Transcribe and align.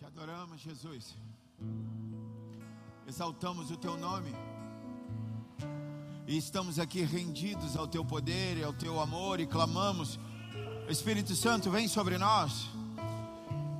Te 0.00 0.06
adoramos, 0.06 0.62
Jesus. 0.62 1.14
Exaltamos 3.06 3.70
o 3.70 3.76
teu 3.76 3.98
nome. 3.98 4.34
E 6.26 6.38
estamos 6.38 6.78
aqui 6.78 7.02
rendidos 7.02 7.76
ao 7.76 7.86
teu 7.86 8.02
poder 8.02 8.56
e 8.56 8.64
ao 8.64 8.72
teu 8.72 8.98
amor 8.98 9.40
e 9.40 9.46
clamamos: 9.46 10.18
Espírito 10.88 11.36
Santo, 11.36 11.70
vem 11.70 11.86
sobre 11.86 12.16
nós. 12.16 12.70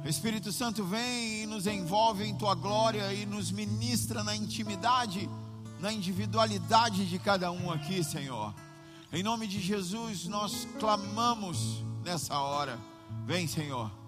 Espírito 0.05 0.53
Santo, 0.53 0.85
vem 0.85 1.45
e 1.45 1.47
nos 1.47 1.67
envolve 1.67 2.23
em 2.23 2.37
tua 2.37 2.55
glória 2.55 3.15
e 3.15 3.25
nos 3.25 3.51
ministra 3.51 4.23
na 4.23 4.37
intimidade, 4.37 5.27
na 5.79 5.91
individualidade 5.91 7.09
de 7.09 7.19
cada 7.19 7.51
um 7.51 7.73
aqui, 7.73 8.05
Senhor. 8.05 8.55
Em 9.11 9.23
nome 9.23 9.47
de 9.47 9.59
Jesus, 9.59 10.27
nós 10.27 10.69
clamamos 10.79 11.83
nessa 12.05 12.39
hora. 12.39 12.79
Vem, 13.25 13.47
Senhor. 13.47 14.00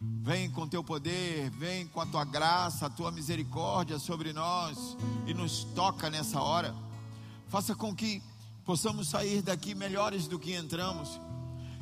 Vem 0.00 0.48
com 0.50 0.68
teu 0.68 0.84
poder, 0.84 1.50
vem 1.50 1.86
com 1.88 2.00
a 2.00 2.06
tua 2.06 2.24
graça, 2.24 2.86
a 2.86 2.90
tua 2.90 3.10
misericórdia 3.10 3.98
sobre 3.98 4.32
nós 4.32 4.96
e 5.26 5.34
nos 5.34 5.64
toca 5.64 6.08
nessa 6.08 6.40
hora. 6.40 6.72
Faça 7.48 7.74
com 7.74 7.94
que 7.94 8.22
possamos 8.64 9.08
sair 9.08 9.42
daqui 9.42 9.74
melhores 9.74 10.28
do 10.28 10.38
que 10.38 10.54
entramos, 10.54 11.20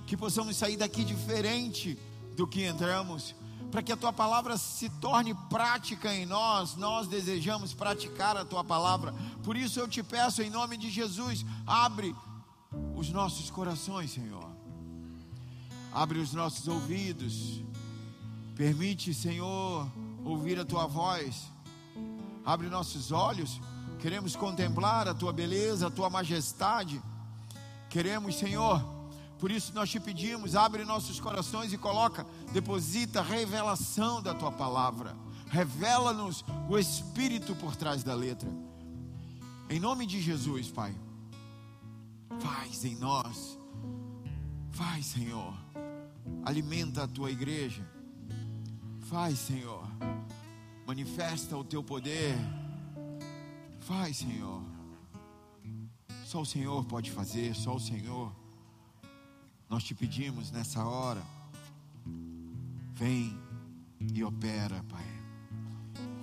que 0.07 0.17
possamos 0.17 0.57
sair 0.57 0.79
daqui 0.79 1.05
diferente 1.05 1.99
do 2.35 2.47
que 2.47 2.65
entramos, 2.65 3.35
para 3.71 3.83
que 3.83 3.93
a 3.93 3.97
tua 3.97 4.13
palavra 4.15 4.57
se 4.57 4.89
torne 4.89 5.35
prática 5.51 6.15
em 6.15 6.25
nós. 6.25 6.75
Nós 6.75 7.09
desejamos 7.09 7.75
praticar 7.75 8.35
a 8.37 8.47
tua 8.47 8.65
palavra. 8.65 9.13
Por 9.43 9.57
isso 9.57 9.79
eu 9.79 9.87
te 9.87 10.03
peço 10.03 10.41
em 10.41 10.49
nome 10.49 10.79
de 10.79 10.89
Jesus, 10.89 11.45
abre 11.67 12.17
os 12.95 13.11
nossos 13.11 13.51
corações, 13.51 14.13
Senhor. 14.13 14.49
Abre 15.93 16.19
os 16.19 16.33
nossos 16.33 16.67
ouvidos 16.67 17.63
Permite, 18.57 19.13
Senhor, 19.13 19.87
ouvir 20.25 20.59
a 20.59 20.65
tua 20.65 20.87
voz. 20.87 21.53
Abre 22.43 22.69
nossos 22.69 23.13
olhos. 23.13 23.61
Queremos 23.99 24.35
contemplar 24.35 25.07
a 25.07 25.13
tua 25.13 25.31
beleza, 25.31 25.89
a 25.89 25.91
tua 25.91 26.09
majestade. 26.09 27.03
Queremos, 27.91 28.37
Senhor, 28.37 28.83
por 29.39 29.51
isso 29.51 29.75
nós 29.75 29.91
te 29.91 30.01
pedimos, 30.01 30.57
abre 30.57 30.87
nossos 30.87 31.21
corações 31.21 31.71
e 31.75 31.77
coloca, 31.77 32.27
deposita 32.51 33.21
a 33.21 33.23
revelação 33.23 34.23
da 34.23 34.33
tua 34.33 34.51
palavra. 34.51 35.15
Revela-nos 35.49 36.43
o 36.67 36.79
espírito 36.79 37.55
por 37.57 37.77
trás 37.77 38.03
da 38.03 38.15
letra. 38.15 38.49
Em 39.69 39.79
nome 39.79 40.07
de 40.07 40.19
Jesus, 40.19 40.71
Pai. 40.71 40.95
Faz 42.41 42.87
em 42.87 42.97
nós. 42.97 43.59
Faz, 44.71 45.05
Senhor. 45.05 45.53
Alimenta 46.43 47.05
a 47.05 47.09
tua 47.09 47.31
igreja 47.31 47.96
Faz, 49.09 49.39
Senhor. 49.39 49.87
Manifesta 50.85 51.57
o 51.57 51.63
teu 51.63 51.81
poder. 51.81 52.35
Faz, 53.79 54.17
Senhor. 54.17 54.61
Só 56.25 56.41
o 56.41 56.47
Senhor 56.47 56.85
pode 56.87 57.13
fazer, 57.13 57.55
só 57.55 57.77
o 57.77 57.81
Senhor. 57.81 58.35
Nós 59.71 59.85
te 59.85 59.95
pedimos 59.95 60.51
nessa 60.51 60.85
hora. 60.85 61.23
Vem 62.95 63.39
e 64.13 64.25
opera, 64.25 64.85
Pai. 64.89 65.07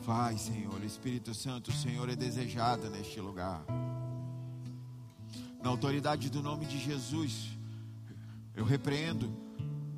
Faz, 0.01 0.41
Senhor. 0.41 0.83
Espírito 0.83 1.33
Santo, 1.33 1.71
o 1.71 1.73
Senhor 1.73 2.09
é 2.09 2.17
desejado 2.17 2.89
neste 2.89 3.21
lugar. 3.21 3.63
Na 5.63 5.69
autoridade 5.69 6.29
do 6.29 6.43
nome 6.43 6.65
de 6.65 6.77
Jesus, 6.77 7.57
eu 8.53 8.65
repreendo 8.65 9.33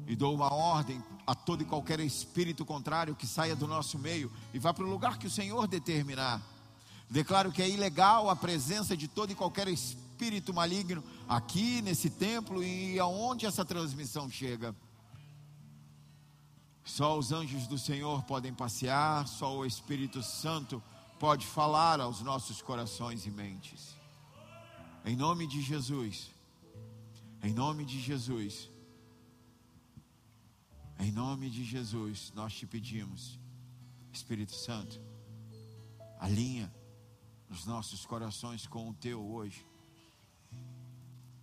e 0.05 0.15
dou 0.15 0.35
uma 0.35 0.53
ordem 0.53 1.01
a 1.25 1.33
todo 1.33 1.63
e 1.63 1.65
qualquer 1.65 1.99
espírito 1.99 2.65
contrário 2.65 3.15
que 3.15 3.25
saia 3.25 3.55
do 3.55 3.67
nosso 3.67 3.97
meio 3.97 4.31
e 4.53 4.59
vá 4.59 4.73
para 4.73 4.83
o 4.83 4.89
lugar 4.89 5.17
que 5.17 5.27
o 5.27 5.31
Senhor 5.31 5.67
determinar. 5.67 6.41
Declaro 7.09 7.51
que 7.51 7.61
é 7.61 7.69
ilegal 7.69 8.29
a 8.29 8.35
presença 8.35 8.95
de 8.95 9.07
todo 9.07 9.31
e 9.31 9.35
qualquer 9.35 9.67
espírito 9.67 10.53
maligno 10.53 11.03
aqui 11.27 11.81
nesse 11.81 12.09
templo 12.09 12.63
e 12.63 12.99
aonde 12.99 13.45
essa 13.45 13.65
transmissão 13.65 14.29
chega. 14.29 14.75
Só 16.83 17.17
os 17.17 17.31
anjos 17.31 17.65
do 17.65 17.79
Senhor 17.79 18.23
podem 18.23 18.53
passear, 18.53 19.27
só 19.27 19.57
o 19.57 19.65
Espírito 19.65 20.21
Santo 20.21 20.81
pode 21.19 21.45
falar 21.47 21.99
aos 21.99 22.21
nossos 22.21 22.61
corações 22.61 23.25
e 23.25 23.31
mentes. 23.31 23.95
Em 25.03 25.15
nome 25.15 25.47
de 25.47 25.61
Jesus, 25.61 26.29
em 27.41 27.53
nome 27.53 27.85
de 27.85 27.99
Jesus 27.99 28.69
em 30.99 31.11
nome 31.11 31.49
de 31.49 31.63
Jesus, 31.63 32.31
nós 32.35 32.53
te 32.53 32.65
pedimos, 32.65 33.39
Espírito 34.11 34.53
Santo, 34.53 34.99
alinha 36.19 36.73
os 37.49 37.65
nossos 37.65 38.05
corações 38.05 38.65
com 38.65 38.89
o 38.89 38.93
teu 38.93 39.23
hoje. 39.23 39.65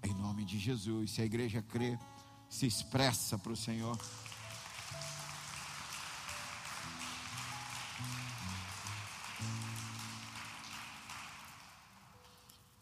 Em 0.03 0.15
nome 0.15 0.45
de 0.45 0.59
Jesus, 0.59 1.13
se 1.13 1.23
a 1.23 1.25
igreja 1.25 1.63
crê, 1.63 1.99
se 2.49 2.67
expressa 2.67 3.39
para 3.39 3.53
o 3.53 3.57
Senhor. 3.57 3.99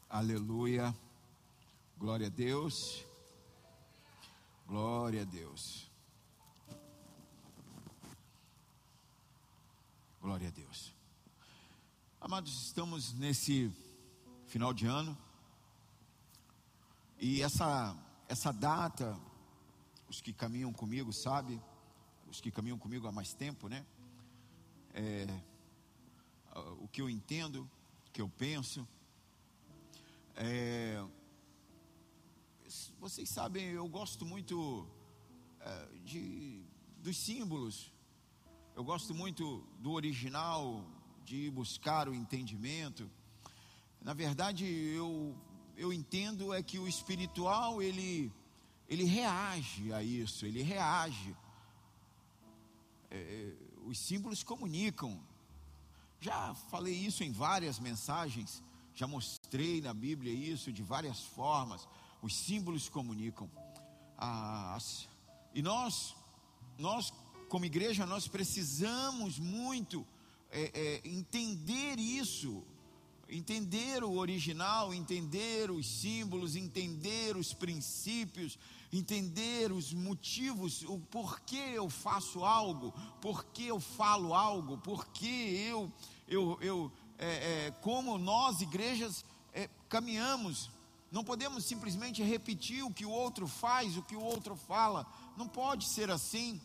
Aleluia. 0.09 0.95
Glória 1.99 2.27
a 2.27 2.31
Deus. 2.31 3.05
Glória 4.67 5.23
a 5.23 5.25
Deus. 5.25 5.90
Glória 10.21 10.49
a 10.49 10.51
Deus. 10.51 10.95
Amados, 12.21 12.67
estamos 12.67 13.15
nesse 13.15 13.73
final 14.49 14.75
de 14.75 14.85
ano. 14.85 15.17
E 17.19 17.41
essa 17.41 17.97
essa 18.29 18.53
data, 18.53 19.19
os 20.11 20.21
que 20.21 20.35
caminham 20.35 20.75
comigo, 20.75 21.11
sabe? 21.11 21.59
Os 22.29 22.39
que 22.39 22.51
caminham 22.51 22.79
comigo 22.79 23.09
há 23.09 23.13
mais 23.13 23.33
tempo, 23.33 23.67
né? 23.67 23.87
É, 24.93 25.27
o 26.81 26.87
que 26.87 27.01
eu 27.01 27.09
entendo, 27.09 27.63
o 28.07 28.11
que 28.13 28.21
eu 28.21 28.29
penso. 28.29 28.87
É, 30.37 31.03
vocês 33.01 33.31
sabem, 33.31 33.65
eu 33.69 33.89
gosto 33.89 34.27
muito 34.27 34.87
é, 35.61 35.87
de, 36.05 36.63
dos 36.99 37.17
símbolos 37.17 37.90
eu 38.77 38.85
gosto 38.85 39.15
muito 39.15 39.63
do 39.79 39.93
original, 39.93 40.85
de 41.25 41.51
buscar 41.51 42.09
o 42.09 42.15
entendimento. 42.15 43.11
Na 44.01 44.15
verdade, 44.15 44.65
eu, 44.65 45.37
eu 45.77 45.93
entendo 45.93 46.55
é 46.55 46.63
que 46.63 46.79
o 46.79 46.89
espiritual, 46.89 47.83
ele, 47.83 48.33
ele 48.89 49.05
reage 49.05 49.93
a 49.93 50.03
isso, 50.03 50.47
ele 50.47 50.63
reage. 50.63 51.37
É, 53.11 53.17
é, 53.17 53.53
os 53.87 53.99
símbolos 53.99 54.43
comunicam. 54.43 55.21
Já 56.21 56.55
falei 56.55 56.95
isso 56.95 57.25
em 57.25 57.33
várias 57.33 57.79
mensagens, 57.79 58.63
já 58.95 59.07
mostrei 59.07 59.81
na 59.81 59.95
Bíblia 59.95 60.33
isso 60.33 60.73
de 60.73 60.83
várias 60.83 61.21
formas. 61.21 61.89
Os 62.23 62.35
símbolos 62.37 62.89
comunicam. 62.89 63.51
Ah, 64.19 64.79
e 65.55 65.63
nós, 65.63 66.15
nós 66.79 67.11
como 67.51 67.65
igreja, 67.65 68.07
nós 68.07 68.29
precisamos 68.29 69.37
muito 69.37 70.07
é, 70.53 70.71
é, 70.73 71.09
entender 71.09 71.99
isso, 71.99 72.63
entender 73.29 74.05
o 74.05 74.13
original, 74.19 74.95
entender 74.95 75.69
os 75.69 75.85
símbolos, 75.85 76.55
entender 76.55 77.37
os 77.37 77.53
princípios, 77.53 78.57
entender 78.93 79.73
os 79.73 79.93
motivos, 79.93 80.83
o 80.83 81.01
porquê 81.11 81.73
eu 81.75 81.91
faço 81.91 82.45
algo, 82.45 82.95
porquê 83.21 83.65
eu 83.65 83.81
falo 83.81 84.33
algo, 84.33 84.79
porquê 84.79 85.67
eu, 85.69 85.93
eu, 86.29 86.57
eu 86.63 86.93
é, 87.19 87.67
é 87.67 87.71
como 87.83 88.17
nós, 88.17 88.61
igrejas, 88.61 89.25
é, 89.53 89.69
caminhamos. 89.89 90.71
Não 91.11 91.25
podemos 91.25 91.65
simplesmente 91.65 92.23
repetir 92.23 92.85
o 92.85 92.95
que 92.95 93.05
o 93.05 93.11
outro 93.11 93.49
faz, 93.49 93.97
o 93.97 94.03
que 94.03 94.15
o 94.15 94.23
outro 94.23 94.55
fala. 94.55 95.05
Não 95.37 95.49
pode 95.49 95.87
ser 95.87 96.13
assim. 96.13 96.61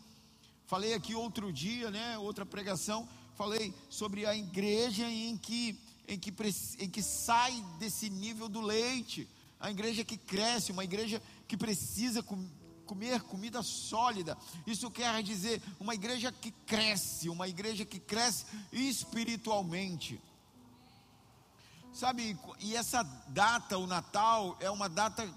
Falei 0.66 0.94
aqui 0.94 1.14
outro 1.14 1.52
dia, 1.52 1.92
né, 1.92 2.18
outra 2.18 2.44
pregação, 2.44 3.08
falei 3.36 3.72
sobre 3.88 4.26
a 4.26 4.34
igreja 4.34 5.08
em 5.08 5.36
que, 5.36 5.78
em 6.08 6.18
que, 6.18 6.34
em 6.80 6.90
que 6.90 7.02
sai 7.02 7.64
desse 7.78 8.10
nível 8.10 8.48
do 8.48 8.60
leite, 8.60 9.28
a 9.60 9.70
igreja 9.70 10.04
que 10.04 10.16
cresce, 10.16 10.72
uma 10.72 10.82
igreja 10.82 11.22
que 11.46 11.56
precisa 11.56 12.20
com, 12.20 12.48
comer 12.84 13.22
comida 13.22 13.62
sólida. 13.62 14.36
Isso 14.66 14.90
quer 14.90 15.22
dizer 15.22 15.62
uma 15.78 15.94
igreja 15.94 16.32
que 16.32 16.50
cresce, 16.50 17.28
uma 17.28 17.46
igreja 17.46 17.84
que 17.84 18.00
cresce 18.00 18.44
espiritualmente. 18.72 20.20
Sabe, 21.92 22.36
e 22.58 22.74
essa 22.74 23.04
data, 23.28 23.78
o 23.78 23.86
Natal, 23.86 24.56
é 24.58 24.68
uma 24.68 24.88
data, 24.88 25.32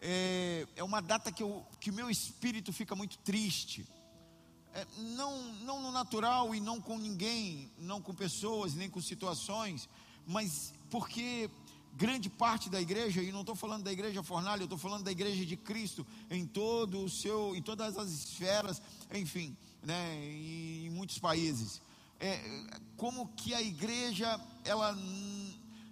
é, 0.00 0.68
é 0.76 0.84
uma 0.84 1.02
data 1.02 1.32
que, 1.32 1.42
o 1.42 1.64
que 1.80 1.90
meu 1.90 2.08
espírito 2.08 2.72
fica 2.72 2.94
muito 2.94 3.18
triste 3.18 3.84
não, 4.96 5.52
não 5.64 5.82
no 5.82 5.90
natural 5.90 6.54
e 6.54 6.60
não 6.60 6.80
com 6.80 6.98
ninguém, 6.98 7.70
não 7.78 8.00
com 8.00 8.14
pessoas, 8.14 8.74
nem 8.74 8.90
com 8.90 9.00
situações, 9.00 9.88
mas 10.26 10.72
porque 10.90 11.50
grande 11.94 12.28
parte 12.28 12.70
da 12.70 12.80
igreja, 12.80 13.22
e 13.22 13.32
não 13.32 13.40
estou 13.40 13.56
falando 13.56 13.82
da 13.82 13.92
igreja 13.92 14.22
fornalha, 14.22 14.60
eu 14.60 14.66
estou 14.66 14.78
falando 14.78 15.04
da 15.04 15.10
igreja 15.10 15.44
de 15.44 15.56
Cristo 15.56 16.06
em 16.30 16.46
todo 16.46 17.02
o 17.02 17.10
seu, 17.10 17.56
em 17.56 17.62
todas 17.62 17.96
as 17.96 18.10
esferas, 18.10 18.80
enfim, 19.12 19.56
né, 19.82 20.14
em 20.24 20.90
muitos 20.90 21.18
países. 21.18 21.80
É, 22.20 22.40
como 22.96 23.28
que 23.28 23.54
a 23.54 23.62
igreja 23.62 24.40
ela, 24.64 24.96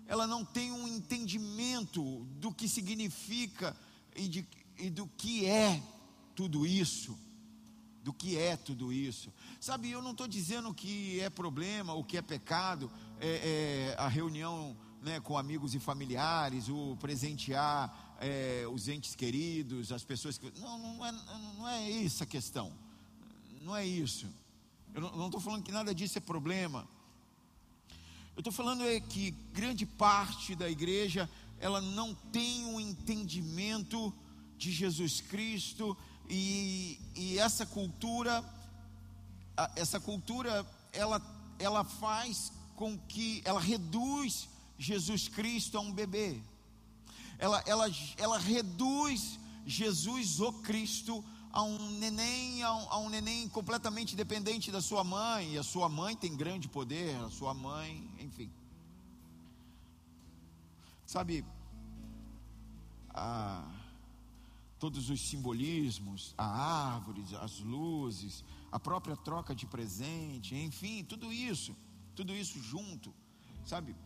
ela 0.06 0.26
não 0.26 0.44
tem 0.44 0.70
um 0.70 0.86
entendimento 0.86 2.24
do 2.40 2.52
que 2.52 2.68
significa 2.68 3.76
e, 4.14 4.28
de, 4.28 4.48
e 4.78 4.90
do 4.90 5.06
que 5.16 5.46
é 5.46 5.82
tudo 6.34 6.66
isso 6.66 7.16
do 8.06 8.12
que 8.12 8.38
é 8.38 8.56
tudo 8.56 8.92
isso. 8.92 9.32
Sabe, 9.60 9.90
eu 9.90 10.00
não 10.00 10.12
estou 10.12 10.28
dizendo 10.28 10.72
que 10.72 11.18
é 11.18 11.28
problema, 11.28 11.92
o 11.92 12.04
que 12.04 12.16
é 12.16 12.22
pecado, 12.22 12.88
é, 13.20 13.94
é 13.96 13.96
a 13.98 14.06
reunião 14.06 14.76
né, 15.02 15.18
com 15.18 15.36
amigos 15.36 15.74
e 15.74 15.80
familiares, 15.80 16.68
o 16.68 16.96
presentear 17.00 18.16
é, 18.20 18.64
os 18.72 18.86
entes 18.86 19.16
queridos, 19.16 19.90
as 19.90 20.04
pessoas 20.04 20.38
que. 20.38 20.52
Não, 20.60 20.78
não 20.78 21.04
é, 21.04 21.10
não 21.10 21.68
é 21.68 22.04
essa 22.04 22.22
a 22.22 22.26
questão. 22.28 22.72
Não 23.60 23.74
é 23.74 23.84
isso. 23.84 24.28
Eu 24.94 25.00
não 25.00 25.26
estou 25.26 25.40
falando 25.40 25.64
que 25.64 25.72
nada 25.72 25.92
disso 25.92 26.16
é 26.16 26.20
problema. 26.20 26.86
Eu 28.36 28.40
estou 28.40 28.52
falando 28.52 28.84
é 28.84 29.00
que 29.00 29.32
grande 29.52 29.84
parte 29.84 30.54
da 30.54 30.70
igreja 30.70 31.28
ela 31.58 31.80
não 31.80 32.14
tem 32.14 32.66
um 32.66 32.78
entendimento 32.78 34.14
de 34.56 34.70
Jesus 34.70 35.20
Cristo 35.20 35.96
e, 36.28 37.00
e 37.14 37.38
essa 37.38 37.64
cultura, 37.64 38.44
essa 39.74 40.00
cultura, 40.00 40.66
ela, 40.92 41.22
ela 41.58 41.84
faz 41.84 42.52
com 42.74 42.98
que, 42.98 43.42
ela 43.44 43.60
reduz 43.60 44.48
Jesus 44.78 45.28
Cristo 45.28 45.78
a 45.78 45.80
um 45.80 45.92
bebê. 45.92 46.40
Ela, 47.38 47.62
ela, 47.66 47.86
ela 48.16 48.38
reduz 48.38 49.38
Jesus, 49.66 50.40
o 50.40 50.52
Cristo, 50.52 51.24
a 51.52 51.62
um 51.62 51.90
neném, 51.98 52.62
a 52.62 52.74
um, 52.74 52.90
a 52.90 52.98
um, 52.98 53.08
neném 53.08 53.48
completamente 53.48 54.14
dependente 54.14 54.70
da 54.70 54.80
sua 54.80 55.02
mãe, 55.02 55.54
e 55.54 55.58
a 55.58 55.62
sua 55.62 55.88
mãe 55.88 56.14
tem 56.14 56.36
grande 56.36 56.68
poder, 56.68 57.16
a 57.16 57.30
sua 57.30 57.54
mãe, 57.54 58.08
enfim. 58.18 58.50
Sabe, 61.06 61.44
a, 63.10 63.64
todos 64.78 65.08
os 65.08 65.28
simbolismos, 65.28 66.34
a 66.36 66.46
árvore, 66.94 67.24
as 67.40 67.60
luzes, 67.60 68.44
a 68.70 68.78
própria 68.78 69.16
troca 69.16 69.54
de 69.54 69.66
presente, 69.66 70.54
enfim, 70.54 71.02
tudo 71.02 71.32
isso, 71.32 71.74
tudo 72.14 72.34
isso 72.34 72.62
junto, 72.62 73.14
sabe? 73.64 73.96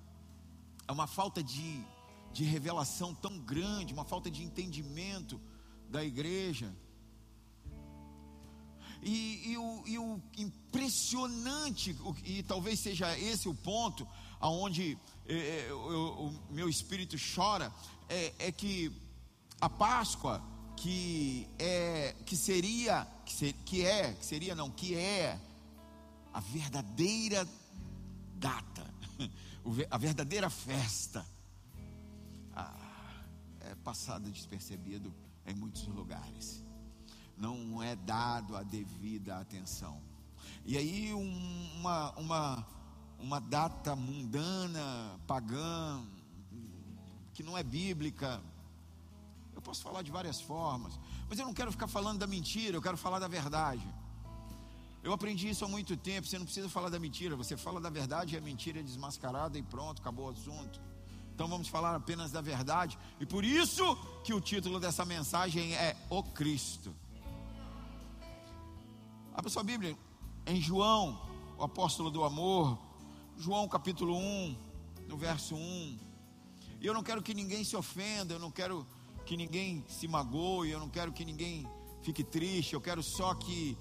É 0.87 0.93
uma 0.93 1.07
falta 1.07 1.43
de, 1.43 1.85
de 2.33 2.45
revelação 2.45 3.15
tão 3.15 3.39
grande, 3.39 3.93
uma 3.93 4.05
falta 4.05 4.31
de 4.31 4.43
entendimento 4.43 5.41
da 5.89 6.05
igreja. 6.05 6.75
E, 9.03 9.53
e, 9.53 9.57
o, 9.57 9.83
e 9.87 9.99
o, 9.99 10.23
impressionante, 10.37 11.97
e 12.25 12.43
talvez 12.43 12.81
seja 12.81 13.19
esse 13.19 13.49
o 13.49 13.55
ponto 13.55 14.07
aonde 14.39 14.97
é, 15.27 15.67
é, 15.69 15.73
o, 15.73 16.29
o 16.29 16.53
meu 16.53 16.69
espírito 16.69 17.17
chora, 17.35 17.73
é, 18.09 18.35
é 18.39 18.53
que 18.53 18.93
a 19.61 19.69
Páscoa 19.69 20.43
que 20.81 21.47
é 21.59 22.15
que 22.25 22.35
seria 22.35 23.07
que, 23.27 23.33
ser, 23.35 23.53
que 23.67 23.85
é 23.85 24.15
que 24.15 24.25
seria 24.25 24.55
não 24.55 24.71
que 24.71 24.95
é 24.95 25.39
a 26.33 26.41
verdadeira 26.41 27.47
data 28.37 28.87
a 29.91 29.99
verdadeira 29.99 30.49
festa. 30.49 31.25
Ah, 32.55 33.23
é 33.61 33.75
passada 33.77 34.31
despercebido 34.31 35.15
em 35.47 35.55
muitos 35.55 35.87
lugares. 35.87 36.65
Não 37.37 37.83
é 37.83 37.95
dado 37.95 38.57
a 38.57 38.63
devida 38.63 39.39
atenção. 39.39 40.01
E 40.65 40.79
aí 40.79 41.13
um, 41.13 41.79
uma 41.79 42.11
uma 42.13 42.67
uma 43.19 43.39
data 43.39 43.95
mundana 43.95 45.21
pagã 45.27 46.03
que 47.35 47.43
não 47.43 47.57
é 47.57 47.63
bíblica 47.63 48.43
posso 49.71 49.85
falar 49.85 50.03
de 50.03 50.11
várias 50.11 50.41
formas, 50.41 50.99
mas 51.29 51.39
eu 51.39 51.47
não 51.47 51.55
quero 51.55 51.71
ficar 51.71 51.87
falando 51.87 52.19
da 52.19 52.27
mentira, 52.27 52.77
eu 52.77 52.83
quero 52.83 52.97
falar 52.97 53.21
da 53.21 53.29
verdade. 53.29 53.87
Eu 55.01 55.13
aprendi 55.13 55.49
isso 55.49 55.65
há 55.65 55.69
muito 55.69 55.97
tempo. 55.97 56.27
Você 56.27 56.37
não 56.39 56.45
precisa 56.45 56.69
falar 56.69 56.89
da 56.89 56.99
mentira, 56.99 57.37
você 57.37 57.57
fala 57.57 57.81
da 57.81 57.89
verdade 57.89 58.35
e 58.35 58.39
a 58.39 58.41
mentira 58.41 58.81
é 58.81 58.83
desmascarada 58.83 59.57
e 59.57 59.63
pronto, 59.63 60.03
acabou 60.03 60.27
o 60.27 60.31
assunto. 60.31 60.81
Então 61.33 61.47
vamos 61.47 61.69
falar 61.69 61.95
apenas 61.95 62.33
da 62.33 62.41
verdade, 62.41 62.99
e 63.21 63.25
por 63.25 63.45
isso 63.45 63.97
que 64.25 64.35
o 64.35 64.41
título 64.41 64.81
dessa 64.81 65.05
mensagem 65.05 65.73
é 65.75 65.97
O 66.11 66.21
Cristo. 66.21 66.93
Abra 69.33 69.49
sua 69.49 69.63
Bíblia 69.63 69.97
em 70.47 70.61
João, 70.61 71.17
o 71.57 71.63
apóstolo 71.63 72.11
do 72.11 72.25
amor, 72.25 72.77
João 73.39 73.69
capítulo 73.69 74.17
1, 74.17 74.57
no 75.07 75.17
verso 75.17 75.55
1. 75.55 75.99
E 76.81 76.87
eu 76.87 76.93
não 76.93 77.05
quero 77.05 77.23
que 77.23 77.33
ninguém 77.33 77.63
se 77.63 77.77
ofenda, 77.77 78.35
eu 78.35 78.41
não 78.41 78.51
quero 78.51 78.85
que 79.31 79.37
ninguém 79.37 79.85
se 79.87 80.09
magoe, 80.09 80.71
eu 80.71 80.81
não 80.81 80.89
quero 80.89 81.13
que 81.13 81.25
ninguém 81.25 81.65
fique 82.03 82.25
triste, 82.25 82.75
eu 82.75 82.81
quero 82.81 83.01
só 83.01 83.33
que 83.33 83.79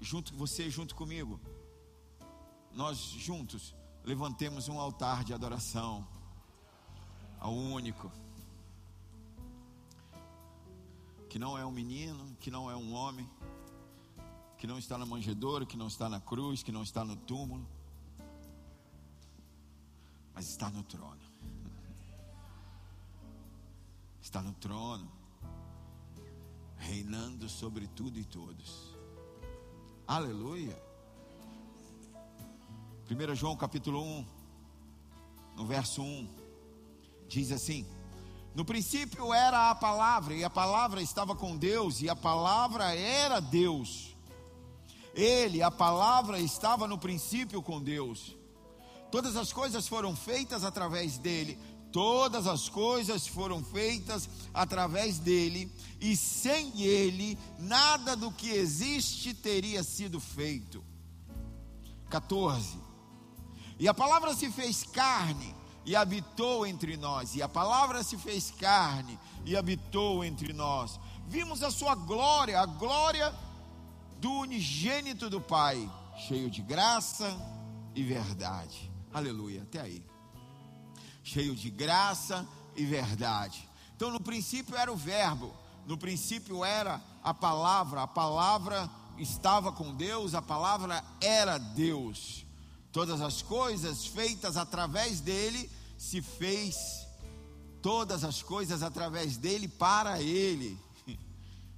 junto 0.00 0.34
você, 0.34 0.70
junto 0.70 0.94
comigo, 0.94 1.38
nós 2.72 2.96
juntos 2.96 3.74
levantemos 4.02 4.70
um 4.70 4.80
altar 4.80 5.22
de 5.22 5.34
adoração 5.34 6.08
ao 7.38 7.52
único, 7.52 8.10
que 11.28 11.38
não 11.38 11.58
é 11.58 11.66
um 11.66 11.70
menino, 11.70 12.34
que 12.40 12.50
não 12.50 12.70
é 12.70 12.74
um 12.74 12.94
homem, 12.94 13.28
que 14.56 14.66
não 14.66 14.78
está 14.78 14.96
na 14.96 15.04
manjedoura, 15.04 15.66
que 15.66 15.76
não 15.76 15.88
está 15.88 16.08
na 16.08 16.22
cruz, 16.22 16.62
que 16.62 16.72
não 16.72 16.82
está 16.82 17.04
no 17.04 17.16
túmulo, 17.16 17.68
mas 20.32 20.48
está 20.48 20.70
no 20.70 20.82
trono 20.82 21.27
está 24.28 24.42
no 24.42 24.52
trono, 24.52 25.10
reinando 26.76 27.48
sobre 27.48 27.86
tudo 27.86 28.18
e 28.18 28.24
todos. 28.24 28.94
Aleluia. 30.06 30.78
1 33.10 33.34
João 33.34 33.56
capítulo 33.56 34.02
1, 34.02 34.26
no 35.56 35.66
verso 35.66 36.02
1, 36.02 36.28
diz 37.26 37.50
assim: 37.50 37.86
No 38.54 38.66
princípio 38.66 39.32
era 39.32 39.70
a 39.70 39.74
palavra, 39.74 40.34
e 40.34 40.44
a 40.44 40.50
palavra 40.50 41.00
estava 41.00 41.34
com 41.34 41.56
Deus, 41.56 42.02
e 42.02 42.10
a 42.10 42.14
palavra 42.14 42.94
era 42.94 43.40
Deus. 43.40 44.14
Ele, 45.14 45.62
a 45.62 45.70
palavra, 45.70 46.38
estava 46.38 46.86
no 46.86 46.98
princípio 46.98 47.62
com 47.62 47.82
Deus. 47.82 48.36
Todas 49.10 49.36
as 49.36 49.54
coisas 49.54 49.88
foram 49.88 50.14
feitas 50.14 50.64
através 50.64 51.16
dele, 51.16 51.58
Todas 51.92 52.46
as 52.46 52.68
coisas 52.68 53.26
foram 53.26 53.64
feitas 53.64 54.28
através 54.52 55.18
dele, 55.18 55.72
e 56.00 56.16
sem 56.16 56.82
ele, 56.82 57.38
nada 57.58 58.14
do 58.14 58.30
que 58.30 58.50
existe 58.50 59.32
teria 59.32 59.82
sido 59.82 60.20
feito. 60.20 60.84
14. 62.10 62.78
E 63.78 63.88
a 63.88 63.94
palavra 63.94 64.34
se 64.34 64.50
fez 64.50 64.82
carne 64.84 65.54
e 65.84 65.96
habitou 65.96 66.66
entre 66.66 66.96
nós, 66.96 67.34
e 67.34 67.42
a 67.42 67.48
palavra 67.48 68.02
se 68.02 68.18
fez 68.18 68.50
carne 68.50 69.18
e 69.46 69.56
habitou 69.56 70.22
entre 70.22 70.52
nós. 70.52 71.00
Vimos 71.26 71.62
a 71.62 71.70
sua 71.70 71.94
glória, 71.94 72.60
a 72.60 72.66
glória 72.66 73.34
do 74.18 74.30
unigênito 74.30 75.30
do 75.30 75.40
Pai, 75.40 75.90
cheio 76.26 76.50
de 76.50 76.60
graça 76.60 77.34
e 77.94 78.02
verdade. 78.02 78.90
Aleluia. 79.12 79.62
Até 79.62 79.80
aí 79.80 80.04
cheio 81.28 81.54
de 81.54 81.68
graça 81.68 82.48
e 82.74 82.84
verdade. 82.84 83.68
Então, 83.94 84.10
no 84.10 84.20
princípio 84.20 84.74
era 84.76 84.90
o 84.90 84.96
Verbo, 84.96 85.52
no 85.86 85.98
princípio 85.98 86.64
era 86.64 87.02
a 87.22 87.34
palavra, 87.34 88.02
a 88.02 88.06
palavra 88.06 88.88
estava 89.18 89.70
com 89.70 89.94
Deus, 89.94 90.34
a 90.34 90.40
palavra 90.40 91.04
era 91.20 91.58
Deus. 91.58 92.46
Todas 92.90 93.20
as 93.20 93.42
coisas 93.42 94.06
feitas 94.06 94.56
através 94.56 95.20
dele 95.20 95.70
se 95.98 96.22
fez 96.22 97.06
todas 97.82 98.24
as 98.24 98.42
coisas 98.42 98.82
através 98.82 99.36
dele 99.36 99.68
para 99.68 100.22
ele. 100.22 100.78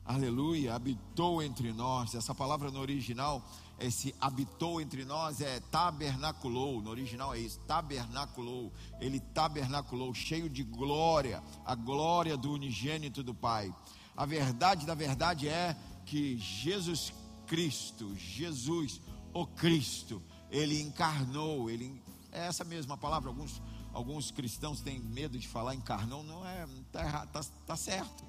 Aleluia, 0.04 0.74
habitou 0.74 1.42
entre 1.42 1.72
nós. 1.72 2.14
Essa 2.14 2.34
palavra 2.34 2.70
no 2.70 2.80
original 2.80 3.44
esse 3.80 4.14
habitou 4.20 4.80
entre 4.80 5.04
nós 5.04 5.40
é 5.40 5.58
tabernaculou, 5.58 6.82
no 6.82 6.90
original 6.90 7.34
é 7.34 7.38
isso, 7.38 7.58
tabernaculou, 7.60 8.72
ele 9.00 9.18
tabernaculou, 9.18 10.12
cheio 10.12 10.48
de 10.48 10.62
glória, 10.62 11.42
a 11.64 11.74
glória 11.74 12.36
do 12.36 12.52
unigênito 12.52 13.22
do 13.22 13.34
Pai. 13.34 13.74
A 14.16 14.26
verdade 14.26 14.84
da 14.84 14.94
verdade 14.94 15.48
é 15.48 15.74
que 16.04 16.36
Jesus 16.36 17.12
Cristo, 17.46 18.14
Jesus, 18.16 19.00
o 19.32 19.46
Cristo, 19.46 20.22
ele 20.50 20.80
encarnou, 20.80 21.70
ele 21.70 22.02
é 22.30 22.46
essa 22.46 22.64
mesma 22.64 22.96
palavra, 22.96 23.30
alguns 23.30 23.62
alguns 23.92 24.30
cristãos 24.30 24.80
têm 24.80 25.00
medo 25.00 25.38
de 25.38 25.48
falar 25.48 25.74
encarnou, 25.74 26.22
não 26.22 26.46
é, 26.46 26.66
tá 26.92 27.26
tá, 27.26 27.40
tá 27.66 27.76
certo. 27.76 28.24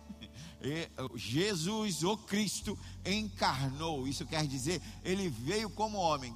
Jesus, 1.16 2.04
o 2.04 2.18
Cristo, 2.18 2.78
encarnou. 3.06 4.08
Isso 4.08 4.26
quer 4.26 4.46
dizer, 4.46 4.82
ele 5.04 5.30
veio 5.30 5.70
como 5.70 5.98
homem. 5.98 6.36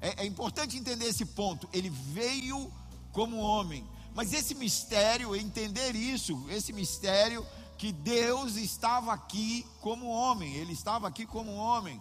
É, 0.00 0.22
é 0.22 0.26
importante 0.26 0.76
entender 0.76 1.06
esse 1.06 1.24
ponto. 1.24 1.68
Ele 1.72 1.90
veio 1.90 2.72
como 3.12 3.36
homem. 3.38 3.86
Mas 4.14 4.32
esse 4.32 4.54
mistério, 4.54 5.34
entender 5.36 5.94
isso, 5.94 6.46
esse 6.50 6.72
mistério 6.72 7.46
que 7.76 7.92
Deus 7.92 8.56
estava 8.56 9.12
aqui 9.12 9.64
como 9.80 10.08
homem, 10.08 10.54
ele 10.54 10.72
estava 10.72 11.06
aqui 11.06 11.24
como 11.24 11.54
homem. 11.54 12.00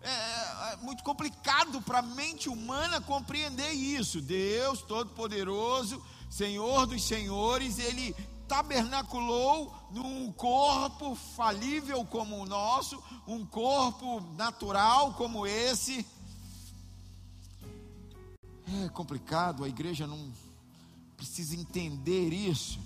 É, 0.00 0.72
é 0.72 0.76
muito 0.82 1.02
complicado 1.02 1.82
para 1.82 1.98
a 1.98 2.02
mente 2.02 2.48
humana 2.48 3.00
compreender 3.00 3.72
isso. 3.72 4.20
Deus 4.20 4.82
Todo-Poderoso, 4.82 6.00
Senhor 6.30 6.86
dos 6.86 7.02
Senhores, 7.04 7.80
ele 7.80 8.14
tabernaculou 8.48 9.74
num 9.90 10.32
corpo 10.32 11.14
falível 11.14 12.04
como 12.04 12.36
o 12.36 12.46
nosso, 12.46 13.02
um 13.26 13.44
corpo 13.44 14.20
natural 14.36 15.14
como 15.14 15.46
esse. 15.46 16.06
É 18.84 18.88
complicado, 18.88 19.64
a 19.64 19.68
igreja 19.68 20.06
não 20.06 20.32
precisa 21.16 21.54
entender 21.54 22.32
isso. 22.32 22.78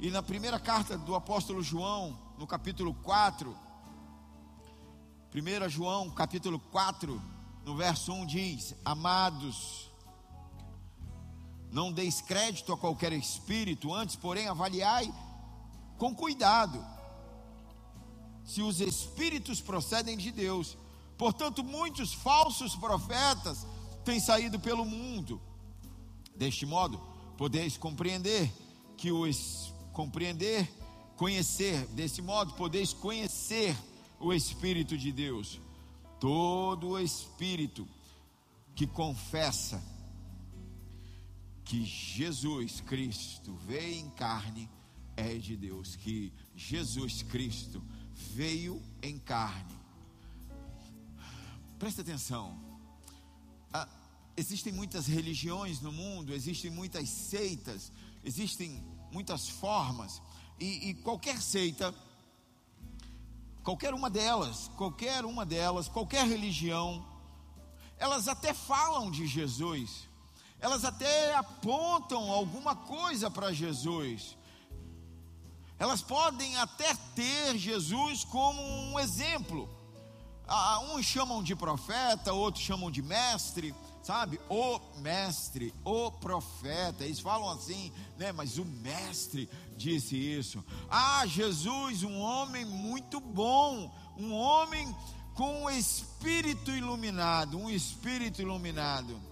E 0.00 0.10
na 0.10 0.22
primeira 0.22 0.60
carta 0.60 0.96
do 0.96 1.14
apóstolo 1.14 1.62
João, 1.62 2.16
no 2.38 2.46
capítulo 2.46 2.94
4, 2.94 3.56
1 5.34 5.68
João, 5.68 6.10
capítulo 6.10 6.58
4, 6.58 7.20
no 7.64 7.76
verso 7.76 8.12
1 8.12 8.26
diz: 8.26 8.74
Amados, 8.84 9.87
não 11.70 11.92
deis 11.92 12.20
crédito 12.20 12.72
a 12.72 12.78
qualquer 12.78 13.12
espírito, 13.12 13.92
antes, 13.92 14.16
porém, 14.16 14.48
avaliai 14.48 15.12
com 15.98 16.14
cuidado 16.14 16.84
se 18.44 18.62
os 18.62 18.80
espíritos 18.80 19.60
procedem 19.60 20.16
de 20.16 20.30
Deus. 20.30 20.78
Portanto, 21.18 21.62
muitos 21.62 22.14
falsos 22.14 22.74
profetas 22.74 23.66
têm 24.04 24.18
saído 24.18 24.58
pelo 24.58 24.86
mundo. 24.86 25.38
Deste 26.34 26.64
modo, 26.64 26.98
podeis 27.36 27.76
compreender 27.76 28.50
que 28.96 29.12
os 29.12 29.72
compreender, 29.92 30.72
conhecer, 31.16 31.84
desse 31.88 32.22
modo 32.22 32.54
podeis 32.54 32.92
conhecer 32.92 33.76
o 34.18 34.32
espírito 34.32 34.96
de 34.96 35.12
Deus. 35.12 35.60
Todo 36.18 36.90
o 36.90 36.98
espírito 36.98 37.86
que 38.74 38.86
confessa 38.86 39.82
que 41.68 41.84
Jesus 41.84 42.80
Cristo 42.80 43.54
veio 43.66 43.96
em 43.96 44.08
carne 44.10 44.70
é 45.14 45.34
de 45.34 45.54
Deus, 45.54 45.96
que 45.96 46.32
Jesus 46.56 47.22
Cristo 47.22 47.84
veio 48.14 48.82
em 49.02 49.18
carne. 49.18 49.76
Presta 51.78 52.00
atenção. 52.00 52.58
Ah, 53.70 53.86
existem 54.34 54.72
muitas 54.72 55.06
religiões 55.06 55.82
no 55.82 55.92
mundo, 55.92 56.32
existem 56.32 56.70
muitas 56.70 57.06
seitas, 57.10 57.92
existem 58.24 58.82
muitas 59.12 59.46
formas, 59.46 60.22
e, 60.58 60.88
e 60.88 60.94
qualquer 60.94 61.38
seita, 61.42 61.94
qualquer 63.62 63.92
uma 63.92 64.08
delas, 64.08 64.68
qualquer 64.74 65.22
uma 65.26 65.44
delas, 65.44 65.86
qualquer 65.86 66.26
religião, 66.26 67.06
elas 67.98 68.26
até 68.26 68.54
falam 68.54 69.10
de 69.10 69.26
Jesus, 69.26 70.07
elas 70.60 70.84
até 70.84 71.34
apontam 71.34 72.30
alguma 72.30 72.74
coisa 72.74 73.30
para 73.30 73.52
Jesus, 73.52 74.36
elas 75.78 76.02
podem 76.02 76.56
até 76.56 76.92
ter 77.14 77.56
Jesus 77.56 78.24
como 78.24 78.60
um 78.60 78.98
exemplo. 78.98 79.68
Ah, 80.46 80.80
uns 80.80 81.04
chamam 81.04 81.42
de 81.42 81.54
profeta, 81.54 82.32
outros 82.32 82.64
chamam 82.64 82.90
de 82.90 83.02
mestre, 83.02 83.74
sabe? 84.02 84.40
O 84.48 84.80
mestre, 84.96 85.72
o 85.84 86.10
profeta. 86.10 87.04
Eles 87.04 87.20
falam 87.20 87.50
assim, 87.50 87.92
né? 88.16 88.32
Mas 88.32 88.58
o 88.58 88.64
mestre 88.64 89.48
disse 89.76 90.16
isso. 90.16 90.64
Ah, 90.90 91.24
Jesus, 91.26 92.02
um 92.02 92.18
homem 92.18 92.64
muito 92.64 93.20
bom, 93.20 93.94
um 94.16 94.32
homem 94.32 94.92
com 95.34 95.64
um 95.64 95.70
espírito 95.70 96.72
iluminado, 96.72 97.56
um 97.56 97.70
espírito 97.70 98.42
iluminado. 98.42 99.27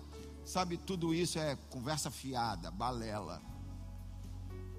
Sabe, 0.47 0.77
tudo 0.77 1.13
isso 1.13 1.41
é 1.41 1.57
conversa 1.71 2.09
fiada, 2.09 2.71
balela. 2.71 3.43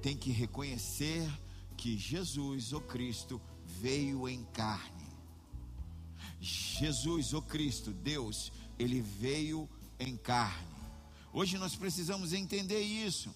Tem 0.02 0.16
que 0.16 0.32
reconhecer 0.32 1.30
que 1.76 1.98
Jesus, 1.98 2.72
o 2.72 2.80
Cristo, 2.80 3.42
veio 3.66 4.30
em 4.30 4.46
carne. 4.46 5.06
Jesus, 6.40 7.34
o 7.34 7.42
Cristo, 7.42 7.92
Deus, 7.92 8.50
ele 8.80 9.02
veio 9.02 9.70
em 10.00 10.16
carne. 10.16 10.66
Hoje 11.34 11.58
nós 11.58 11.76
precisamos 11.76 12.32
entender 12.32 12.80
isso. 12.80 13.30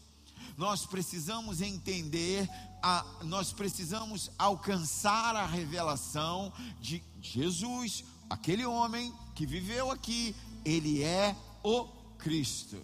Nós 0.55 0.85
precisamos 0.85 1.59
entender, 1.59 2.49
a, 2.81 3.05
nós 3.23 3.51
precisamos 3.51 4.31
alcançar 4.37 5.35
a 5.35 5.45
revelação 5.45 6.53
de 6.79 7.03
Jesus, 7.21 8.05
aquele 8.29 8.65
homem 8.65 9.13
que 9.35 9.45
viveu 9.45 9.91
aqui, 9.91 10.33
ele 10.63 11.03
é 11.03 11.35
o 11.61 12.00
Cristo. 12.21 12.77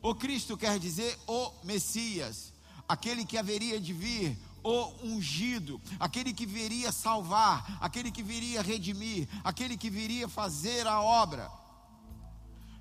O 0.00 0.14
Cristo 0.14 0.56
quer 0.56 0.78
dizer 0.78 1.18
o 1.26 1.52
Messias, 1.64 2.52
aquele 2.88 3.24
que 3.24 3.36
haveria 3.36 3.80
de 3.80 3.92
vir, 3.92 4.38
o 4.62 4.92
ungido, 5.02 5.80
aquele 5.98 6.32
que 6.32 6.46
viria 6.46 6.92
salvar, 6.92 7.78
aquele 7.80 8.10
que 8.10 8.22
viria 8.22 8.62
redimir, 8.62 9.28
aquele 9.42 9.76
que 9.76 9.90
viria 9.90 10.28
fazer 10.28 10.86
a 10.86 11.00
obra. 11.00 11.50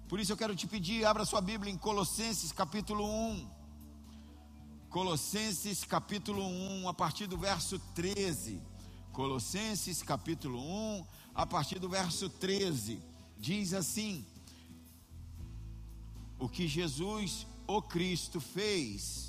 Por 0.07 0.19
isso 0.19 0.31
eu 0.31 0.37
quero 0.37 0.55
te 0.55 0.67
pedir, 0.67 1.05
abra 1.05 1.25
sua 1.25 1.41
Bíblia 1.41 1.71
em 1.71 1.77
Colossenses 1.77 2.51
capítulo 2.51 3.03
1. 3.05 3.49
Colossenses 4.89 5.83
capítulo 5.83 6.47
1, 6.47 6.87
a 6.87 6.93
partir 6.93 7.27
do 7.27 7.37
verso 7.37 7.79
13. 7.93 8.61
Colossenses 9.11 10.01
capítulo 10.01 10.59
1, 10.59 11.05
a 11.35 11.45
partir 11.45 11.79
do 11.79 11.89
verso 11.89 12.29
13. 12.29 13.01
Diz 13.37 13.73
assim: 13.73 14.25
O 16.39 16.47
que 16.47 16.67
Jesus, 16.67 17.47
o 17.65 17.81
Cristo, 17.81 18.39
fez 18.39 19.27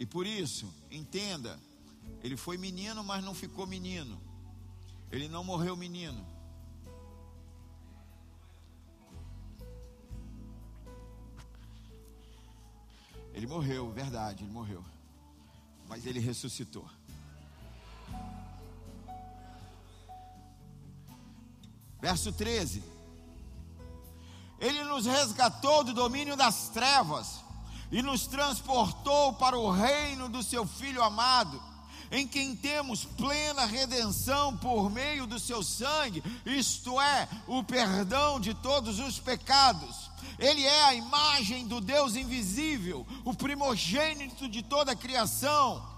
e 0.00 0.06
por 0.06 0.26
isso, 0.26 0.66
entenda, 0.90 1.60
ele 2.22 2.34
foi 2.34 2.56
menino, 2.56 3.04
mas 3.04 3.22
não 3.22 3.34
ficou 3.34 3.66
menino. 3.66 4.18
Ele 5.12 5.28
não 5.28 5.44
morreu 5.44 5.76
menino. 5.76 6.26
Ele 13.34 13.46
morreu, 13.46 13.92
verdade, 13.92 14.42
ele 14.42 14.50
morreu. 14.50 14.82
Mas 15.86 16.06
ele 16.06 16.18
ressuscitou. 16.18 16.88
Verso 22.00 22.32
13. 22.32 22.82
Ele 24.60 24.84
nos 24.84 25.06
resgatou 25.06 25.82
do 25.82 25.94
domínio 25.94 26.36
das 26.36 26.68
trevas 26.68 27.40
e 27.90 28.02
nos 28.02 28.26
transportou 28.26 29.32
para 29.32 29.58
o 29.58 29.70
reino 29.70 30.28
do 30.28 30.42
seu 30.42 30.66
Filho 30.66 31.02
amado, 31.02 31.60
em 32.12 32.26
quem 32.26 32.54
temos 32.54 33.04
plena 33.04 33.64
redenção 33.64 34.56
por 34.56 34.90
meio 34.90 35.26
do 35.26 35.38
seu 35.38 35.62
sangue, 35.62 36.22
isto 36.44 37.00
é, 37.00 37.28
o 37.46 37.64
perdão 37.64 38.38
de 38.38 38.52
todos 38.52 38.98
os 38.98 39.18
pecados. 39.18 40.10
Ele 40.38 40.64
é 40.64 40.84
a 40.84 40.94
imagem 40.94 41.66
do 41.66 41.80
Deus 41.80 42.14
invisível, 42.14 43.06
o 43.24 43.32
primogênito 43.32 44.48
de 44.48 44.62
toda 44.62 44.92
a 44.92 44.96
criação 44.96 45.89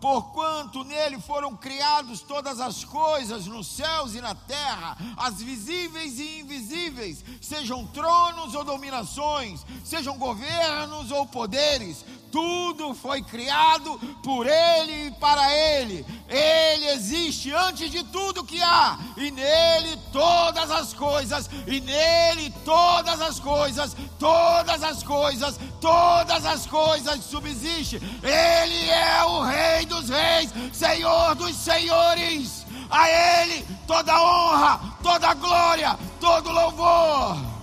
porquanto 0.00 0.84
nele 0.84 1.18
foram 1.20 1.56
criadas 1.56 2.20
todas 2.20 2.60
as 2.60 2.84
coisas 2.84 3.46
nos 3.46 3.66
céus 3.66 4.14
e 4.14 4.20
na 4.20 4.34
terra, 4.34 4.96
as 5.16 5.40
visíveis 5.40 6.18
e 6.18 6.40
invisíveis, 6.40 7.24
sejam 7.40 7.86
tronos 7.86 8.54
ou 8.54 8.64
dominações, 8.64 9.64
sejam 9.84 10.18
governos 10.18 11.10
ou 11.10 11.26
poderes, 11.26 12.04
tudo 12.30 12.94
foi 12.94 13.22
criado 13.22 13.98
por 14.22 14.46
Ele 14.46 15.06
e 15.06 15.10
para 15.12 15.50
Ele. 15.54 16.04
Ele 16.28 16.86
existe 16.88 17.50
antes 17.52 17.90
de 17.90 18.04
tudo 18.04 18.44
que 18.44 18.60
há, 18.60 18.98
e 19.16 19.30
nele 19.30 19.96
todas 20.12 20.70
as 20.70 20.92
coisas, 20.92 21.48
e 21.66 21.80
nele 21.80 22.52
todas 22.64 23.22
as 23.22 23.40
coisas, 23.40 23.96
todas 24.18 24.82
as 24.82 25.02
coisas, 25.02 25.58
todas 25.80 26.44
as 26.44 26.66
coisas 26.66 27.24
subsistem. 27.24 28.00
Ele 28.22 28.90
é 28.90 29.24
o 29.24 29.42
Rei 29.42 29.85
dos 29.86 30.08
Reis, 30.08 30.50
Senhor 30.72 31.34
dos 31.34 31.56
Senhores. 31.56 32.66
A 32.90 33.08
Ele 33.08 33.66
toda 33.86 34.22
honra, 34.22 34.96
toda 35.02 35.34
glória, 35.34 35.98
todo 36.20 36.50
louvor. 36.50 37.56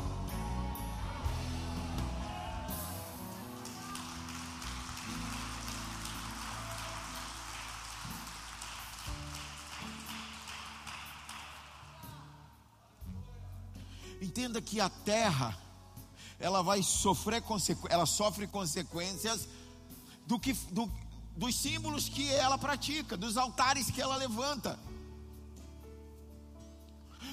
Entenda 14.21 14.61
que 14.61 14.79
a 14.79 14.89
terra 14.89 15.55
ela 16.39 16.61
vai 16.61 16.81
sofrer 16.81 17.43
ela 17.89 18.05
sofre 18.05 18.47
consequências 18.47 19.47
do 20.25 20.39
que 20.39 20.53
do, 20.71 20.91
dos 21.35 21.55
símbolos 21.55 22.07
que 22.07 22.31
ela 22.31 22.57
pratica, 22.57 23.17
dos 23.17 23.37
altares 23.37 23.89
que 23.89 24.01
ela 24.01 24.15
levanta. 24.15 24.79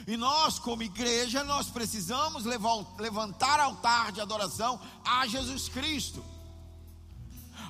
E 0.07 0.17
nós, 0.17 0.59
como 0.59 0.83
igreja, 0.83 1.45
nós 1.45 1.69
precisamos 1.69 2.45
levantar 2.45 3.61
altar 3.61 4.13
de 4.13 4.21
adoração 4.21 4.81
a 5.05 5.27
Jesus 5.27 5.69
Cristo. 5.69 6.25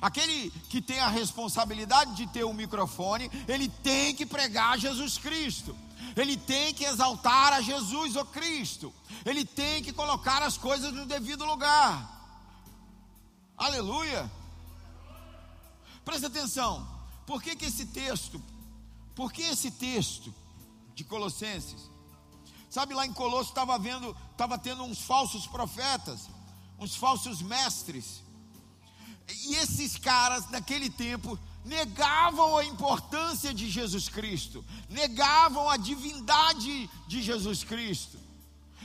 Aquele 0.01 0.49
que 0.69 0.81
tem 0.81 0.99
a 0.99 1.07
responsabilidade 1.07 2.15
de 2.15 2.25
ter 2.27 2.43
o 2.43 2.49
um 2.49 2.53
microfone, 2.53 3.29
ele 3.47 3.67
tem 3.67 4.15
que 4.15 4.25
pregar 4.25 4.79
Jesus 4.79 5.17
Cristo. 5.17 5.75
Ele 6.15 6.35
tem 6.35 6.73
que 6.73 6.85
exaltar 6.85 7.53
a 7.53 7.61
Jesus 7.61 8.15
o 8.15 8.25
Cristo. 8.25 8.93
Ele 9.25 9.45
tem 9.45 9.83
que 9.83 9.93
colocar 9.93 10.41
as 10.41 10.57
coisas 10.57 10.91
no 10.91 11.05
devido 11.05 11.45
lugar. 11.45 12.19
Aleluia. 13.57 14.29
Presta 16.03 16.27
atenção. 16.27 16.87
Por 17.25 17.41
que, 17.41 17.55
que 17.55 17.65
esse 17.65 17.85
texto? 17.85 18.41
Por 19.15 19.31
que 19.31 19.41
esse 19.43 19.71
texto 19.71 20.33
de 20.95 21.03
Colossenses? 21.03 21.89
Sabe 22.69 22.93
lá 22.93 23.05
em 23.05 23.13
Colosso 23.13 23.49
estava 23.49 23.77
vendo, 23.77 24.15
estava 24.31 24.57
tendo 24.57 24.83
uns 24.83 25.01
falsos 25.01 25.45
profetas, 25.45 26.29
uns 26.79 26.95
falsos 26.95 27.41
mestres. 27.41 28.23
E 29.45 29.55
esses 29.55 29.97
caras 29.97 30.49
naquele 30.49 30.89
tempo 30.89 31.37
negavam 31.63 32.57
a 32.57 32.65
importância 32.65 33.53
de 33.53 33.69
Jesus 33.69 34.09
Cristo, 34.09 34.65
negavam 34.89 35.69
a 35.69 35.77
divindade 35.77 36.89
de 37.07 37.21
Jesus 37.21 37.63
Cristo. 37.63 38.17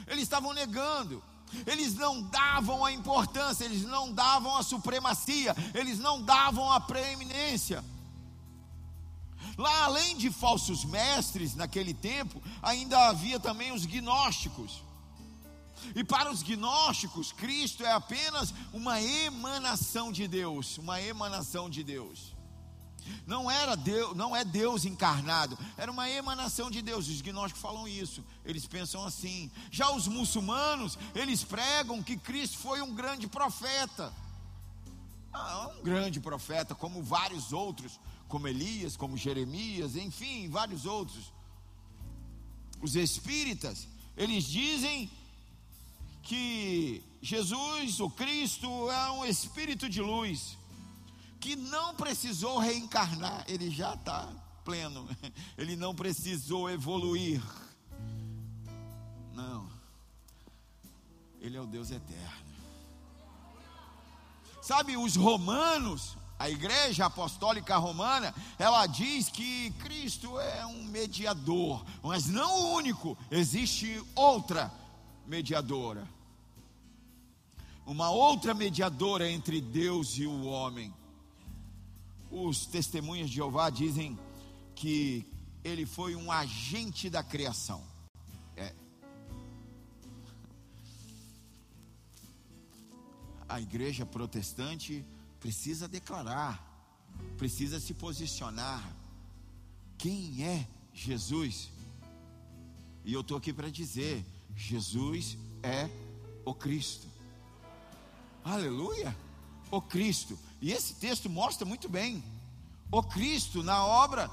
Eles 0.06 0.24
estavam 0.24 0.52
negando. 0.52 1.22
Eles 1.66 1.94
não 1.94 2.22
davam 2.22 2.84
a 2.84 2.92
importância, 2.92 3.64
eles 3.64 3.82
não 3.82 4.12
davam 4.12 4.56
a 4.56 4.62
supremacia, 4.62 5.54
eles 5.74 5.98
não 5.98 6.20
davam 6.22 6.70
a 6.70 6.80
preeminência. 6.80 7.84
Lá, 9.56 9.84
além 9.84 10.16
de 10.16 10.30
falsos 10.30 10.84
mestres, 10.84 11.54
naquele 11.54 11.94
tempo, 11.94 12.42
ainda 12.62 13.08
havia 13.08 13.40
também 13.40 13.72
os 13.72 13.86
gnósticos. 13.86 14.82
E 15.94 16.04
para 16.04 16.30
os 16.30 16.42
gnósticos, 16.42 17.32
Cristo 17.32 17.84
é 17.84 17.92
apenas 17.92 18.52
uma 18.72 19.00
emanação 19.00 20.12
de 20.12 20.26
Deus, 20.26 20.78
uma 20.78 21.00
emanação 21.00 21.70
de 21.70 21.82
Deus. 21.82 22.35
Não 23.26 23.50
era 23.50 23.76
Deus, 23.76 24.16
não 24.16 24.34
é 24.34 24.44
Deus 24.44 24.84
encarnado, 24.84 25.58
era 25.76 25.90
uma 25.90 26.08
emanação 26.08 26.70
de 26.70 26.82
Deus. 26.82 27.08
Os 27.08 27.20
gnósticos 27.20 27.62
falam 27.62 27.88
isso. 27.88 28.24
Eles 28.44 28.66
pensam 28.66 29.04
assim. 29.04 29.50
Já 29.70 29.90
os 29.90 30.06
muçulmanos, 30.06 30.98
eles 31.14 31.42
pregam 31.42 32.02
que 32.02 32.16
Cristo 32.16 32.58
foi 32.58 32.80
um 32.82 32.94
grande 32.94 33.26
profeta. 33.26 34.12
Ah, 35.32 35.70
um 35.78 35.82
grande 35.82 36.20
profeta, 36.20 36.74
como 36.74 37.02
vários 37.02 37.52
outros, 37.52 38.00
como 38.28 38.48
Elias, 38.48 38.96
como 38.96 39.16
Jeremias, 39.16 39.96
enfim, 39.96 40.48
vários 40.48 40.86
outros. 40.86 41.32
Os 42.80 42.96
espíritas, 42.96 43.86
eles 44.16 44.44
dizem 44.44 45.10
que 46.22 47.02
Jesus, 47.22 48.00
o 48.00 48.10
Cristo, 48.10 48.90
é 48.90 49.10
um 49.10 49.24
espírito 49.24 49.88
de 49.88 50.00
luz 50.00 50.56
que 51.46 51.54
não 51.54 51.94
precisou 51.94 52.58
reencarnar, 52.58 53.44
ele 53.46 53.70
já 53.70 53.94
está 53.94 54.28
pleno, 54.64 55.08
ele 55.56 55.76
não 55.76 55.94
precisou 55.94 56.68
evoluir. 56.68 57.40
Não, 59.32 59.70
ele 61.40 61.56
é 61.56 61.60
o 61.60 61.66
Deus 61.66 61.92
eterno. 61.92 62.46
Sabe, 64.60 64.96
os 64.96 65.14
romanos, 65.14 66.16
a 66.36 66.50
igreja 66.50 67.06
apostólica 67.06 67.76
romana, 67.76 68.34
ela 68.58 68.84
diz 68.88 69.28
que 69.28 69.70
Cristo 69.78 70.40
é 70.40 70.66
um 70.66 70.82
mediador, 70.82 71.86
mas 72.02 72.26
não 72.26 72.60
o 72.60 72.74
único, 72.74 73.16
existe 73.30 74.04
outra 74.16 74.72
mediadora. 75.24 76.08
Uma 77.86 78.10
outra 78.10 78.52
mediadora 78.52 79.30
entre 79.30 79.60
Deus 79.60 80.18
e 80.18 80.26
o 80.26 80.46
homem 80.46 80.92
os 82.44 82.66
testemunhas 82.66 83.30
de 83.30 83.36
Jeová 83.36 83.70
dizem 83.70 84.18
que 84.74 85.26
ele 85.64 85.86
foi 85.86 86.14
um 86.14 86.30
agente 86.30 87.08
da 87.08 87.22
criação. 87.22 87.82
É. 88.54 88.74
A 93.48 93.60
igreja 93.60 94.04
protestante 94.04 95.04
precisa 95.40 95.88
declarar, 95.88 96.62
precisa 97.38 97.80
se 97.80 97.94
posicionar. 97.94 98.94
Quem 99.96 100.44
é 100.44 100.68
Jesus? 100.92 101.70
E 103.02 103.14
eu 103.14 103.22
estou 103.22 103.38
aqui 103.38 103.52
para 103.52 103.70
dizer: 103.70 104.24
Jesus 104.54 105.38
é 105.62 105.88
o 106.44 106.54
Cristo. 106.54 107.08
Aleluia! 108.44 109.16
O 109.70 109.80
Cristo. 109.80 110.38
E 110.60 110.72
esse 110.72 110.94
texto 110.94 111.28
mostra 111.28 111.66
muito 111.66 111.88
bem 111.88 112.22
o 112.90 113.02
Cristo 113.02 113.62
na 113.62 113.84
obra 113.84 114.30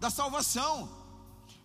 da 0.00 0.10
salvação. 0.10 0.88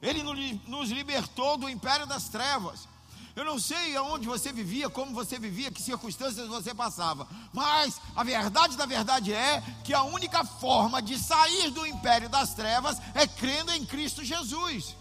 Ele 0.02 0.22
nos 0.68 0.90
libertou 0.92 1.58
do 1.58 1.70
império 1.70 2.06
das 2.06 2.30
trevas. 2.30 2.88
Eu 3.36 3.46
não 3.46 3.60
sei 3.60 3.96
aonde 3.96 4.28
você 4.28 4.52
vivia, 4.52 4.90
como 4.90 5.14
você 5.14 5.38
vivia, 5.38 5.72
que 5.72 5.80
circunstâncias 5.80 6.48
você 6.48 6.74
passava, 6.74 7.28
mas 7.54 8.02
a 8.16 8.24
verdade 8.24 8.76
da 8.76 8.88
verdade 8.88 9.32
é 9.32 9.62
que 9.84 9.94
a 9.94 10.02
única 10.02 10.44
forma 10.44 11.00
de 11.04 11.20
sair 11.20 11.70
do 11.70 11.86
império 11.86 12.30
das 12.30 12.56
trevas 12.56 12.98
é 13.14 13.28
crendo 13.28 13.72
em 13.72 13.86
Cristo 13.86 14.24
Jesus. 14.24 14.96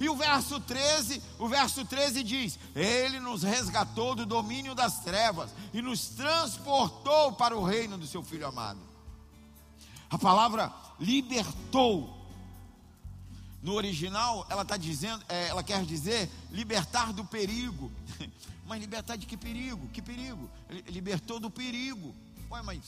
E 0.00 0.08
o 0.08 0.16
verso 0.16 0.60
13, 0.60 1.22
o 1.38 1.48
verso 1.48 1.84
13 1.84 2.22
diz: 2.22 2.58
Ele 2.74 3.20
nos 3.20 3.42
resgatou 3.42 4.14
do 4.14 4.26
domínio 4.26 4.74
das 4.74 5.00
trevas 5.00 5.50
e 5.72 5.80
nos 5.80 6.08
transportou 6.08 7.32
para 7.32 7.56
o 7.56 7.64
reino 7.64 7.98
do 7.98 8.06
seu 8.06 8.22
filho 8.22 8.46
amado. 8.46 8.80
A 10.10 10.18
palavra 10.18 10.72
libertou 10.98 12.20
no 13.62 13.74
original, 13.74 14.46
ela 14.48 14.62
está 14.62 14.76
dizendo, 14.76 15.22
é, 15.28 15.48
ela 15.48 15.62
quer 15.62 15.84
dizer 15.84 16.30
libertar 16.50 17.12
do 17.12 17.24
perigo. 17.24 17.92
Mas 18.66 18.80
libertar 18.80 19.16
de 19.16 19.26
que 19.26 19.36
perigo? 19.36 19.88
Que 19.88 20.00
perigo? 20.00 20.48
Libertou 20.86 21.40
do 21.40 21.50
perigo. 21.50 22.14
Ué, 22.50 22.62
mas 22.62 22.80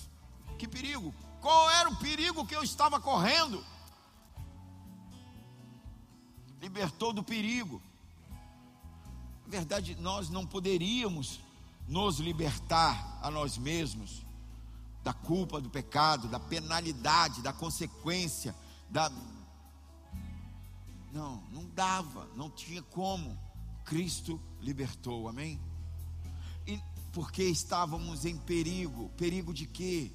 que 0.57 0.69
perigo? 0.69 1.13
Qual 1.41 1.71
era 1.71 1.89
o 1.89 1.97
perigo 1.97 2.47
que 2.47 2.55
eu 2.55 2.63
estava 2.63 3.01
correndo? 3.01 3.65
Libertou 6.63 7.13
do 7.13 7.25
perigo. 7.25 7.83
Na 9.45 9.51
verdade, 9.51 9.97
nós 9.97 10.31
não 10.31 10.47
poderíamos 10.47 11.41
nos 11.89 12.21
libertar 12.21 13.19
a 13.21 13.29
nós 13.33 13.59
mesmos 13.59 14.25
da 15.03 15.13
culpa 15.13 15.61
do 15.61 15.69
pecado, 15.69 16.29
da 16.29 16.39
penalidade, 16.39 17.43
da 17.43 17.53
consequência, 17.53 18.55
da 18.89 19.11
Não, 21.13 21.43
não 21.51 21.67
dava, 21.75 22.29
não 22.37 22.49
tinha 22.49 22.81
como. 22.81 23.37
Cristo 23.85 24.41
libertou, 24.61 25.29
amém? 25.29 25.61
E 26.65 26.81
porque 27.13 27.43
estávamos 27.43 28.25
em 28.25 28.39
perigo, 28.39 29.11
perigo 29.17 29.53
de 29.53 29.67
quê? 29.67 30.13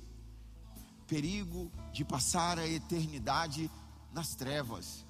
Perigo 1.06 1.70
de 1.92 2.06
passar 2.06 2.58
a 2.58 2.66
eternidade 2.66 3.70
nas 4.14 4.34
trevas. 4.34 5.07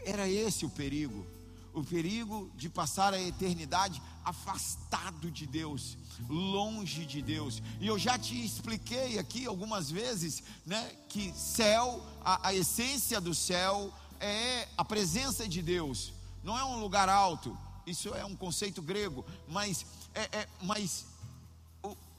Era 0.00 0.28
esse 0.28 0.64
o 0.64 0.70
perigo. 0.70 1.26
O 1.74 1.82
perigo 1.82 2.50
de 2.54 2.68
passar 2.68 3.14
a 3.14 3.20
eternidade 3.20 4.02
afastado 4.24 5.30
de 5.30 5.46
Deus, 5.46 5.96
longe 6.28 7.06
de 7.06 7.22
Deus. 7.22 7.62
E 7.80 7.86
eu 7.86 7.98
já 7.98 8.18
te 8.18 8.44
expliquei 8.44 9.18
aqui 9.18 9.46
algumas 9.46 9.90
vezes, 9.90 10.42
né, 10.66 10.94
que 11.08 11.32
céu, 11.32 12.04
a, 12.22 12.48
a 12.48 12.54
essência 12.54 13.20
do 13.20 13.34
céu 13.34 13.92
é 14.20 14.68
a 14.76 14.84
presença 14.84 15.48
de 15.48 15.62
Deus. 15.62 16.12
Não 16.44 16.58
é 16.58 16.64
um 16.64 16.80
lugar 16.80 17.08
alto. 17.08 17.56
Isso 17.86 18.14
é 18.14 18.24
um 18.24 18.36
conceito 18.36 18.80
grego, 18.80 19.24
mas 19.48 19.84
é, 20.14 20.22
é 20.40 20.48
mas 20.62 21.06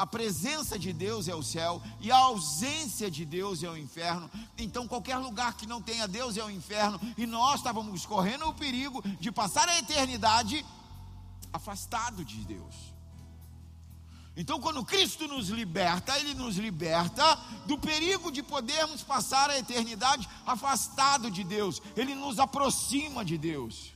a 0.03 0.05
presença 0.05 0.77
de 0.77 0.91
Deus 0.91 1.29
é 1.29 1.33
o 1.33 1.41
céu 1.41 1.81
e 2.01 2.11
a 2.11 2.17
ausência 2.17 3.09
de 3.09 3.23
Deus 3.23 3.63
é 3.63 3.69
o 3.69 3.77
inferno. 3.77 4.29
Então, 4.57 4.85
qualquer 4.85 5.15
lugar 5.15 5.53
que 5.53 5.65
não 5.65 5.81
tenha 5.81 6.09
Deus 6.09 6.35
é 6.35 6.43
o 6.43 6.51
inferno. 6.51 6.99
E 7.17 7.25
nós 7.25 7.61
estávamos 7.61 8.05
correndo 8.05 8.45
o 8.45 8.53
perigo 8.53 9.01
de 9.17 9.31
passar 9.31 9.69
a 9.69 9.79
eternidade 9.79 10.65
afastado 11.53 12.25
de 12.25 12.35
Deus. 12.43 12.75
Então, 14.35 14.59
quando 14.59 14.83
Cristo 14.83 15.25
nos 15.25 15.47
liberta, 15.47 16.19
Ele 16.19 16.33
nos 16.33 16.57
liberta 16.57 17.23
do 17.65 17.77
perigo 17.77 18.29
de 18.29 18.43
podermos 18.43 19.03
passar 19.03 19.49
a 19.49 19.57
eternidade 19.57 20.27
afastado 20.45 21.31
de 21.31 21.45
Deus. 21.45 21.81
Ele 21.95 22.13
nos 22.13 22.39
aproxima 22.39 23.23
de 23.23 23.37
Deus. 23.37 23.93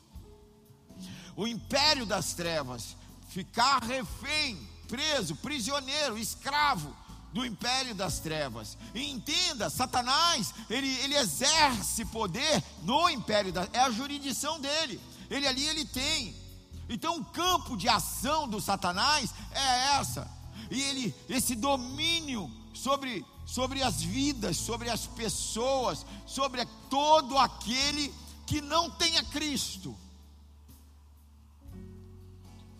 O 1.36 1.46
império 1.46 2.06
das 2.06 2.34
trevas, 2.34 2.96
ficar 3.28 3.84
refém, 3.84 4.58
preso, 4.88 5.36
prisioneiro, 5.36 6.18
escravo 6.18 6.96
do 7.34 7.46
império 7.46 7.94
das 7.94 8.20
trevas. 8.20 8.78
E 8.96 9.10
entenda, 9.10 9.70
Satanás, 9.70 10.54
ele, 10.70 10.90
ele 11.00 11.16
exerce 11.16 12.06
poder 12.06 12.64
no 12.84 13.10
império 13.10 13.52
das 13.52 13.70
é 13.74 13.80
a 13.80 13.92
jurisdição 13.92 14.60
dele. 14.60 15.00
Ele 15.30 15.48
ali 15.48 15.68
ele 15.68 15.86
tem 15.86 16.48
então 16.90 17.18
o 17.18 17.26
campo 17.26 17.76
de 17.76 17.90
ação 17.90 18.48
do 18.48 18.62
Satanás 18.62 19.34
é 19.52 20.00
essa. 20.00 20.30
E 20.72 20.82
ele 20.82 21.16
esse 21.30 21.56
domínio 21.56 22.52
sobre 22.74 23.26
sobre 23.46 23.82
as 23.82 24.02
vidas, 24.02 24.58
sobre 24.58 24.90
as 24.90 25.08
pessoas, 25.08 26.06
sobre 26.26 26.66
todo 26.90 27.38
aquele 27.38 28.14
que 28.46 28.60
não 28.62 28.90
tenha 28.90 29.24
Cristo. 29.24 29.98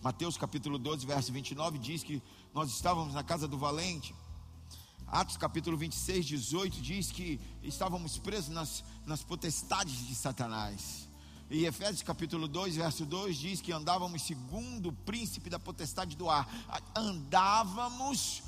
Mateus 0.08 0.38
capítulo 0.38 0.78
12, 0.78 1.04
verso 1.04 1.30
29 1.30 1.78
diz 1.78 2.02
que 2.02 2.22
nós 2.54 2.70
estávamos 2.70 3.12
na 3.12 3.22
casa 3.22 3.46
do 3.46 3.58
valente. 3.58 4.14
Atos 5.06 5.36
capítulo 5.36 5.76
26, 5.76 6.24
18 6.24 6.80
diz 6.80 7.12
que 7.12 7.38
estávamos 7.62 8.16
presos 8.16 8.48
nas, 8.48 8.82
nas 9.04 9.22
potestades 9.22 10.06
de 10.08 10.14
Satanás. 10.14 11.06
E 11.50 11.66
Efésios 11.66 12.02
capítulo 12.02 12.48
2, 12.48 12.76
verso 12.76 13.04
2 13.04 13.36
diz 13.36 13.60
que 13.60 13.70
andávamos 13.70 14.22
segundo 14.22 14.88
o 14.88 14.92
príncipe 14.92 15.50
da 15.50 15.58
potestade 15.58 16.16
do 16.16 16.30
ar. 16.30 16.48
Andávamos 16.94 18.42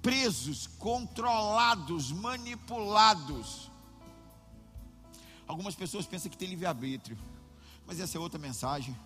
presos, 0.00 0.68
controlados, 0.78 2.12
manipulados. 2.12 3.72
Algumas 5.48 5.74
pessoas 5.74 6.06
pensam 6.06 6.30
que 6.30 6.38
tem 6.38 6.48
livre-arbítrio, 6.48 7.18
mas 7.88 7.98
essa 7.98 8.16
é 8.16 8.20
outra 8.20 8.38
mensagem, 8.38 8.96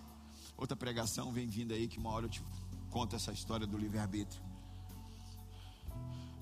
outra 0.57 0.75
pregação 0.75 1.31
vem 1.31 1.47
vindo 1.47 1.73
aí 1.73 1.87
que 1.87 1.99
uma 1.99 2.09
hora 2.09 2.25
eu 2.25 2.29
te 2.29 2.43
conto 2.89 3.15
essa 3.15 3.31
história 3.31 3.67
do 3.67 3.77
livre-arbítrio. 3.77 4.41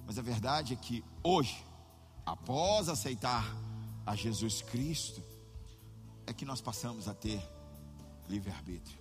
Mas 0.06 0.18
a 0.18 0.22
verdade 0.22 0.74
é 0.74 0.76
que 0.76 1.04
hoje, 1.24 1.64
após 2.26 2.90
aceitar 2.90 3.46
a 4.06 4.16
Jesus 4.16 4.62
Cristo, 4.62 5.22
é 6.26 6.34
que 6.34 6.46
nós 6.46 6.62
passamos 6.62 7.08
a 7.08 7.14
ter 7.14 7.42
livre-arbítrio. 8.30 8.98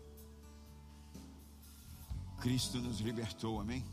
Cristo 2.40 2.78
nos 2.78 3.00
libertou, 3.00 3.60
amém? 3.60 3.84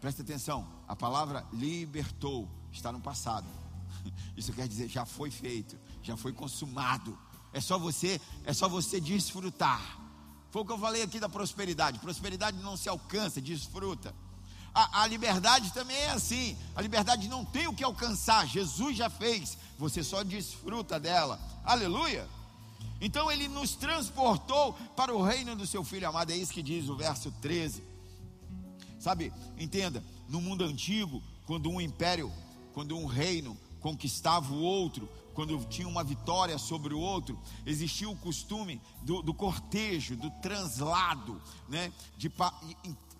Presta 0.00 0.22
atenção, 0.22 0.66
a 0.86 0.94
palavra 0.94 1.46
libertou 1.52 2.48
está 2.72 2.92
no 2.92 3.00
passado. 3.00 3.46
Isso 4.36 4.52
quer 4.52 4.68
dizer 4.68 4.88
já 4.88 5.04
foi 5.04 5.30
feito, 5.30 5.78
já 6.02 6.16
foi 6.16 6.32
consumado. 6.32 7.18
É 7.56 7.60
só 7.62 7.78
você, 7.78 8.20
é 8.44 8.52
só 8.52 8.68
você 8.68 9.00
desfrutar. 9.00 9.80
Foi 10.50 10.60
o 10.60 10.64
que 10.66 10.72
eu 10.72 10.78
falei 10.78 11.02
aqui 11.02 11.18
da 11.18 11.26
prosperidade. 11.26 11.98
Prosperidade 11.98 12.58
não 12.58 12.76
se 12.76 12.86
alcança, 12.86 13.40
desfruta. 13.40 14.14
A, 14.74 15.04
a, 15.04 15.06
liberdade 15.06 15.72
também 15.72 15.96
é 15.96 16.10
assim. 16.10 16.54
A 16.74 16.82
liberdade 16.82 17.28
não 17.28 17.46
tem 17.46 17.66
o 17.66 17.72
que 17.72 17.82
alcançar. 17.82 18.46
Jesus 18.46 18.98
já 18.98 19.08
fez. 19.08 19.56
Você 19.78 20.04
só 20.04 20.22
desfruta 20.22 21.00
dela. 21.00 21.40
Aleluia. 21.64 22.28
Então 23.00 23.32
ele 23.32 23.48
nos 23.48 23.74
transportou 23.74 24.74
para 24.94 25.14
o 25.14 25.22
reino 25.22 25.56
do 25.56 25.66
seu 25.66 25.82
filho 25.82 26.06
amado. 26.06 26.32
É 26.32 26.36
isso 26.36 26.52
que 26.52 26.62
diz 26.62 26.90
o 26.90 26.94
verso 26.94 27.32
13. 27.40 27.82
Sabe, 29.00 29.32
entenda, 29.56 30.04
no 30.28 30.42
mundo 30.42 30.62
antigo, 30.62 31.22
quando 31.46 31.70
um 31.70 31.80
império, 31.80 32.30
quando 32.74 32.98
um 32.98 33.06
reino 33.06 33.56
conquistava 33.80 34.52
o 34.52 34.60
outro, 34.60 35.08
quando 35.36 35.62
tinha 35.66 35.86
uma 35.86 36.02
vitória 36.02 36.56
sobre 36.56 36.94
o 36.94 36.98
outro, 36.98 37.38
existia 37.66 38.08
o 38.08 38.16
costume 38.16 38.80
do, 39.02 39.20
do 39.20 39.34
cortejo, 39.34 40.16
do 40.16 40.30
translado, 40.40 41.40
né? 41.68 41.92
De, 42.16 42.32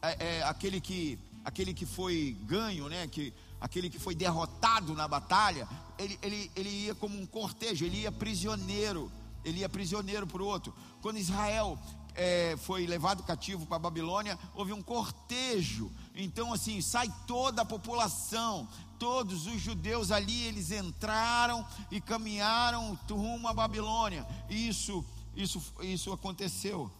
é, 0.00 0.38
é, 0.38 0.42
aquele 0.44 0.80
que 0.80 1.18
aquele 1.44 1.74
que 1.74 1.84
foi 1.84 2.34
ganho, 2.44 2.88
né? 2.88 3.06
Que, 3.06 3.34
aquele 3.60 3.90
que 3.90 3.98
foi 3.98 4.14
derrotado 4.14 4.94
na 4.94 5.06
batalha, 5.06 5.68
ele, 5.98 6.18
ele, 6.22 6.50
ele 6.56 6.68
ia 6.86 6.94
como 6.94 7.20
um 7.20 7.26
cortejo, 7.26 7.84
ele 7.84 8.00
ia 8.00 8.10
prisioneiro, 8.10 9.12
ele 9.44 9.60
ia 9.60 9.68
prisioneiro 9.68 10.26
para 10.26 10.42
o 10.42 10.46
outro. 10.46 10.74
Quando 11.02 11.18
Israel 11.18 11.78
é, 12.14 12.56
foi 12.56 12.86
levado 12.86 13.22
cativo 13.22 13.66
para 13.66 13.76
a 13.76 13.80
Babilônia, 13.80 14.38
houve 14.54 14.72
um 14.72 14.82
cortejo. 14.82 15.92
Então, 16.14 16.52
assim, 16.52 16.80
sai 16.80 17.12
toda 17.26 17.60
a 17.62 17.64
população, 17.64 18.66
todos 18.98 19.46
os 19.46 19.60
judeus 19.60 20.10
ali, 20.10 20.42
eles 20.42 20.70
entraram 20.70 21.66
e 21.90 22.00
caminharam 22.00 22.98
rumo 23.10 23.48
à 23.48 23.52
Babilônia. 23.52 24.26
Isso, 24.48 25.04
isso, 25.34 25.62
isso 25.80 26.12
aconteceu. 26.12 26.90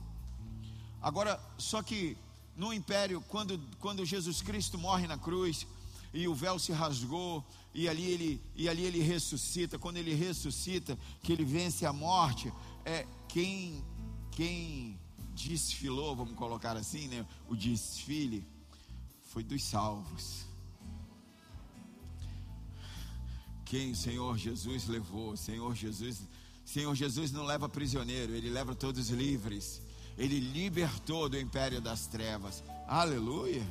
Agora, 1.03 1.41
só 1.59 1.83
que 1.83 2.17
no 2.57 2.73
império, 2.73 3.23
quando, 3.29 3.61
quando 3.81 4.05
Jesus 4.05 4.41
Cristo 4.41 4.79
morre 4.79 5.07
na 5.07 5.19
cruz 5.19 5.67
e 6.13 6.27
o 6.27 6.35
véu 6.35 6.59
se 6.59 6.73
rasgou 6.73 7.45
e 7.75 7.89
ali 7.89 8.05
ele 8.05 8.43
e 8.55 8.69
ali 8.69 8.85
ele 8.85 9.03
ressuscita, 9.03 9.79
quando 9.79 9.99
ele 9.99 10.15
ressuscita, 10.15 10.99
que 11.23 11.33
ele 11.33 11.45
vence 11.45 11.85
a 11.85 11.93
morte, 11.93 12.53
é 12.85 13.07
quem 13.29 13.85
quem 14.31 14.99
desfilou, 15.35 16.17
vamos 16.17 16.35
colocar 16.35 16.77
assim, 16.77 17.09
né, 17.09 17.27
o 17.49 17.55
desfile 17.55 18.47
foi 19.23 19.43
dos 19.43 19.63
salvos. 19.63 20.46
Quem 23.67 23.95
Senhor 23.95 24.39
Jesus 24.39 24.87
levou? 24.87 25.37
Senhor 25.37 25.75
Jesus, 25.75 26.23
Senhor 26.65 26.95
Jesus 26.95 27.33
não 27.33 27.45
leva 27.45 27.69
prisioneiro, 27.69 28.33
ele 28.33 28.49
leva 28.49 28.75
todos 28.75 29.11
livres. 29.11 29.83
Ele 30.17 30.41
libertou 30.41 31.29
do 31.29 31.39
império 31.39 31.81
das 31.81 32.07
trevas. 32.07 32.63
Aleluia. 32.89 33.67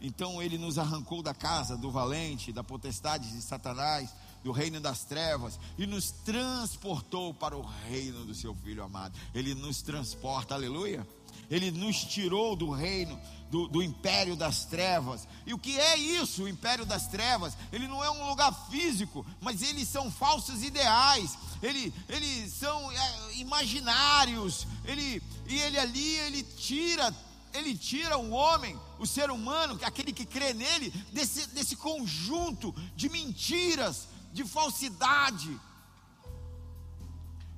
Então 0.00 0.42
ele 0.42 0.56
nos 0.56 0.78
arrancou 0.78 1.22
da 1.22 1.34
casa 1.34 1.76
do 1.76 1.90
valente, 1.90 2.52
da 2.52 2.64
potestade 2.64 3.30
de 3.30 3.42
Satanás, 3.42 4.14
do 4.42 4.52
reino 4.52 4.80
das 4.80 5.04
trevas 5.04 5.58
e 5.76 5.86
nos 5.86 6.10
transportou 6.10 7.34
para 7.34 7.56
o 7.56 7.62
reino 7.88 8.24
do 8.24 8.34
seu 8.34 8.54
filho 8.54 8.82
amado. 8.82 9.18
Ele 9.34 9.54
nos 9.54 9.82
transporta, 9.82 10.54
aleluia. 10.54 11.06
Ele 11.50 11.70
nos 11.70 12.04
tirou 12.04 12.56
do 12.56 12.70
reino, 12.70 13.18
do, 13.50 13.66
do, 13.66 13.82
império 13.82 14.36
das 14.36 14.64
trevas. 14.64 15.26
E 15.44 15.52
o 15.52 15.58
que 15.58 15.78
é 15.78 15.96
isso, 15.96 16.44
o 16.44 16.48
império 16.48 16.86
das 16.86 17.08
trevas? 17.08 17.56
Ele 17.72 17.88
não 17.88 18.02
é 18.02 18.10
um 18.10 18.28
lugar 18.28 18.52
físico, 18.70 19.26
mas 19.40 19.60
eles 19.62 19.88
são 19.88 20.10
falsos 20.10 20.62
ideais. 20.62 21.36
Ele, 21.62 21.92
eles 22.08 22.52
são 22.52 22.90
é, 22.92 23.34
imaginários. 23.34 24.66
Ele, 24.84 25.22
e 25.46 25.58
ele 25.58 25.78
ali, 25.78 26.14
ele 26.16 26.42
tira 26.42 27.14
ele 27.52 27.76
tira 27.76 28.16
o 28.16 28.30
homem, 28.30 28.78
o 28.96 29.04
ser 29.04 29.28
humano, 29.28 29.76
aquele 29.82 30.12
que 30.12 30.24
crê 30.24 30.54
nele, 30.54 30.90
desse, 31.12 31.48
desse 31.48 31.74
conjunto 31.74 32.72
de 32.94 33.08
mentiras, 33.08 34.06
de 34.32 34.44
falsidade, 34.44 35.60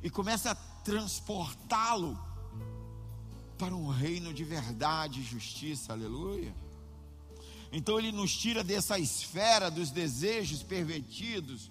e 0.03 0.09
começa 0.09 0.53
a 0.53 0.55
transportá-lo 0.55 2.19
para 3.63 3.77
um 3.77 3.89
reino 3.89 4.35
de 4.35 4.43
verdade 4.43 5.21
e 5.21 5.23
justiça, 5.23 5.93
aleluia. 5.93 6.53
Então 7.71 7.97
ele 7.97 8.11
nos 8.11 8.37
tira 8.37 8.65
dessa 8.65 8.99
esfera 8.99 9.71
dos 9.71 9.93
desejos 9.93 10.65
pervertidos 10.65 11.71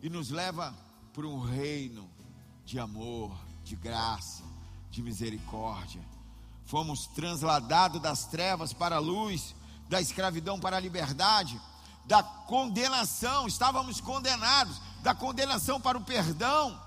e 0.00 0.08
nos 0.08 0.30
leva 0.30 0.72
para 1.12 1.26
um 1.26 1.40
reino 1.40 2.08
de 2.64 2.78
amor, 2.78 3.36
de 3.64 3.74
graça, 3.74 4.44
de 4.92 5.02
misericórdia. 5.02 6.00
Fomos 6.66 7.08
transladados 7.08 8.00
das 8.00 8.26
trevas 8.26 8.72
para 8.72 8.94
a 8.94 9.00
luz, 9.00 9.56
da 9.88 10.00
escravidão 10.00 10.60
para 10.60 10.76
a 10.76 10.80
liberdade, 10.80 11.60
da 12.04 12.22
condenação, 12.22 13.48
estávamos 13.48 14.00
condenados, 14.00 14.80
da 15.02 15.16
condenação 15.16 15.80
para 15.80 15.98
o 15.98 16.04
perdão 16.04 16.80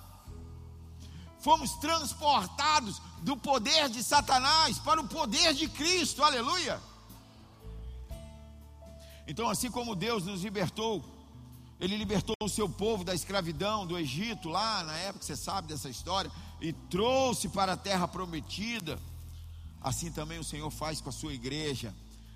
fomos 1.43 1.73
transportados 1.73 3.01
do 3.21 3.35
poder 3.35 3.89
de 3.89 4.01
Satanás 4.01 4.79
para 4.79 5.01
o 5.01 5.07
poder 5.07 5.53
de 5.53 5.67
Cristo, 5.67 6.23
aleluia. 6.23 6.81
Então, 9.27 9.49
assim 9.49 9.69
como 9.69 9.95
Deus 9.95 10.25
nos 10.25 10.41
libertou, 10.41 11.03
Ele 11.79 11.97
libertou 11.97 12.35
o 12.41 12.49
seu 12.49 12.69
povo 12.69 13.03
da 13.03 13.13
escravidão 13.13 13.85
do 13.85 13.97
Egito, 13.97 14.47
lá 14.47 14.83
na 14.83 14.95
época, 14.95 15.25
você 15.25 15.35
sabe 15.35 15.67
dessa 15.67 15.89
história, 15.89 16.31
e 16.61 16.71
trouxe 16.71 17.49
para 17.49 17.73
a 17.73 17.77
terra 17.77 18.07
prometida, 18.07 18.97
assim 19.81 20.11
também 20.11 20.39
o 20.39 20.43
Senhor 20.45 20.71
faz 20.71 21.01
com 21.01 21.09
a 21.09 21.13
sua 21.13 21.33
igreja. 21.33 21.93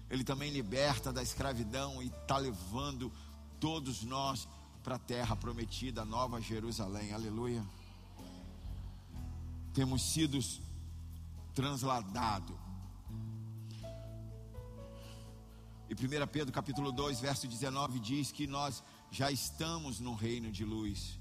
Ele 0.10 0.24
também 0.24 0.52
liberta 0.52 1.12
da 1.14 1.24
escravidão 1.24 2.04
e 2.04 2.08
está 2.08 2.38
levando 2.38 3.12
todos 3.60 4.04
nós 4.04 4.48
para 4.84 4.96
a 4.96 5.00
terra 5.00 5.36
prometida, 5.36 6.06
Nova 6.06 6.42
Jerusalém. 6.42 7.14
Aleluia. 7.14 7.64
Temos 9.78 10.02
sido 10.02 10.40
transladados. 11.54 12.58
E 15.88 15.94
1 15.94 16.28
Pedro 16.32 16.52
capítulo 16.52 16.92
2, 16.92 17.20
verso 17.20 17.48
19 17.48 18.00
diz 18.00 18.32
que 18.32 18.48
nós 18.48 18.84
já 19.12 19.30
estamos 19.30 20.00
no 20.00 20.16
reino 20.16 20.52
de 20.52 20.66
luz. 20.66 21.20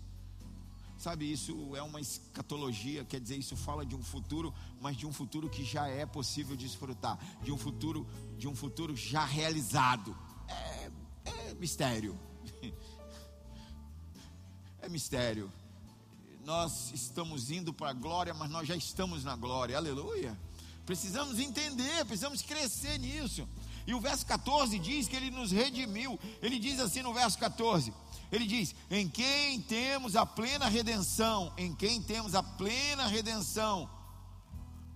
Sabe, 0.96 1.30
isso 1.30 1.76
é 1.76 1.82
uma 1.82 2.00
escatologia, 2.00 3.04
quer 3.04 3.20
dizer, 3.20 3.36
isso 3.36 3.54
fala 3.58 3.84
de 3.84 3.94
um 3.94 4.02
futuro, 4.02 4.54
mas 4.80 4.96
de 4.96 5.06
um 5.06 5.12
futuro 5.12 5.50
que 5.50 5.62
já 5.62 5.86
é 5.86 6.06
possível 6.06 6.56
desfrutar, 6.56 7.18
de 7.42 7.52
um 7.52 7.58
futuro, 7.58 8.06
de 8.38 8.48
um 8.48 8.56
futuro 8.56 8.96
já 8.96 9.26
realizado. 9.26 10.16
É, 10.48 10.90
é 11.26 11.54
mistério. 11.56 12.18
É 14.78 14.88
mistério. 14.88 15.50
Nós 16.46 16.92
estamos 16.94 17.50
indo 17.50 17.72
para 17.72 17.90
a 17.90 17.92
glória, 17.92 18.32
mas 18.32 18.48
nós 18.48 18.68
já 18.68 18.76
estamos 18.76 19.24
na 19.24 19.34
glória. 19.34 19.76
Aleluia. 19.76 20.38
Precisamos 20.86 21.40
entender, 21.40 22.04
precisamos 22.04 22.40
crescer 22.40 23.00
nisso. 23.00 23.48
E 23.84 23.92
o 23.92 24.00
verso 24.00 24.24
14 24.26 24.78
diz 24.78 25.08
que 25.08 25.16
ele 25.16 25.28
nos 25.32 25.50
redimiu. 25.50 26.16
Ele 26.40 26.60
diz 26.60 26.78
assim 26.78 27.02
no 27.02 27.12
verso 27.12 27.36
14: 27.36 27.92
ele 28.30 28.46
diz: 28.46 28.76
Em 28.88 29.08
quem 29.08 29.60
temos 29.60 30.14
a 30.14 30.24
plena 30.24 30.68
redenção, 30.68 31.52
em 31.56 31.74
quem 31.74 32.00
temos 32.00 32.32
a 32.32 32.44
plena 32.44 33.08
redenção, 33.08 33.90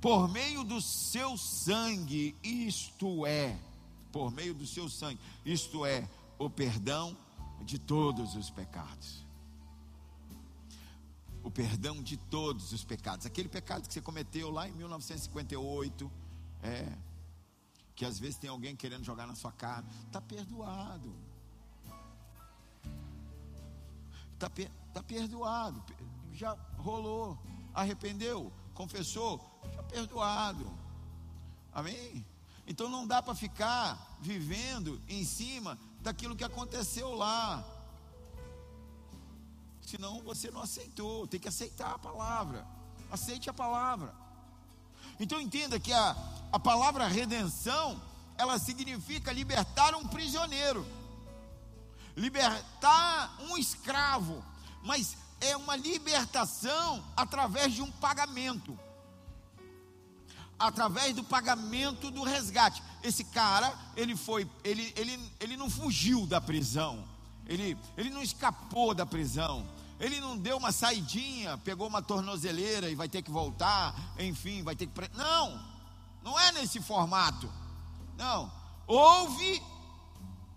por 0.00 0.28
meio 0.28 0.62
do 0.62 0.80
seu 0.80 1.36
sangue, 1.36 2.36
isto 2.44 3.26
é, 3.26 3.58
por 4.12 4.30
meio 4.30 4.54
do 4.54 4.68
seu 4.68 4.88
sangue, 4.88 5.18
isto 5.44 5.84
é, 5.84 6.08
o 6.38 6.48
perdão 6.48 7.16
de 7.64 7.76
todos 7.76 8.36
os 8.36 8.50
pecados. 8.50 9.19
O 11.42 11.50
perdão 11.50 12.02
de 12.02 12.16
todos 12.16 12.72
os 12.72 12.84
pecados. 12.84 13.26
Aquele 13.26 13.48
pecado 13.48 13.86
que 13.86 13.94
você 13.94 14.00
cometeu 14.00 14.50
lá 14.50 14.68
em 14.68 14.72
1958, 14.72 16.10
é, 16.62 16.92
que 17.94 18.04
às 18.04 18.18
vezes 18.18 18.36
tem 18.36 18.50
alguém 18.50 18.76
querendo 18.76 19.04
jogar 19.04 19.26
na 19.26 19.34
sua 19.34 19.52
cara, 19.52 19.86
está 20.06 20.20
perdoado 20.20 21.30
está 24.46 24.50
tá 24.94 25.02
perdoado, 25.02 25.82
já 26.32 26.56
rolou, 26.78 27.38
arrependeu, 27.74 28.50
confessou, 28.72 29.60
já 29.74 29.82
perdoado. 29.82 30.66
Amém? 31.72 32.24
Então 32.66 32.88
não 32.88 33.06
dá 33.06 33.22
para 33.22 33.34
ficar 33.34 34.16
vivendo 34.20 35.00
em 35.08 35.24
cima 35.24 35.78
daquilo 36.00 36.34
que 36.34 36.44
aconteceu 36.44 37.14
lá. 37.14 37.64
Senão 39.90 40.22
você 40.22 40.50
não 40.50 40.62
aceitou, 40.62 41.26
tem 41.26 41.40
que 41.40 41.48
aceitar 41.48 41.92
a 41.92 41.98
palavra. 41.98 42.66
Aceite 43.10 43.50
a 43.50 43.52
palavra. 43.52 44.14
Então 45.18 45.40
entenda 45.40 45.80
que 45.80 45.92
a, 45.92 46.16
a 46.52 46.58
palavra 46.58 47.06
redenção, 47.06 48.00
ela 48.38 48.58
significa 48.58 49.32
libertar 49.32 49.94
um 49.94 50.06
prisioneiro 50.06 50.86
libertar 52.16 53.36
um 53.48 53.56
escravo, 53.56 54.44
mas 54.82 55.16
é 55.40 55.56
uma 55.56 55.74
libertação 55.76 57.02
através 57.16 57.72
de 57.72 57.82
um 57.82 57.90
pagamento. 57.90 58.78
Através 60.58 61.14
do 61.14 61.24
pagamento 61.24 62.10
do 62.10 62.22
resgate. 62.22 62.82
Esse 63.02 63.24
cara, 63.24 63.74
ele 63.96 64.14
foi, 64.14 64.48
ele, 64.62 64.92
ele, 64.94 65.32
ele 65.40 65.56
não 65.56 65.70
fugiu 65.70 66.26
da 66.26 66.40
prisão. 66.40 67.08
Ele, 67.46 67.76
ele 67.96 68.10
não 68.10 68.22
escapou 68.22 68.94
da 68.94 69.06
prisão. 69.06 69.66
Ele 70.00 70.18
não 70.18 70.38
deu 70.38 70.56
uma 70.56 70.72
saidinha, 70.72 71.58
pegou 71.58 71.86
uma 71.86 72.00
tornozeleira 72.00 72.88
e 72.88 72.94
vai 72.94 73.06
ter 73.06 73.20
que 73.20 73.30
voltar, 73.30 73.94
enfim, 74.18 74.62
vai 74.62 74.74
ter 74.74 74.86
que. 74.86 75.16
Não, 75.16 75.62
não 76.22 76.40
é 76.40 76.52
nesse 76.52 76.80
formato. 76.80 77.52
Não. 78.16 78.50
Houve 78.86 79.62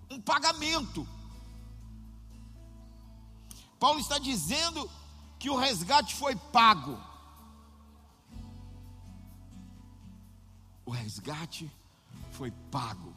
um 0.10 0.22
pagamento. 0.22 1.06
Paulo 3.78 4.00
está 4.00 4.18
dizendo 4.18 4.90
que 5.38 5.50
o 5.50 5.58
resgate 5.58 6.16
foi 6.16 6.38
pago. 6.38 6.98
O 10.86 10.92
resgate 10.92 11.70
foi 12.32 12.50
pago. 12.72 13.14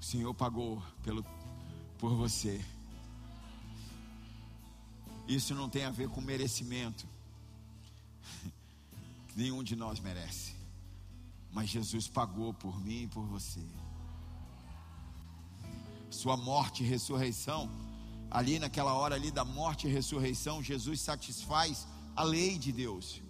O 0.00 0.04
Senhor 0.04 0.34
pagou 0.34 0.82
pelo, 1.04 1.24
por 1.98 2.16
você. 2.16 2.64
Isso 5.26 5.54
não 5.54 5.68
tem 5.68 5.84
a 5.84 5.90
ver 5.90 6.08
com 6.08 6.20
merecimento. 6.20 7.06
Nenhum 9.36 9.62
de 9.62 9.76
nós 9.76 10.00
merece. 10.00 10.54
Mas 11.50 11.70
Jesus 11.70 12.08
pagou 12.08 12.52
por 12.54 12.78
mim 12.80 13.04
e 13.04 13.08
por 13.08 13.24
você. 13.26 13.60
Sua 16.10 16.36
morte 16.36 16.82
e 16.82 16.86
ressurreição 16.86 17.70
ali 18.32 18.58
naquela 18.58 18.94
hora 18.94 19.14
ali 19.14 19.30
da 19.30 19.44
morte 19.44 19.86
e 19.86 19.90
ressurreição, 19.90 20.62
Jesus 20.62 21.02
satisfaz 21.02 21.86
a 22.16 22.22
lei 22.22 22.58
de 22.58 22.72
Deus. 22.72 23.20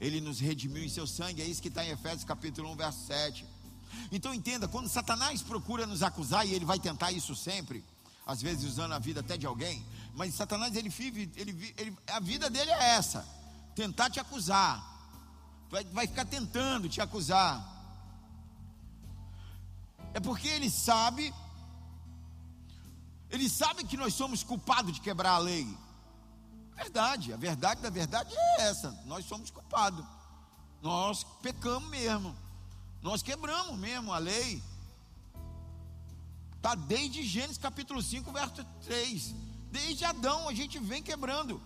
Ele 0.00 0.18
nos 0.18 0.40
redimiu 0.40 0.82
em 0.82 0.88
seu 0.88 1.06
sangue, 1.06 1.42
é 1.42 1.44
isso 1.44 1.60
que 1.60 1.68
está 1.68 1.84
em 1.84 1.90
Efésios 1.90 2.24
capítulo 2.24 2.70
1, 2.72 2.76
verso 2.76 3.06
7. 3.06 3.46
Então 4.10 4.32
entenda, 4.32 4.66
quando 4.66 4.88
Satanás 4.88 5.42
procura 5.42 5.86
nos 5.86 6.02
acusar, 6.02 6.46
e 6.46 6.54
ele 6.54 6.64
vai 6.64 6.78
tentar 6.78 7.12
isso 7.12 7.36
sempre, 7.36 7.84
às 8.26 8.40
vezes 8.40 8.64
usando 8.64 8.92
a 8.92 8.98
vida 8.98 9.20
até 9.20 9.36
de 9.36 9.46
alguém, 9.46 9.84
mas 10.16 10.34
Satanás 10.34 10.74
ele 10.74 10.88
vive, 10.88 11.30
ele, 11.36 11.74
ele, 11.76 11.96
a 12.08 12.18
vida 12.18 12.48
dele 12.48 12.70
é 12.70 12.96
essa: 12.96 13.24
tentar 13.74 14.08
te 14.10 14.18
acusar, 14.18 14.82
vai, 15.70 15.84
vai 15.84 16.06
ficar 16.06 16.24
tentando 16.24 16.88
te 16.88 17.00
acusar. 17.00 17.74
É 20.14 20.18
porque 20.18 20.48
ele 20.48 20.70
sabe 20.70 21.32
ele 23.28 23.48
sabe 23.50 23.84
que 23.84 23.96
nós 23.96 24.14
somos 24.14 24.42
culpados 24.42 24.94
de 24.94 25.00
quebrar 25.00 25.32
a 25.32 25.38
lei. 25.38 25.66
Verdade, 26.74 27.32
a 27.32 27.36
verdade 27.36 27.82
da 27.82 27.90
verdade 27.90 28.34
é 28.34 28.62
essa: 28.62 28.90
nós 29.04 29.26
somos 29.26 29.50
culpados. 29.50 30.04
Nós 30.80 31.24
pecamos 31.42 31.90
mesmo. 31.90 32.34
Nós 33.02 33.22
quebramos 33.22 33.78
mesmo 33.78 34.12
a 34.12 34.18
lei. 34.18 34.62
Está 36.56 36.74
desde 36.74 37.22
Gênesis 37.22 37.58
capítulo 37.58 38.02
5, 38.02 38.32
verso 38.32 38.64
3. 38.84 39.34
Desde 39.70 40.04
Adão 40.04 40.48
a 40.48 40.54
gente 40.54 40.78
vem 40.78 41.02
quebrando. 41.02 41.60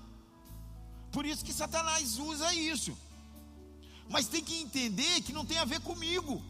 Por 1.12 1.26
isso 1.26 1.44
que 1.44 1.52
Satanás 1.52 2.18
usa 2.18 2.54
isso. 2.54 2.96
Mas 4.08 4.26
tem 4.26 4.42
que 4.42 4.60
entender 4.60 5.22
que 5.22 5.32
não 5.32 5.44
tem 5.44 5.58
a 5.58 5.64
ver 5.64 5.80
comigo. 5.80 6.42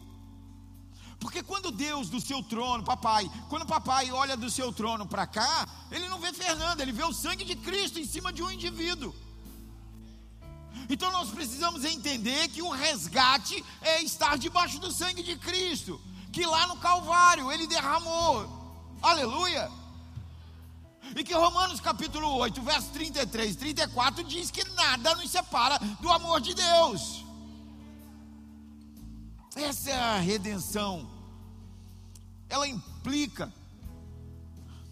Porque 1.19 1.43
quando 1.43 1.71
Deus 1.71 2.09
do 2.09 2.19
seu 2.19 2.41
trono, 2.41 2.83
papai, 2.83 3.29
quando 3.47 3.65
papai 3.65 4.11
olha 4.11 4.35
do 4.35 4.49
seu 4.49 4.73
trono 4.73 5.07
para 5.07 5.27
cá, 5.27 5.67
ele 5.91 6.09
não 6.09 6.19
vê 6.19 6.33
Fernando, 6.33 6.81
ele 6.81 6.91
vê 6.91 7.03
o 7.03 7.13
sangue 7.13 7.45
de 7.45 7.55
Cristo 7.55 7.99
em 7.99 8.05
cima 8.05 8.33
de 8.33 8.41
um 8.41 8.49
indivíduo. 8.49 9.13
Então 10.89 11.11
nós 11.11 11.29
precisamos 11.29 11.85
entender 11.85 12.47
que 12.49 12.63
o 12.63 12.71
resgate 12.71 13.63
é 13.81 14.01
estar 14.01 14.37
debaixo 14.37 14.79
do 14.79 14.91
sangue 14.91 15.21
de 15.21 15.35
Cristo, 15.37 16.01
que 16.33 16.45
lá 16.45 16.65
no 16.65 16.77
Calvário 16.77 17.51
ele 17.51 17.67
derramou. 17.67 18.97
Aleluia! 19.01 19.80
E 21.15 21.23
que 21.23 21.33
Romanos 21.33 21.79
capítulo 21.79 22.27
8, 22.35 22.61
verso 22.61 22.89
33 22.91 23.53
e 23.53 23.57
34 23.57 24.23
diz 24.23 24.49
que 24.49 24.63
nada 24.71 25.15
nos 25.15 25.29
separa 25.29 25.77
do 25.99 26.09
amor 26.09 26.39
de 26.39 26.53
Deus. 26.53 27.25
Essa 29.55 29.89
é 29.89 29.99
a 29.99 30.19
redenção. 30.19 31.09
Ela 32.47 32.67
implica 32.67 33.51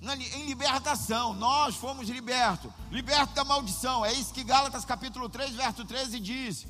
na, 0.02 0.16
em 0.16 0.46
libertação. 0.46 1.34
Nós 1.34 1.76
fomos 1.76 2.10
libertos, 2.10 2.72
libertos 2.92 3.36
da 3.36 3.44
maldição. 3.44 4.06
É 4.06 4.14
isso 4.14 4.34
que 4.34 4.44
Gálatas 4.44 4.84
capítulo 4.84 5.30
3, 5.30 5.56
verso 5.56 5.86
13 5.86 6.20
diz. 6.20 6.68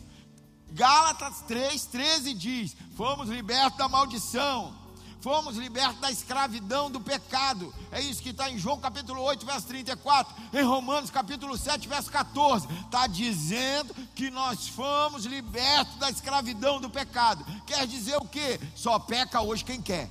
Gálatas 0.71 1.41
3, 1.47 1.85
13 1.85 2.33
diz: 2.33 2.75
Fomos 2.95 3.29
libertos 3.29 3.77
da 3.77 3.87
maldição 3.87 4.75
fomos 5.21 5.55
libertos 5.55 5.99
da 5.99 6.11
escravidão 6.11 6.89
do 6.89 6.99
pecado. 6.99 7.73
É 7.91 8.01
isso 8.01 8.21
que 8.21 8.29
está 8.29 8.49
em 8.49 8.57
João 8.57 8.79
capítulo 8.79 9.21
8, 9.21 9.45
verso 9.45 9.67
34, 9.67 10.35
em 10.53 10.63
Romanos 10.63 11.09
capítulo 11.09 11.57
7, 11.57 11.87
verso 11.87 12.11
14. 12.11 12.67
Está 12.85 13.07
dizendo 13.07 13.93
que 14.15 14.29
nós 14.29 14.67
fomos 14.67 15.25
libertos 15.25 15.95
da 15.97 16.09
escravidão 16.09 16.79
do 16.79 16.89
pecado. 16.89 17.45
Quer 17.65 17.85
dizer 17.87 18.17
o 18.17 18.27
que? 18.27 18.59
Só 18.75 18.97
peca 18.99 19.41
hoje 19.41 19.63
quem 19.65 19.81
quer. 19.81 20.09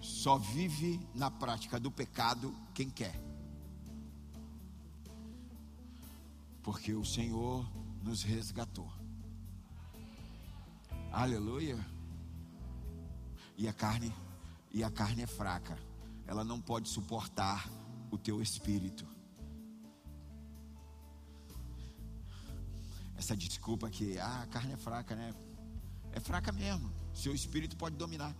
Só 0.00 0.38
vive 0.38 1.00
na 1.14 1.30
prática 1.30 1.78
do 1.78 1.88
pecado 1.90 2.52
quem 2.74 2.90
quer. 2.90 3.25
Porque 6.66 6.92
o 6.92 7.04
Senhor 7.04 7.64
nos 8.02 8.24
resgatou. 8.24 8.90
Aleluia. 11.12 11.78
E 13.56 13.68
a 13.68 13.72
carne, 13.72 14.12
e 14.72 14.82
a 14.82 14.90
carne 14.90 15.22
é 15.22 15.28
fraca. 15.28 15.78
Ela 16.26 16.42
não 16.42 16.60
pode 16.60 16.88
suportar 16.88 17.70
o 18.10 18.18
teu 18.18 18.42
espírito. 18.42 19.06
Essa 23.16 23.36
desculpa 23.36 23.88
que 23.88 24.18
ah, 24.18 24.42
a 24.42 24.46
carne 24.48 24.72
é 24.72 24.76
fraca, 24.76 25.14
né? 25.14 25.32
É 26.10 26.18
fraca 26.18 26.50
mesmo. 26.50 26.92
Seu 27.14 27.32
espírito 27.32 27.76
pode 27.76 27.94
dominar. 27.94 28.34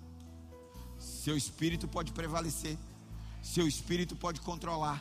Seu 0.98 1.36
espírito 1.36 1.86
pode 1.86 2.10
prevalecer. 2.12 2.76
Seu 3.40 3.68
espírito 3.68 4.16
pode 4.16 4.40
controlar. 4.40 5.00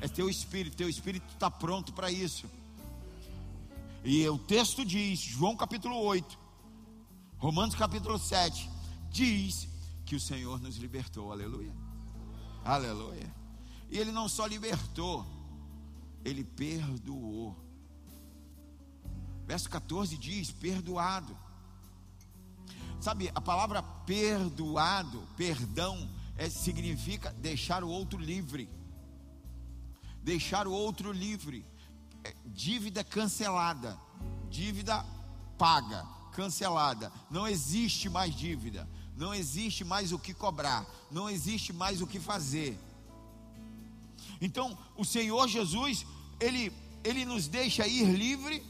É 0.00 0.06
teu 0.06 0.30
espírito, 0.30 0.76
teu 0.76 0.88
espírito 0.88 1.26
está 1.34 1.50
pronto 1.50 1.92
para 1.92 2.12
isso. 2.12 2.59
E 4.02 4.26
o 4.28 4.38
texto 4.38 4.84
diz, 4.84 5.20
João 5.20 5.54
capítulo 5.54 5.96
8, 5.96 6.38
Romanos 7.36 7.74
capítulo 7.74 8.18
7, 8.18 8.70
diz 9.10 9.68
que 10.06 10.16
o 10.16 10.20
Senhor 10.20 10.58
nos 10.60 10.76
libertou, 10.76 11.30
aleluia. 11.30 11.72
Aleluia. 12.64 13.34
E 13.90 13.98
Ele 13.98 14.10
não 14.10 14.28
só 14.28 14.46
libertou, 14.46 15.26
Ele 16.24 16.44
perdoou. 16.44 17.56
Verso 19.46 19.68
14 19.68 20.16
diz: 20.16 20.50
perdoado. 20.50 21.36
Sabe, 23.00 23.30
a 23.34 23.40
palavra 23.40 23.82
perdoado, 23.82 25.26
perdão, 25.36 26.08
é, 26.36 26.48
significa 26.48 27.32
deixar 27.32 27.82
o 27.82 27.88
outro 27.88 28.18
livre. 28.18 28.68
Deixar 30.22 30.66
o 30.66 30.72
outro 30.72 31.10
livre. 31.10 31.66
Dívida 32.46 33.02
cancelada. 33.04 33.98
Dívida 34.48 35.04
paga, 35.58 36.06
cancelada. 36.32 37.12
Não 37.30 37.46
existe 37.46 38.08
mais 38.08 38.34
dívida. 38.34 38.88
Não 39.16 39.34
existe 39.34 39.84
mais 39.84 40.12
o 40.12 40.18
que 40.18 40.32
cobrar. 40.32 40.86
Não 41.10 41.28
existe 41.28 41.72
mais 41.72 42.00
o 42.00 42.06
que 42.06 42.18
fazer. 42.18 42.78
Então, 44.40 44.76
o 44.96 45.04
Senhor 45.04 45.46
Jesus, 45.48 46.06
ele, 46.40 46.72
ele 47.04 47.26
nos 47.26 47.46
deixa 47.46 47.86
ir 47.86 48.04
livre, 48.04 48.64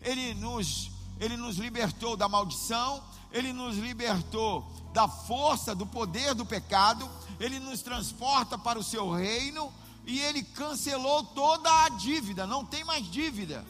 ele 0.00 0.34
nos, 0.34 0.90
ele 1.20 1.36
nos 1.36 1.56
libertou 1.56 2.16
da 2.16 2.28
maldição, 2.28 3.02
ele 3.30 3.52
nos 3.52 3.76
libertou 3.76 4.68
da 4.92 5.06
força, 5.06 5.74
do 5.74 5.86
poder 5.86 6.34
do 6.34 6.44
pecado, 6.44 7.08
ele 7.38 7.60
nos 7.60 7.82
transporta 7.82 8.58
para 8.58 8.78
o 8.78 8.82
seu 8.82 9.10
reino 9.12 9.72
e 10.06 10.20
ele 10.20 10.42
cancelou 10.42 11.24
toda 11.24 11.84
a 11.84 11.88
dívida, 11.88 12.46
não 12.46 12.64
tem 12.64 12.84
mais 12.84 13.10
dívida, 13.10 13.64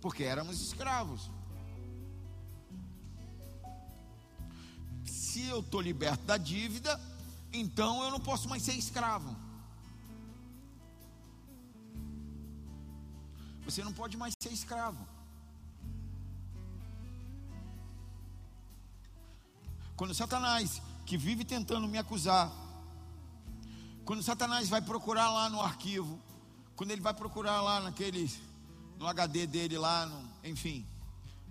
porque 0.00 0.22
éramos 0.22 0.60
escravos. 0.60 1.30
Se 5.04 5.46
eu 5.46 5.60
estou 5.60 5.80
liberto 5.80 6.24
da 6.24 6.36
dívida, 6.36 7.00
então 7.52 8.02
eu 8.04 8.10
não 8.10 8.20
posso 8.20 8.48
mais 8.48 8.62
ser 8.62 8.74
escravo. 8.74 9.34
Você 13.64 13.82
não 13.82 13.92
pode 13.92 14.16
mais 14.16 14.34
ser 14.40 14.52
escravo. 14.52 15.06
Quando 19.96 20.14
Satanás, 20.14 20.82
que 21.06 21.16
vive 21.16 21.44
tentando 21.44 21.86
me 21.88 21.98
acusar, 21.98 22.50
quando 24.04 24.22
Satanás 24.22 24.68
vai 24.68 24.82
procurar 24.82 25.30
lá 25.30 25.48
no 25.48 25.60
arquivo, 25.60 26.20
quando 26.74 26.90
ele 26.90 27.00
vai 27.00 27.14
procurar 27.14 27.60
lá 27.60 27.80
naquele, 27.80 28.30
no 28.98 29.06
HD 29.06 29.46
dele 29.46 29.78
lá, 29.78 30.06
no, 30.06 30.28
enfim, 30.42 30.86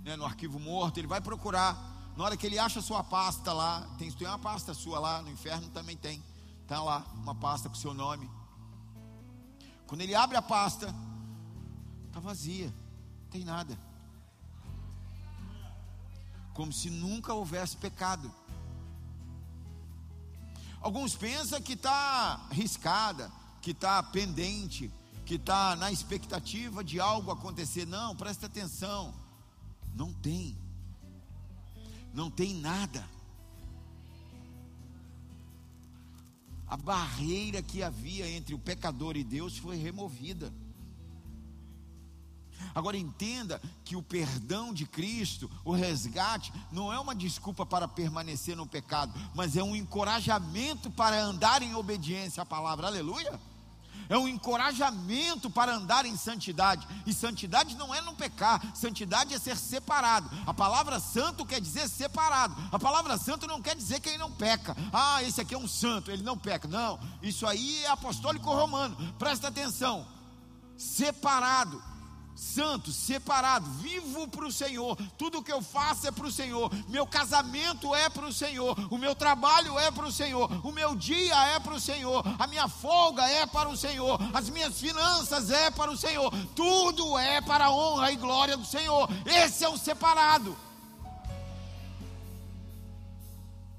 né, 0.03 0.15
no 0.15 0.25
arquivo 0.25 0.59
morto, 0.59 0.97
ele 0.97 1.07
vai 1.07 1.21
procurar, 1.21 1.77
na 2.17 2.23
hora 2.23 2.35
que 2.35 2.45
ele 2.45 2.59
acha 2.59 2.79
a 2.79 2.83
sua 2.83 3.03
pasta 3.03 3.53
lá, 3.53 3.87
tem, 3.97 4.11
tem 4.11 4.27
uma 4.27 4.39
pasta 4.39 4.73
sua 4.73 4.99
lá, 4.99 5.21
no 5.21 5.29
inferno 5.29 5.69
também 5.69 5.95
tem, 5.95 6.21
está 6.63 6.81
lá, 6.81 7.05
uma 7.15 7.35
pasta 7.35 7.69
com 7.69 7.75
seu 7.75 7.93
nome. 7.93 8.29
Quando 9.87 10.01
ele 10.01 10.15
abre 10.15 10.35
a 10.37 10.41
pasta, 10.41 10.93
está 12.07 12.19
vazia, 12.19 12.67
não 12.67 13.29
tem 13.29 13.43
nada. 13.45 13.77
Como 16.53 16.73
se 16.73 16.89
nunca 16.89 17.33
houvesse 17.33 17.77
pecado. 17.77 18.33
Alguns 20.82 21.15
pensam 21.15 21.62
que 21.62 21.74
está 21.74 22.48
riscada, 22.52 23.32
que 23.62 23.72
está 23.72 24.02
pendente, 24.02 24.91
que 25.26 25.36
está 25.36 25.76
na 25.76 25.91
expectativa 25.91 26.84
de 26.84 27.00
algo 27.00 27.30
acontecer. 27.32 27.86
Não, 27.86 28.15
presta 28.15 28.48
atenção. 28.48 29.13
Não 29.94 30.12
tem. 30.12 30.58
Não 32.13 32.32
tem 32.32 32.56
nada. 32.56 33.08
A 36.67 36.76
barreira 36.76 37.62
que 37.62 37.84
havia 37.84 38.28
entre 38.28 38.56
o 38.56 38.60
pecador 38.60 39.15
e 39.15 39.24
Deus 39.24 39.58
foi 39.58 39.76
removida. 39.76 40.52
Agora 42.74 42.97
entenda 42.97 43.62
que 43.84 43.95
o 43.95 44.04
perdão 44.04 44.74
de 44.74 44.86
Cristo, 44.86 45.50
o 45.63 45.71
resgate, 45.71 46.54
não 46.71 46.91
é 46.91 47.00
uma 47.00 47.15
desculpa 47.15 47.65
para 47.65 47.88
permanecer 47.88 48.56
no 48.56 48.67
pecado, 48.67 49.13
mas 49.36 49.56
é 49.56 49.63
um 49.63 49.76
encorajamento 49.76 50.89
para 50.91 51.21
andar 51.21 51.62
em 51.62 51.76
obediência 51.76 52.43
à 52.43 52.45
palavra. 52.45 52.88
Aleluia! 52.88 53.39
É 54.12 54.17
um 54.17 54.28
encorajamento 54.28 55.50
para 55.50 55.74
andar 55.74 56.06
em 56.06 56.17
santidade. 56.17 56.86
E 57.06 57.13
santidade 57.13 57.78
não 57.78 57.95
é 57.95 58.02
não 58.02 58.13
pecar, 58.13 58.62
santidade 58.76 59.34
é 59.34 59.39
ser 59.39 59.56
separado. 59.56 60.30
A 60.45 60.54
palavra 60.54 61.00
santo 61.00 61.45
quer 61.45 61.62
dizer 61.62 61.88
separado. 61.88 62.54
A 62.74 62.78
palavra 62.78 63.17
santo 63.17 63.47
não 63.47 63.62
quer 63.62 63.74
dizer 63.74 64.02
quem 64.02 64.17
não 64.17 64.30
peca. 64.30 64.76
Ah, 64.91 65.24
esse 65.24 65.39
aqui 65.39 65.54
é 65.54 65.58
um 65.58 65.67
santo, 65.67 66.12
ele 66.12 66.24
não 66.24 66.38
peca. 66.38 66.67
Não, 66.67 67.00
isso 67.21 67.47
aí 67.47 67.86
é 67.86 67.89
apostólico 67.89 68.54
romano. 68.54 68.97
Presta 69.17 69.47
atenção. 69.47 70.06
Separado 70.76 71.82
santo, 72.41 72.91
separado, 72.91 73.69
vivo 73.73 74.27
para 74.27 74.47
o 74.47 74.51
Senhor. 74.51 74.97
Tudo 75.15 75.43
que 75.43 75.51
eu 75.51 75.62
faço 75.62 76.08
é 76.08 76.12
para 76.12 76.25
o 76.25 76.32
Senhor. 76.32 76.71
Meu 76.89 77.06
casamento 77.06 77.93
é 77.93 78.10
para 78.10 78.25
o 78.25 78.34
Senhor. 78.34 78.75
O 78.91 78.97
meu 78.97 79.13
trabalho 79.13 79.77
é 79.77 79.91
para 79.91 80.08
o 80.08 80.12
Senhor. 80.12 80.49
O 80.65 80.71
meu 80.71 80.95
dia 80.95 81.36
é 81.49 81.60
para 81.60 81.75
o 81.75 81.80
Senhor. 81.80 82.23
A 82.39 82.47
minha 82.47 82.67
folga 82.67 83.23
é 83.30 83.45
para 83.45 83.69
o 83.69 83.77
Senhor. 83.77 84.19
As 84.34 84.49
minhas 84.49 84.80
finanças 84.80 85.51
é 85.51 85.69
para 85.69 85.91
o 85.91 85.97
Senhor. 85.97 86.32
Tudo 86.56 87.15
é 87.19 87.39
para 87.41 87.65
a 87.65 87.71
honra 87.71 88.12
e 88.12 88.15
glória 88.15 88.58
do 88.58 88.65
Senhor. 88.65 89.08
Esse 89.23 89.63
é 89.63 89.69
o 89.69 89.77
separado. 89.77 90.58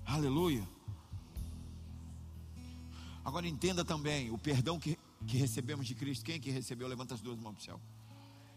Aleluia. 0.06 0.66
Agora 3.24 3.48
entenda 3.48 3.84
também 3.84 4.30
o 4.30 4.38
perdão 4.38 4.78
que, 4.78 4.96
que 5.26 5.36
recebemos 5.36 5.84
de 5.84 5.96
Cristo. 5.96 6.24
Quem 6.24 6.40
que 6.40 6.50
recebeu? 6.50 6.86
Levanta 6.86 7.14
as 7.14 7.20
duas 7.20 7.38
mãos 7.38 7.54
para 7.54 7.60
o 7.60 7.64
céu. 7.64 7.80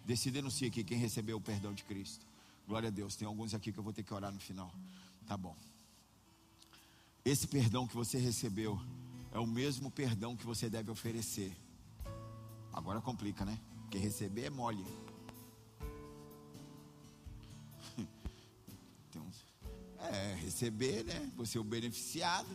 No 0.07 0.51
si 0.51 0.65
aqui 0.65 0.83
quem 0.83 0.97
recebeu 0.99 1.37
o 1.37 1.41
perdão 1.41 1.73
de 1.73 1.83
Cristo. 1.83 2.25
Glória 2.67 2.89
a 2.89 2.91
Deus. 2.91 3.15
Tem 3.15 3.27
alguns 3.27 3.53
aqui 3.55 3.71
que 3.71 3.79
eu 3.79 3.83
vou 3.83 3.91
ter 3.91 4.03
que 4.03 4.13
orar 4.13 4.31
no 4.31 4.39
final. 4.39 4.71
Tá 5.27 5.35
bom. 5.35 5.55
Esse 7.23 7.47
perdão 7.47 7.87
que 7.87 7.95
você 7.95 8.19
recebeu 8.19 8.79
é 9.31 9.39
o 9.39 9.47
mesmo 9.47 9.89
perdão 9.89 10.35
que 10.35 10.45
você 10.45 10.69
deve 10.69 10.91
oferecer. 10.91 11.57
Agora 12.71 13.01
complica, 13.01 13.43
né? 13.43 13.59
Porque 13.81 13.97
receber 13.97 14.45
é 14.45 14.49
mole. 14.49 14.85
É, 20.07 20.35
receber, 20.35 21.03
né? 21.03 21.31
Você 21.35 21.57
é 21.57 21.61
o 21.61 21.63
beneficiado. 21.63 22.47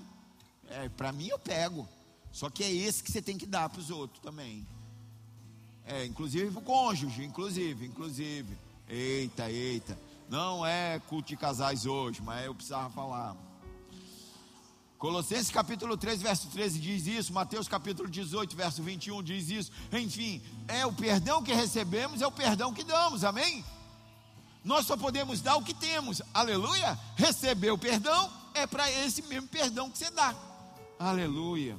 É, 0.68 0.88
para 0.88 1.10
mim 1.10 1.26
eu 1.26 1.38
pego. 1.38 1.88
Só 2.30 2.48
que 2.48 2.62
é 2.62 2.70
esse 2.70 3.02
que 3.02 3.10
você 3.10 3.20
tem 3.20 3.36
que 3.36 3.44
dar 3.44 3.68
para 3.68 3.80
os 3.80 3.90
outros 3.90 4.22
também. 4.22 4.64
É, 5.86 6.04
inclusive 6.04 6.56
o 6.56 6.62
cônjuge, 6.62 7.24
inclusive, 7.24 7.86
inclusive. 7.86 8.56
Eita, 8.88 9.50
eita. 9.50 9.98
Não 10.28 10.64
é 10.64 11.00
culto 11.08 11.28
de 11.28 11.36
casais 11.36 11.86
hoje, 11.86 12.22
mas 12.22 12.44
eu 12.44 12.54
precisava 12.54 12.88
falar. 12.90 13.36
Colossenses 15.00 15.50
capítulo 15.50 15.96
3, 15.96 16.20
verso 16.20 16.46
13 16.48 16.78
diz 16.78 17.06
isso, 17.06 17.32
Mateus 17.32 17.66
capítulo 17.66 18.06
18, 18.06 18.54
verso 18.54 18.82
21 18.82 19.22
diz 19.22 19.48
isso. 19.48 19.72
Enfim, 19.90 20.42
é 20.68 20.84
o 20.84 20.92
perdão 20.92 21.42
que 21.42 21.54
recebemos, 21.54 22.20
é 22.20 22.26
o 22.26 22.30
perdão 22.30 22.74
que 22.74 22.84
damos, 22.84 23.24
amém? 23.24 23.64
Nós 24.62 24.86
só 24.86 24.98
podemos 24.98 25.40
dar 25.40 25.56
o 25.56 25.64
que 25.64 25.72
temos, 25.72 26.20
aleluia. 26.34 26.98
Receber 27.16 27.70
o 27.70 27.78
perdão 27.78 28.30
é 28.52 28.66
para 28.66 28.90
esse 28.90 29.22
mesmo 29.22 29.48
perdão 29.48 29.90
que 29.90 29.96
você 29.96 30.10
dá, 30.10 30.34
aleluia. 30.98 31.78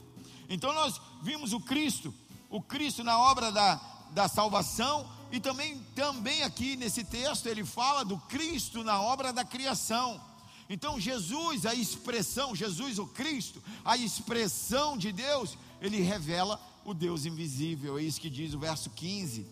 Então 0.50 0.74
nós 0.74 1.00
vimos 1.22 1.54
o 1.54 1.60
Cristo, 1.60 2.12
o 2.52 2.62
Cristo 2.62 3.04
na 3.04 3.18
obra 3.18 3.52
da, 3.52 3.76
da 4.12 4.28
salvação 4.28 5.10
e 5.32 5.40
também, 5.40 5.80
também 5.96 6.44
aqui 6.44 6.76
nesse 6.76 7.04
texto 7.04 7.48
ele 7.48 7.64
fala 7.64 8.04
do 8.04 8.18
Cristo 8.18 8.84
na 8.84 9.02
obra 9.02 9.32
da 9.32 9.46
criação. 9.46 10.22
Então 10.70 11.00
Jesus, 11.00 11.66
a 11.66 11.74
expressão, 11.74 12.54
Jesus 12.54 13.00
o 13.00 13.08
Cristo, 13.08 13.64
a 13.84 13.96
expressão 13.96 14.98
de 14.98 15.12
Deus, 15.12 15.58
ele 15.80 16.02
revela 16.02 16.60
o 16.84 16.94
Deus 16.94 17.26
invisível. 17.26 17.98
É 17.98 18.04
isso 18.04 18.20
que 18.20 18.30
diz 18.30 18.54
o 18.54 18.60
verso 18.60 18.90
15. 18.90 19.48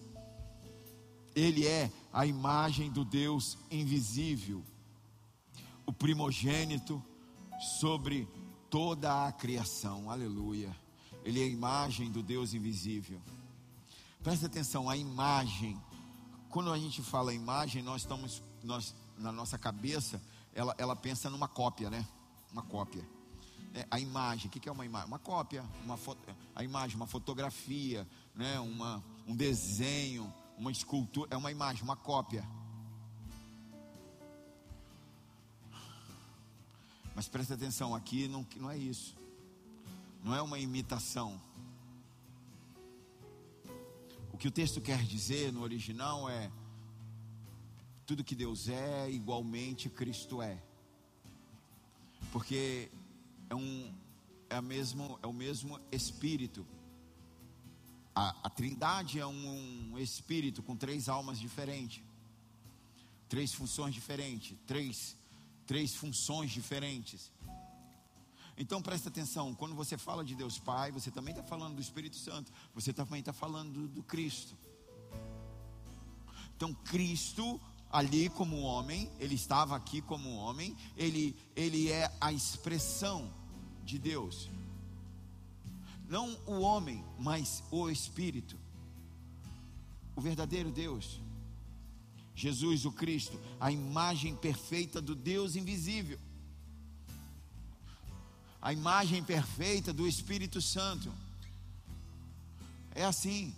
Ele 1.33 1.65
é 1.65 1.89
a 2.11 2.25
imagem 2.25 2.91
do 2.91 3.05
Deus 3.05 3.57
invisível, 3.71 4.63
o 5.85 5.93
primogênito 5.93 7.01
sobre 7.79 8.27
toda 8.69 9.25
a 9.27 9.31
criação. 9.31 10.11
Aleluia. 10.11 10.75
Ele 11.23 11.41
é 11.41 11.43
a 11.43 11.47
imagem 11.47 12.11
do 12.11 12.23
Deus 12.23 12.53
invisível. 12.53 13.21
Presta 14.23 14.47
atenção, 14.47 14.89
a 14.89 14.97
imagem. 14.97 15.79
Quando 16.49 16.71
a 16.71 16.77
gente 16.77 17.01
fala 17.01 17.33
imagem, 17.33 17.83
nós 17.83 18.01
estamos, 18.01 18.41
nós, 18.63 18.95
na 19.17 19.31
nossa 19.31 19.57
cabeça, 19.57 20.21
ela, 20.53 20.75
ela 20.77 20.95
pensa 20.95 21.29
numa 21.29 21.47
cópia, 21.47 21.89
né? 21.89 22.05
Uma 22.51 22.63
cópia. 22.63 23.07
É, 23.73 23.85
a 23.91 23.99
imagem, 23.99 24.47
o 24.47 24.49
que 24.49 24.67
é 24.67 24.71
uma 24.71 24.85
imagem? 24.85 25.07
Uma 25.07 25.19
cópia, 25.19 25.63
uma 25.83 25.95
foto, 25.95 26.19
a 26.55 26.63
imagem, 26.63 26.95
uma 26.95 27.05
fotografia, 27.05 28.07
né? 28.33 28.59
uma, 28.59 29.03
um 29.27 29.35
desenho, 29.35 30.33
uma 30.57 30.71
escultura, 30.71 31.29
é 31.31 31.37
uma 31.37 31.51
imagem, 31.51 31.83
uma 31.83 31.95
cópia. 31.95 32.43
Mas 37.15 37.27
presta 37.27 37.53
atenção, 37.53 37.93
aqui 37.93 38.27
não, 38.27 38.45
não 38.55 38.71
é 38.71 38.77
isso, 38.77 39.15
não 40.23 40.35
é 40.35 40.41
uma 40.41 40.59
imitação. 40.59 41.39
O 44.33 44.37
que 44.37 44.47
o 44.47 44.51
texto 44.51 44.81
quer 44.81 45.03
dizer 45.03 45.51
no 45.51 45.61
original 45.61 46.29
é: 46.29 46.51
tudo 48.05 48.23
que 48.23 48.35
Deus 48.35 48.67
é, 48.69 49.09
igualmente 49.09 49.89
Cristo 49.89 50.41
é. 50.41 50.61
Porque 52.31 52.91
é, 53.49 53.55
um, 53.55 53.93
é, 54.49 54.61
mesmo, 54.61 55.19
é 55.21 55.27
o 55.27 55.33
mesmo 55.33 55.79
Espírito. 55.91 56.65
A, 58.15 58.35
a 58.43 58.49
Trindade 58.49 59.19
é 59.19 59.25
um, 59.25 59.91
um 59.93 59.99
Espírito 59.99 60.61
com 60.61 60.75
três 60.75 61.07
almas 61.07 61.39
diferentes, 61.39 62.03
três 63.27 63.53
funções 63.53 63.93
diferentes, 63.93 64.57
três, 64.67 65.15
três 65.65 65.95
funções 65.95 66.51
diferentes. 66.51 67.31
Então 68.61 68.81
presta 68.81 69.07
atenção, 69.07 69.55
quando 69.55 69.73
você 69.73 69.97
fala 69.97 70.23
de 70.23 70.35
Deus 70.35 70.59
Pai, 70.59 70.91
você 70.91 71.09
também 71.09 71.31
está 71.31 71.41
falando 71.41 71.75
do 71.75 71.81
Espírito 71.81 72.17
Santo, 72.17 72.51
você 72.75 72.91
também 72.91 73.21
está 73.21 73.31
falando 73.31 73.71
do, 73.71 73.87
do 73.87 74.03
Cristo. 74.03 74.53
Então 76.57 76.73
Cristo 76.73 77.57
ali 77.89 78.27
como 78.27 78.59
homem, 78.59 79.09
ele 79.17 79.33
estava 79.33 79.77
aqui 79.77 80.01
como 80.01 80.35
homem, 80.35 80.75
ele, 80.97 81.37
ele 81.55 81.89
é 81.89 82.13
a 82.19 82.33
expressão 82.33 83.33
de 83.85 83.97
Deus. 83.97 84.49
Não 86.09 86.37
o 86.45 86.59
homem, 86.59 87.01
mas 87.17 87.63
o 87.71 87.89
Espírito. 87.89 88.59
O 90.17 90.21
verdadeiro 90.21 90.69
Deus. 90.69 91.21
Jesus 92.35 92.83
o 92.83 92.91
Cristo, 92.91 93.39
a 93.57 93.71
imagem 93.71 94.35
perfeita 94.35 95.01
do 95.01 95.15
Deus 95.15 95.55
invisível. 95.55 96.19
A 98.61 98.73
imagem 98.73 99.23
perfeita 99.23 99.93
do 99.93 100.07
Espírito 100.07 100.61
Santo. 100.61 101.11
É 102.93 103.05
assim. 103.05 103.53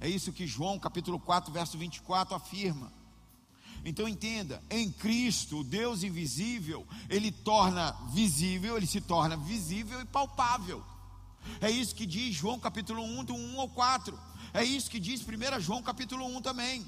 É 0.00 0.08
isso 0.08 0.32
que 0.32 0.46
João 0.46 0.78
capítulo 0.78 1.18
4, 1.18 1.52
verso 1.52 1.78
24 1.78 2.34
afirma. 2.34 2.92
Então 3.84 4.08
entenda, 4.08 4.62
em 4.70 4.90
Cristo, 4.90 5.58
o 5.60 5.64
Deus 5.64 6.02
invisível, 6.02 6.86
ele 7.08 7.30
torna 7.30 7.92
visível, 8.12 8.76
ele 8.76 8.86
se 8.86 9.00
torna 9.00 9.36
visível 9.36 10.00
e 10.00 10.06
palpável. 10.06 10.82
É 11.60 11.70
isso 11.70 11.94
que 11.94 12.06
diz 12.06 12.34
João 12.34 12.58
capítulo 12.58 13.02
1, 13.02 13.24
do 13.24 13.34
1 13.34 13.60
ao 13.60 13.68
4. 13.68 14.18
É 14.54 14.64
isso 14.64 14.90
que 14.90 14.98
diz 14.98 15.20
1 15.20 15.60
João 15.60 15.82
capítulo 15.82 16.24
1 16.26 16.40
também. 16.40 16.86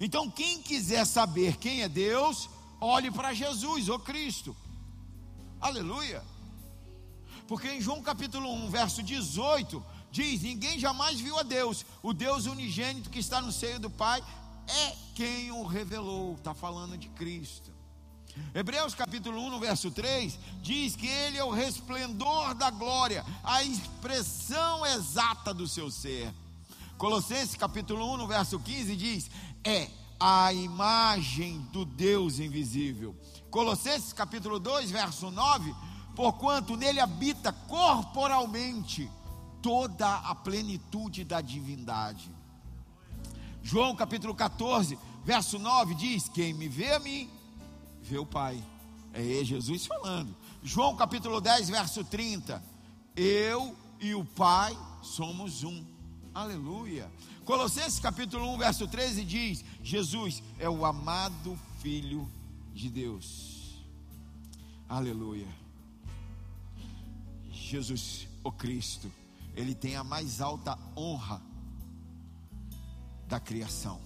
Então, 0.00 0.30
quem 0.30 0.62
quiser 0.62 1.04
saber 1.04 1.56
quem 1.56 1.82
é 1.82 1.88
Deus, 1.88 2.48
olhe 2.80 3.10
para 3.10 3.34
Jesus, 3.34 3.88
o 3.88 3.98
Cristo. 3.98 4.56
Aleluia. 5.60 6.22
Porque 7.46 7.68
em 7.68 7.80
João 7.80 8.02
capítulo 8.02 8.50
1, 8.52 8.70
verso 8.70 9.02
18, 9.02 9.84
diz: 10.10 10.42
Ninguém 10.42 10.78
jamais 10.78 11.20
viu 11.20 11.38
a 11.38 11.42
Deus, 11.42 11.84
o 12.02 12.12
Deus 12.12 12.46
unigênito 12.46 13.10
que 13.10 13.18
está 13.18 13.40
no 13.40 13.52
seio 13.52 13.78
do 13.78 13.90
Pai, 13.90 14.22
é 14.66 14.96
quem 15.14 15.50
o 15.50 15.64
revelou. 15.66 16.34
Está 16.34 16.54
falando 16.54 16.96
de 16.96 17.08
Cristo. 17.10 17.70
Hebreus 18.54 18.94
capítulo 18.94 19.40
1, 19.40 19.50
no 19.50 19.58
verso 19.58 19.90
3, 19.90 20.38
diz 20.62 20.94
que 20.94 21.06
ele 21.06 21.36
é 21.36 21.44
o 21.44 21.50
resplendor 21.50 22.54
da 22.54 22.70
glória, 22.70 23.24
a 23.42 23.62
expressão 23.64 24.86
exata 24.86 25.52
do 25.52 25.66
seu 25.66 25.90
ser. 25.90 26.32
Colossenses 26.96 27.56
capítulo 27.56 28.12
1, 28.14 28.16
no 28.16 28.26
verso 28.26 28.58
15, 28.58 28.96
diz: 28.96 29.30
é 29.64 29.88
a 30.20 30.52
imagem 30.52 31.60
do 31.72 31.84
Deus 31.86 32.38
invisível. 32.38 33.16
Colossenses 33.50 34.12
capítulo 34.12 34.60
2, 34.60 34.90
verso 34.90 35.30
9, 35.30 35.74
porquanto 36.14 36.76
nele 36.76 37.00
habita 37.00 37.52
corporalmente 37.52 39.10
toda 39.62 40.16
a 40.16 40.34
plenitude 40.34 41.24
da 41.24 41.40
divindade. 41.40 42.30
João 43.62 43.96
capítulo 43.96 44.34
14, 44.34 44.98
verso 45.24 45.58
9 45.58 45.94
diz: 45.94 46.28
Quem 46.28 46.52
me 46.52 46.68
vê 46.68 46.92
a 46.92 46.98
mim, 46.98 47.30
vê 48.02 48.18
o 48.18 48.26
Pai. 48.26 48.62
É 49.12 49.42
Jesus 49.42 49.86
falando. 49.86 50.36
João 50.62 50.94
capítulo 50.94 51.40
10, 51.40 51.70
verso 51.70 52.04
30. 52.04 52.62
Eu 53.16 53.74
e 53.98 54.14
o 54.14 54.24
Pai 54.24 54.76
somos 55.02 55.64
um. 55.64 55.84
Aleluia. 56.32 57.10
Colossenses 57.50 57.98
capítulo 57.98 58.48
1, 58.54 58.58
verso 58.58 58.86
13 58.86 59.24
diz: 59.24 59.64
Jesus 59.82 60.40
é 60.56 60.70
o 60.70 60.86
amado 60.86 61.58
Filho 61.80 62.30
de 62.72 62.88
Deus. 62.88 63.82
Aleluia. 64.88 65.48
Jesus, 67.50 68.28
o 68.44 68.52
Cristo, 68.52 69.10
ele 69.56 69.74
tem 69.74 69.96
a 69.96 70.04
mais 70.04 70.40
alta 70.40 70.78
honra 70.96 71.42
da 73.26 73.40
criação. 73.40 74.00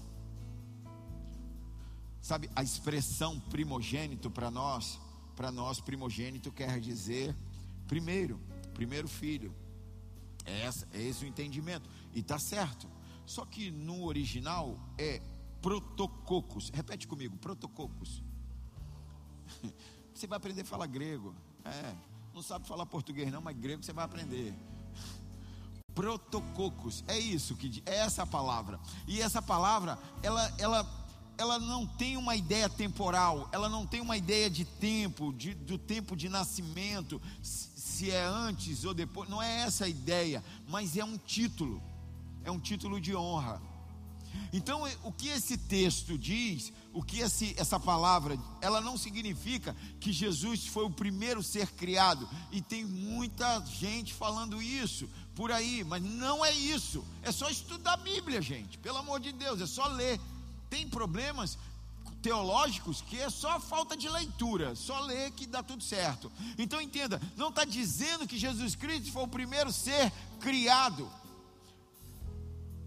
Sabe, 2.23 2.49
a 2.57 2.63
expressão 2.63 3.39
primogênito 3.39 4.31
para 4.31 4.51
nós, 4.51 4.99
para 5.37 5.53
nós 5.53 5.83
primogênito 5.83 6.51
quer 6.51 6.81
dizer 6.81 7.37
primeiro, 7.87 8.41
primeiro 8.73 9.07
filho. 9.07 9.55
É, 10.47 10.67
é 10.95 11.03
esse 11.03 11.27
o 11.27 11.29
entendimento. 11.29 11.87
E 12.15 12.21
está 12.21 12.39
certo. 12.39 12.94
Só 13.27 13.45
que 13.45 13.71
no 13.71 14.05
original 14.05 14.79
é 14.99 15.21
protococos. 15.61 16.71
Repete 16.73 17.07
comigo, 17.07 17.37
protococos. 17.37 18.23
Você 20.15 20.27
vai 20.27 20.37
aprender 20.37 20.63
a 20.63 20.65
falar 20.65 20.87
grego. 20.87 21.35
É, 21.65 21.95
não 22.35 22.43
sabe 22.43 22.67
falar 22.67 22.87
português 22.87 23.33
não, 23.33 23.41
mas 23.41 23.57
grego 23.57 23.83
você 23.83 23.93
vai 23.93 24.05
aprender 24.05 24.55
protococos. 25.95 27.05
É 27.07 27.19
isso 27.19 27.55
que 27.57 27.83
é 27.87 27.97
essa 27.97 28.27
palavra. 28.27 28.79
E 29.07 29.23
essa 29.23 29.41
palavra, 29.41 29.99
ela 30.23 30.53
ela 30.59 31.05
ela 31.37 31.59
não 31.59 31.87
tem 31.87 32.17
uma 32.17 32.37
ideia 32.37 32.69
temporal, 32.69 33.49
ela 33.51 33.69
não 33.69 33.85
tem 33.85 34.01
uma 34.01 34.17
ideia 34.17 34.49
de 34.49 34.65
tempo, 34.65 35.33
de, 35.33 35.53
do 35.53 35.77
tempo 35.77 36.17
de 36.17 36.29
nascimento, 36.29 37.21
se 37.43 38.11
é 38.11 38.25
antes 38.25 38.85
ou 38.85 38.95
depois, 38.95 39.29
não 39.29 39.43
é 39.43 39.63
essa 39.63 39.85
a 39.85 39.89
ideia, 39.89 40.45
mas 40.69 40.97
é 40.97 41.05
um 41.05 41.17
título, 41.17 41.83
é 42.45 42.51
um 42.51 42.61
título 42.61 43.01
de 43.01 43.15
honra. 43.15 43.61
Então, 44.53 44.83
o 45.03 45.13
que 45.13 45.29
esse 45.29 45.57
texto 45.57 46.17
diz, 46.19 46.73
o 46.93 47.03
que 47.03 47.21
esse, 47.21 47.55
essa 47.59 47.79
palavra, 47.79 48.39
ela 48.61 48.81
não 48.81 48.97
significa 48.97 49.75
que 50.01 50.13
Jesus 50.13 50.67
foi 50.67 50.85
o 50.85 50.91
primeiro 50.91 51.43
ser 51.43 51.69
criado, 51.73 52.29
e 52.53 52.61
tem 52.61 52.85
muita 52.85 53.61
gente 53.67 54.13
falando 54.15 54.63
isso 54.63 55.09
por 55.35 55.51
aí, 55.51 55.83
mas 55.83 56.03
não 56.03 56.45
é 56.45 56.53
isso, 56.53 57.05
é 57.23 57.33
só 57.33 57.49
estudar 57.49 57.95
a 57.95 57.97
Bíblia, 57.97 58.41
gente, 58.41 58.79
pelo 58.79 58.99
amor 58.99 59.21
de 59.21 59.33
Deus, 59.33 59.61
é 59.61 59.67
só 59.67 59.87
ler. 59.87 60.21
Tem 60.71 60.89
problemas 60.89 61.59
teológicos 62.23 63.03
que 63.03 63.19
é 63.19 63.29
só 63.29 63.61
falta 63.61 63.97
de 63.97 64.09
leitura, 64.09 64.75
só 64.75 65.01
ler 65.01 65.31
que 65.33 65.47
dá 65.47 65.63
tudo 65.63 65.83
certo. 65.83 66.33
Então 66.57 66.81
entenda, 66.81 67.21
não 67.37 67.51
está 67.51 67.65
dizendo 67.65 68.27
que 68.27 68.39
Jesus 68.39 68.75
Cristo 68.75 69.13
foi 69.13 69.25
o 69.25 69.29
primeiro 69.29 69.71
ser 69.71 70.11
criado 70.41 71.11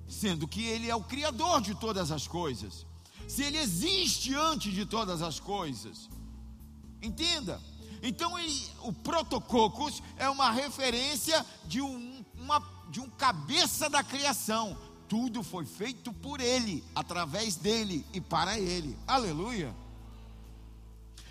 sendo 0.08 0.48
que 0.48 0.64
Ele 0.64 0.90
é 0.90 0.96
o 0.96 1.04
Criador 1.04 1.62
de 1.62 1.76
todas 1.76 2.12
as 2.12 2.28
coisas, 2.28 2.86
se 3.28 3.44
Ele 3.44 3.58
existe 3.58 4.34
antes 4.34 4.74
de 4.74 4.86
todas 4.86 5.22
as 5.22 5.40
coisas. 5.40 6.10
Entenda? 7.02 7.62
Então, 8.02 8.38
ele, 8.38 8.68
o 8.84 8.94
protococos 8.94 10.02
é 10.18 10.30
uma 10.30 10.52
referência 10.52 11.46
de 11.66 11.82
um, 11.82 12.24
uma, 12.36 12.62
de 12.90 13.00
um 13.00 13.10
cabeça 13.10 13.90
da 13.90 14.04
criação. 14.04 14.78
Tudo 15.10 15.42
foi 15.42 15.66
feito 15.66 16.14
por 16.14 16.40
Ele, 16.40 16.84
através 16.94 17.56
dele 17.56 18.06
e 18.14 18.22
para 18.22 18.60
Ele. 18.60 18.98
Aleluia. 19.08 19.76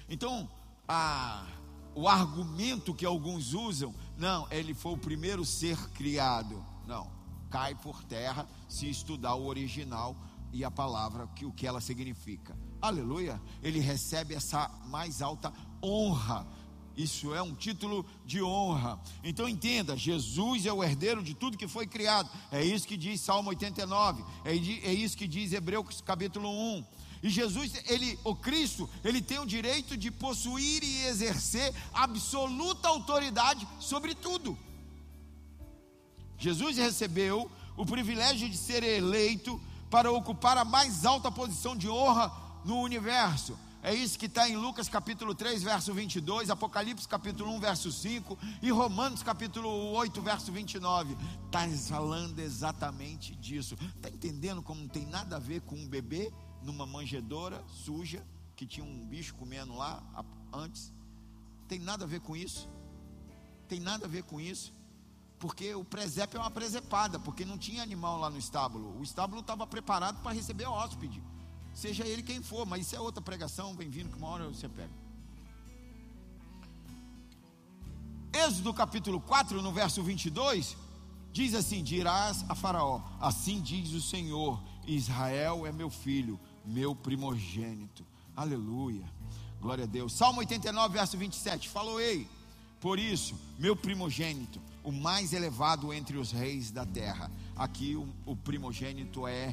Então, 0.09 0.49
a, 0.89 1.47
o 1.95 2.09
argumento 2.09 2.95
que 2.95 3.07
alguns 3.07 3.55
usam, 3.55 3.95
não, 4.17 4.47
ele 4.51 4.75
foi 4.75 4.93
o 4.93 4.99
primeiro 4.99 5.45
ser 5.45 5.77
criado. 5.91 6.65
Não 6.87 7.16
cai 7.57 7.75
por 7.75 8.05
terra 8.05 8.47
se 8.69 8.87
estudar 8.87 9.35
o 9.35 9.47
original 9.47 10.15
e 10.53 10.63
a 10.63 10.71
palavra, 10.71 11.27
que 11.29 11.47
o 11.47 11.53
que 11.53 11.67
ela 11.67 11.81
significa. 11.81 12.55
Aleluia! 12.83 13.41
Ele 13.63 13.81
recebe 13.81 14.35
essa 14.35 14.69
mais 14.85 15.23
alta 15.23 15.51
honra. 15.83 16.47
Isso 16.95 17.35
é 17.35 17.41
um 17.41 17.55
título 17.55 18.05
de 18.27 18.43
honra. 18.43 19.01
Então 19.25 19.49
entenda: 19.49 19.97
Jesus 19.97 20.67
é 20.67 20.73
o 20.73 20.85
herdeiro 20.85 21.23
de 21.23 21.33
tudo 21.33 21.57
que 21.57 21.67
foi 21.67 21.87
criado. 21.87 22.29
É 22.53 22.63
isso 22.63 22.87
que 22.87 22.97
diz 22.97 23.23
Salmo 23.23 23.49
89. 23.49 24.23
É, 24.45 24.51
é 24.51 24.93
isso 24.93 25.17
que 25.17 25.27
diz 25.27 25.55
Hebreus 25.55 26.03
capítulo 26.03 26.51
1. 26.51 26.85
E 27.23 27.31
Jesus, 27.31 27.73
ele, 27.87 28.19
o 28.23 28.37
Cristo, 28.37 28.89
ele 29.03 29.23
tem 29.23 29.39
o 29.39 29.47
direito 29.47 29.97
de 29.97 30.11
possuir 30.11 30.85
e 30.85 31.07
exercer 31.07 31.73
absoluta 31.95 32.89
autoridade 32.89 33.67
sobre 33.81 34.15
tudo. 34.15 34.59
Jesus 36.39 36.77
recebeu 36.77 37.51
o 37.77 37.85
privilégio 37.85 38.49
de 38.49 38.57
ser 38.57 38.83
eleito 38.83 39.61
para 39.91 40.11
ocupar 40.11 40.59
a 40.59 40.65
mais 40.65 41.05
alta 41.05 41.31
posição 41.31 41.77
de 41.77 41.89
honra 41.89 42.33
no 42.65 42.81
universo. 42.81 43.59
É 43.83 43.95
isso 43.95 44.19
que 44.19 44.27
está 44.27 44.49
em 44.49 44.57
Lucas 44.57 44.89
capítulo 44.89 45.33
3, 45.33 45.63
verso 45.63 45.95
22, 45.95 46.51
Apocalipse 46.51 47.07
capítulo 47.07 47.53
1, 47.53 47.61
verso 47.61 47.93
5 47.93 48.37
e 48.61 48.69
Romanos 48.69 49.23
capítulo 49.23 49.69
8, 49.69 50.21
verso 50.21 50.51
29. 50.51 51.17
Está 51.47 51.69
falando 51.89 52.41
exatamente 52.41 53.37
disso. 53.37 53.77
Está 53.95 54.09
entendendo 54.09 54.61
como 54.61 54.81
não 54.81 54.89
tem 54.89 55.07
nada 55.07 55.37
a 55.37 55.39
ver 55.39 55.61
com 55.61 55.77
um 55.77 55.87
bebê 55.87 56.33
numa 56.63 56.85
manjedoura 56.85 57.63
suja 57.69 58.27
que 58.57 58.67
tinha 58.67 58.85
um 58.85 59.07
bicho 59.07 59.37
comendo 59.37 59.77
lá 59.77 60.03
antes? 60.53 60.93
Tem 61.69 61.79
nada 61.79 62.05
a 62.05 62.09
ver 62.09 62.21
com 62.21 62.35
isso? 62.35 62.69
Tem 63.69 63.79
nada 63.79 64.07
a 64.07 64.09
ver 64.09 64.25
com 64.25 64.41
isso? 64.41 64.75
Porque 65.39 65.75
o 65.75 65.85
presépio 65.85 66.39
é 66.39 66.41
uma 66.41 66.51
presepada, 66.51 67.19
porque 67.19 67.45
não 67.45 67.59
tinha 67.59 67.83
animal 67.83 68.19
lá 68.19 68.31
no 68.31 68.39
estábulo. 68.39 68.99
O 68.99 69.03
estábulo 69.03 69.41
estava 69.41 69.67
preparado 69.67 70.23
para 70.23 70.33
receber 70.33 70.67
hóspede, 70.67 71.23
seja 71.75 72.07
ele 72.07 72.23
quem 72.23 72.43
for, 72.43 72.65
mas 72.65 72.87
isso 72.87 72.97
é 72.97 73.01
outra 73.01 73.21
pregação, 73.21 73.75
bem-vindo, 73.75 74.09
que 74.09 74.17
uma 74.17 74.29
hora 74.29 74.49
você 74.49 74.69
pega. 74.69 74.91
Êxodo 78.33 78.73
capítulo 78.73 79.21
4, 79.21 79.61
no 79.63 79.73
verso 79.73 80.03
22, 80.03 80.77
diz 81.33 81.55
assim: 81.55 81.83
Dirás 81.83 82.45
a 82.49 82.55
Faraó: 82.55 83.01
Assim 83.21 83.61
diz 83.61 83.93
o 83.93 84.01
Senhor, 84.01 84.63
Israel 84.87 85.67
é 85.67 85.73
meu 85.73 85.91
filho, 85.91 86.39
meu 86.65 86.95
primogênito. 86.95 88.05
Aleluia. 88.35 89.05
Glória 89.61 89.85
a 89.85 89.87
Deus. 89.87 90.13
Salmo 90.13 90.41
89, 90.41 90.95
verso 90.95 91.17
27. 91.17 91.69
Falou 91.69 91.99
ei, 91.99 92.29
por 92.81 92.99
isso, 92.99 93.35
meu 93.59 93.75
primogênito, 93.75 94.61
o 94.87 94.93
mais 94.93 95.33
elevado 95.33 95.93
entre 95.93 96.17
os 96.17 96.31
reis 96.31 96.71
da 96.71 96.87
terra. 96.87 97.29
Aqui 97.57 97.97
o, 97.97 98.09
o 98.25 98.37
primogênito 98.37 99.27
é 99.27 99.53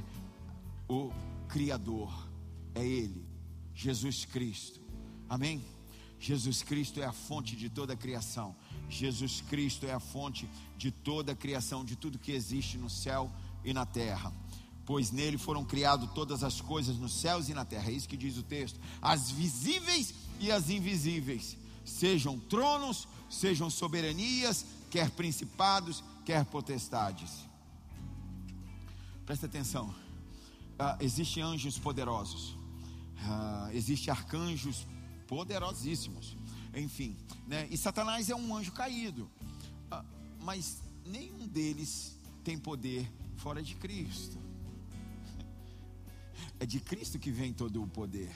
o 0.87 1.11
Criador, 1.49 2.29
é 2.75 2.85
Ele, 2.85 3.25
Jesus 3.73 4.25
Cristo. 4.25 4.79
Amém? 5.27 5.65
Jesus 6.19 6.61
Cristo 6.61 7.01
é 7.01 7.05
a 7.05 7.11
fonte 7.11 7.55
de 7.55 7.67
toda 7.67 7.93
a 7.93 7.97
criação. 7.97 8.55
Jesus 8.87 9.41
Cristo 9.41 9.87
é 9.87 9.91
a 9.91 9.99
fonte 9.99 10.47
de 10.77 10.91
toda 10.91 11.31
a 11.31 11.35
criação, 11.35 11.83
de 11.83 11.95
tudo 11.95 12.19
que 12.19 12.31
existe 12.31 12.77
no 12.77 12.89
céu 12.89 13.31
e 13.65 13.73
na 13.73 13.87
terra. 13.87 14.31
Pois 14.85 15.09
nele 15.09 15.39
foram 15.39 15.65
criadas 15.65 16.11
todas 16.13 16.43
as 16.43 16.61
coisas 16.61 16.95
nos 16.97 17.19
céus 17.19 17.49
e 17.49 17.55
na 17.55 17.65
terra. 17.65 17.89
É 17.89 17.93
isso 17.93 18.07
que 18.07 18.15
diz 18.15 18.37
o 18.37 18.43
texto. 18.43 18.79
As 19.01 19.31
visíveis 19.31 20.13
e 20.39 20.51
as 20.51 20.69
invisíveis, 20.69 21.57
sejam 21.83 22.37
tronos, 22.37 23.07
sejam 23.31 23.67
soberanias, 23.67 24.63
quer 24.93 25.09
principados, 25.09 26.03
quer 26.23 26.45
potestades. 26.45 27.49
Presta 29.25 29.47
atenção. 29.47 29.89
Uh, 29.89 31.01
existem 31.03 31.41
anjos 31.41 31.79
poderosos, 31.79 32.49
uh, 32.51 33.71
existem 33.73 34.11
arcanjos 34.11 34.85
poderosíssimos, 35.27 36.37
enfim, 36.75 37.17
né? 37.47 37.67
e 37.71 37.77
Satanás 37.77 38.29
é 38.29 38.35
um 38.35 38.55
anjo 38.55 38.71
caído, 38.71 39.23
uh, 39.91 40.05
mas 40.41 40.83
nenhum 41.03 41.47
deles 41.47 42.15
tem 42.43 42.55
poder 42.55 43.11
fora 43.37 43.63
de 43.63 43.73
Cristo. 43.75 44.37
É 46.59 46.67
de 46.67 46.79
Cristo 46.79 47.17
que 47.17 47.31
vem 47.31 47.51
todo 47.51 47.81
o 47.81 47.87
poder. 47.87 48.31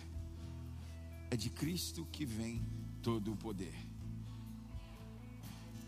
É 1.29 1.35
de 1.35 1.51
Cristo 1.51 2.07
que 2.11 2.25
vem 2.25 2.65
todo 3.03 3.31
o 3.31 3.37
poder 3.37 3.86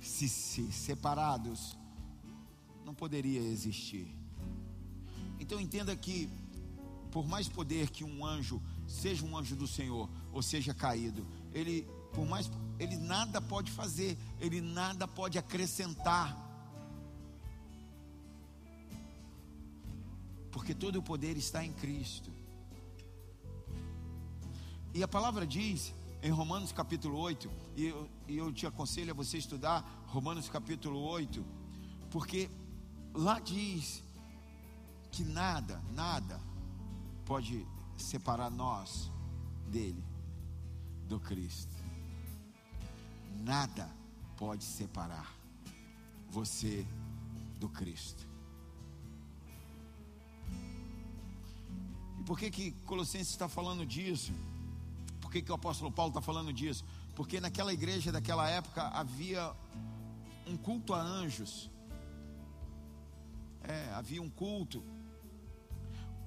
se, 0.10 0.28
se 0.28 0.72
separados, 0.72 1.78
não 2.84 2.93
poderia 2.93 3.39
existir. 3.39 4.07
Então 5.39 5.62
entenda 5.62 5.95
que, 5.95 6.28
por 7.12 7.28
mais 7.28 7.47
poder 7.47 7.89
que 7.91 8.03
um 8.03 8.26
anjo, 8.26 8.62
seja 8.88 9.24
um 9.24 9.38
anjo 9.38 9.55
do 9.55 9.68
Senhor, 9.68 10.10
ou 10.34 10.41
seja 10.41 10.74
caído, 10.74 11.26
ele, 11.53 11.88
por 12.14 12.26
mais, 12.26 12.49
ele 12.80 12.97
nada 12.97 13.39
pode 13.39 13.72
fazer, 13.72 14.18
ele 14.39 14.60
nada 14.60 15.07
pode 15.07 15.38
acrescentar. 15.38 16.36
Porque 20.51 20.74
todo 20.74 20.97
o 20.97 21.03
poder 21.03 21.38
está 21.38 21.64
em 21.64 21.72
Cristo. 21.72 22.32
E 24.91 25.03
a 25.03 25.07
palavra 25.07 25.45
diz 25.45 25.93
em 26.22 26.32
Romanos 26.32 26.72
capítulo 26.72 27.18
8, 27.18 27.49
e 27.78 27.86
eu, 27.86 28.10
e 28.28 28.38
eu 28.38 28.51
te 28.51 28.68
aconselho 28.68 29.12
a 29.12 29.14
você 29.14 29.38
estudar 29.38 29.99
Romanos 30.12 30.49
capítulo 30.49 30.99
8, 31.01 31.45
porque 32.10 32.49
lá 33.14 33.39
diz 33.39 34.03
que 35.12 35.24
nada, 35.24 35.80
nada 35.93 36.41
pode 37.26 37.64
separar 37.95 38.49
nós 38.49 39.12
dele, 39.68 40.03
do 41.07 41.20
Cristo. 41.20 41.76
Nada 43.41 43.88
pode 44.36 44.64
separar 44.64 45.32
você 46.28 46.88
do 47.60 47.70
Cristo. 47.70 48.28
E 52.20 52.24
por 52.24 52.39
que 52.39 52.49
que 52.49 52.72
Colossenses 52.88 53.30
está 53.30 53.47
falando 53.47 53.86
disso? 53.86 54.34
Por 55.22 55.32
que, 55.32 55.43
que 55.43 55.51
o 55.51 55.55
apóstolo 55.55 55.91
Paulo 55.91 56.10
está 56.10 56.22
falando 56.22 56.51
disso? 56.51 56.84
Porque 57.16 57.39
naquela 57.39 57.72
igreja 57.72 58.12
daquela 58.12 58.49
época 58.49 58.88
havia 58.88 59.53
um 60.50 60.58
culto 60.58 60.93
a 60.93 61.02
anjos. 61.02 61.70
É, 63.62 63.91
havia 63.93 64.22
um 64.22 64.30
culto, 64.30 64.84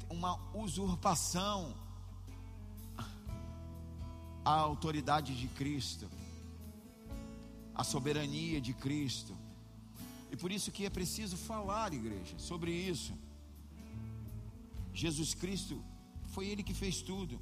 uma 0.09 0.33
usurpação 0.55 1.75
à 4.45 4.53
autoridade 4.53 5.35
de 5.35 5.49
Cristo, 5.49 6.09
à 7.75 7.83
soberania 7.83 8.61
de 8.61 8.75
Cristo. 8.75 9.37
E 10.31 10.37
por 10.37 10.51
isso 10.51 10.71
que 10.71 10.87
é 10.87 10.91
preciso 10.91 11.37
falar, 11.37 11.93
igreja, 11.93 12.39
sobre 12.39 12.71
isso. 12.71 13.13
Jesus 14.95 15.35
Cristo 15.35 15.83
foi 16.35 16.47
ele 16.49 16.63
que 16.63 16.75
fez 16.75 17.03
tudo 17.03 17.41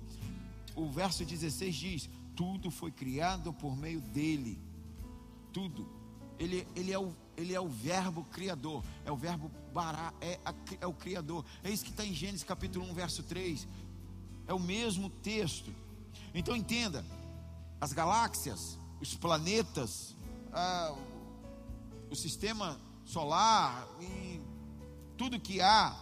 o 0.74 0.88
verso 0.88 1.24
16 1.24 1.74
diz: 1.74 2.10
Tudo 2.34 2.70
foi 2.70 2.90
criado 2.90 3.52
por 3.52 3.76
meio 3.76 4.00
dele. 4.00 4.58
Tudo. 5.52 5.88
Ele, 6.40 6.66
ele, 6.74 6.92
é, 6.92 6.98
o, 6.98 7.14
ele 7.36 7.54
é 7.54 7.60
o 7.60 7.68
verbo 7.68 8.24
criador. 8.24 8.82
É 9.04 9.12
o 9.12 9.16
verbo 9.16 9.48
bará, 9.72 10.12
é, 10.20 10.40
a, 10.44 10.52
é 10.80 10.86
o 10.86 10.92
criador. 10.92 11.44
É 11.62 11.70
isso 11.70 11.84
que 11.84 11.90
está 11.90 12.04
em 12.04 12.12
Gênesis 12.12 12.42
capítulo 12.42 12.84
1, 12.86 12.94
verso 12.94 13.22
3. 13.22 13.68
É 14.48 14.52
o 14.52 14.58
mesmo 14.58 15.08
texto. 15.08 15.72
Então 16.34 16.56
entenda: 16.56 17.04
as 17.80 17.92
galáxias, 17.92 18.76
os 19.00 19.14
planetas, 19.14 20.16
ah, 20.52 20.96
o 22.10 22.16
sistema 22.16 22.80
solar, 23.04 23.86
tudo 25.16 25.38
que 25.38 25.60
há, 25.60 25.94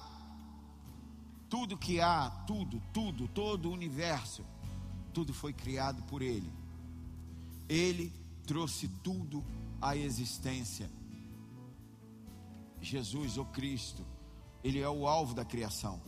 tudo 1.51 1.76
que 1.76 2.01
há, 2.01 2.30
tudo, 2.47 2.80
tudo, 2.95 3.28
todo 3.28 3.68
o 3.68 3.72
universo 3.72 4.43
tudo 5.18 5.34
foi 5.34 5.53
criado 5.53 6.01
por 6.05 6.22
Ele. 6.22 6.49
Ele 7.68 8.12
trouxe 8.47 8.86
tudo 9.03 9.45
à 9.81 9.97
existência. 9.97 10.91
Jesus, 12.81 13.37
o 13.37 13.45
Cristo, 13.45 14.05
Ele 14.62 14.81
é 14.81 14.89
o 14.89 15.07
alvo 15.07 15.35
da 15.35 15.45
criação. 15.45 16.01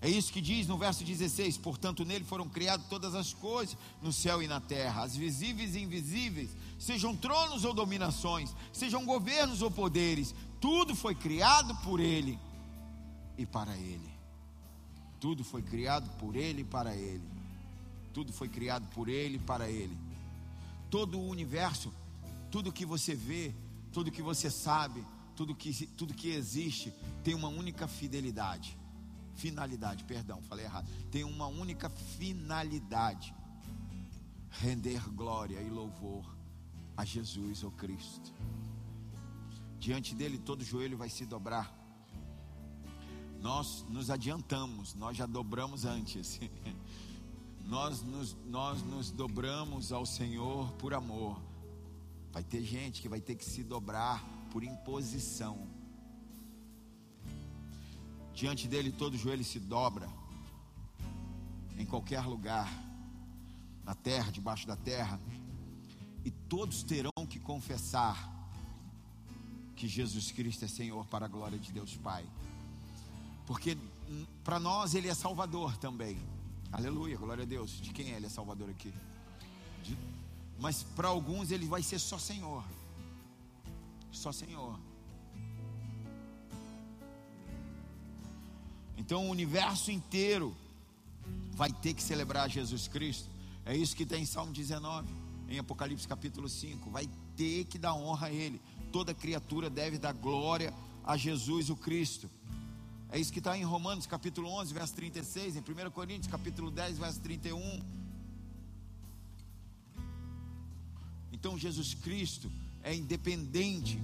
É 0.00 0.08
isso 0.08 0.32
que 0.32 0.40
diz 0.40 0.66
no 0.66 0.76
verso 0.76 1.04
16: 1.04 1.58
Portanto, 1.58 2.04
nele 2.04 2.24
foram 2.24 2.48
criadas 2.48 2.86
todas 2.88 3.14
as 3.14 3.32
coisas, 3.32 3.76
no 4.02 4.12
céu 4.12 4.42
e 4.42 4.48
na 4.48 4.60
terra, 4.60 5.02
as 5.02 5.16
visíveis 5.16 5.76
e 5.76 5.80
invisíveis, 5.80 6.50
sejam 6.76 7.16
tronos 7.16 7.64
ou 7.64 7.72
dominações, 7.72 8.52
sejam 8.72 9.04
governos 9.04 9.62
ou 9.62 9.70
poderes, 9.70 10.34
tudo 10.60 10.96
foi 10.96 11.14
criado 11.14 11.74
por 11.82 12.00
Ele 12.00 12.36
e 13.38 13.46
para 13.46 13.76
Ele. 13.76 14.10
Tudo 15.20 15.44
foi 15.44 15.62
criado 15.62 16.10
por 16.18 16.34
Ele 16.34 16.62
e 16.62 16.64
para 16.64 16.96
Ele. 16.96 17.22
Tudo 18.12 18.32
foi 18.32 18.48
criado 18.48 18.84
por 18.88 19.08
Ele 19.08 19.36
e 19.36 19.40
para 19.40 19.70
Ele. 19.70 19.96
Todo 20.90 21.16
o 21.16 21.28
universo, 21.28 21.92
tudo 22.52 22.70
que 22.70 22.84
você 22.84 23.14
vê, 23.14 23.54
tudo 23.90 24.12
que 24.12 24.20
você 24.20 24.50
sabe, 24.50 25.02
tudo 25.34 25.54
que, 25.54 25.86
tudo 25.86 26.12
que 26.12 26.28
existe 26.28 26.92
tem 27.24 27.34
uma 27.34 27.48
única 27.48 27.88
fidelidade. 27.88 28.78
Finalidade, 29.34 30.04
perdão, 30.04 30.42
falei 30.42 30.66
errado. 30.66 30.86
Tem 31.10 31.24
uma 31.24 31.46
única 31.46 31.88
finalidade: 31.88 33.34
render 34.50 35.00
glória 35.08 35.62
e 35.62 35.70
louvor 35.70 36.36
a 36.94 37.06
Jesus, 37.06 37.64
o 37.64 37.70
Cristo. 37.70 38.30
Diante 39.78 40.14
dele, 40.14 40.38
todo 40.38 40.62
joelho 40.62 40.98
vai 40.98 41.08
se 41.08 41.24
dobrar. 41.24 41.74
Nós 43.40 43.84
nos 43.88 44.10
adiantamos, 44.10 44.94
nós 44.94 45.16
já 45.16 45.24
dobramos 45.24 45.86
antes. 45.86 46.38
nós 47.64 48.02
nos, 48.02 48.36
nós 48.44 48.82
nos 48.82 49.10
dobramos 49.10 49.90
ao 49.90 50.04
Senhor 50.04 50.70
por 50.74 50.92
amor. 50.92 51.51
Vai 52.32 52.42
ter 52.42 52.62
gente 52.62 53.02
que 53.02 53.08
vai 53.08 53.20
ter 53.20 53.34
que 53.34 53.44
se 53.44 53.62
dobrar 53.62 54.24
por 54.50 54.64
imposição. 54.64 55.68
Diante 58.34 58.66
dele 58.66 58.90
todo 58.90 59.16
joelho 59.16 59.44
se 59.44 59.60
dobra. 59.60 60.08
Em 61.78 61.84
qualquer 61.84 62.22
lugar, 62.22 62.68
na 63.84 63.94
terra, 63.94 64.30
debaixo 64.30 64.66
da 64.66 64.76
terra, 64.76 65.20
e 66.24 66.30
todos 66.30 66.82
terão 66.82 67.26
que 67.28 67.38
confessar 67.38 68.30
que 69.76 69.86
Jesus 69.88 70.30
Cristo 70.30 70.64
é 70.64 70.68
Senhor 70.68 71.06
para 71.06 71.26
a 71.26 71.28
glória 71.28 71.58
de 71.58 71.72
Deus 71.72 71.96
Pai. 71.96 72.24
Porque 73.46 73.76
hum, 74.08 74.24
para 74.44 74.58
nós 74.58 74.94
ele 74.94 75.08
é 75.08 75.14
Salvador 75.14 75.76
também. 75.76 76.16
Aleluia, 76.70 77.18
glória 77.18 77.42
a 77.42 77.46
Deus. 77.46 77.80
De 77.80 77.92
quem 77.92 78.12
é 78.12 78.16
ele 78.16 78.26
é 78.26 78.30
Salvador 78.30 78.70
aqui? 78.70 78.94
Mas 80.58 80.82
para 80.82 81.08
alguns 81.08 81.50
ele 81.50 81.66
vai 81.66 81.82
ser 81.82 81.98
só 81.98 82.18
Senhor. 82.18 82.64
Só 84.10 84.32
Senhor. 84.32 84.78
Então 88.96 89.26
o 89.26 89.30
universo 89.30 89.90
inteiro 89.90 90.56
vai 91.52 91.72
ter 91.72 91.94
que 91.94 92.02
celebrar 92.02 92.48
Jesus 92.48 92.88
Cristo. 92.88 93.28
É 93.64 93.76
isso 93.76 93.96
que 93.96 94.06
tem 94.06 94.22
em 94.22 94.26
Salmo 94.26 94.52
19, 94.52 95.12
em 95.48 95.58
Apocalipse 95.58 96.06
capítulo 96.06 96.48
5. 96.48 96.90
Vai 96.90 97.08
ter 97.36 97.64
que 97.64 97.78
dar 97.78 97.94
honra 97.94 98.28
a 98.28 98.32
Ele. 98.32 98.60
Toda 98.90 99.14
criatura 99.14 99.68
deve 99.68 99.98
dar 99.98 100.12
glória 100.12 100.72
a 101.04 101.16
Jesus 101.16 101.70
o 101.70 101.76
Cristo. 101.76 102.30
É 103.10 103.18
isso 103.18 103.32
que 103.32 103.40
está 103.40 103.56
em 103.56 103.62
Romanos 103.62 104.06
capítulo 104.06 104.48
11, 104.48 104.72
verso 104.72 104.94
36, 104.94 105.56
em 105.56 105.60
1 105.60 105.90
Coríntios 105.90 106.28
capítulo 106.28 106.70
10, 106.70 106.98
verso 106.98 107.20
31. 107.20 108.01
Então 111.42 111.58
Jesus 111.58 111.92
Cristo 111.92 112.48
é 112.84 112.94
independente 112.94 114.00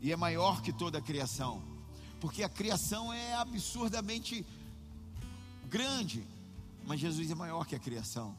e 0.00 0.10
é 0.10 0.16
maior 0.16 0.60
que 0.60 0.72
toda 0.72 0.98
a 0.98 1.00
criação, 1.00 1.62
porque 2.20 2.42
a 2.42 2.48
criação 2.48 3.12
é 3.12 3.32
absurdamente 3.34 4.44
grande, 5.68 6.26
mas 6.84 6.98
Jesus 6.98 7.30
é 7.30 7.34
maior 7.36 7.64
que 7.64 7.76
a 7.76 7.78
criação. 7.78 8.36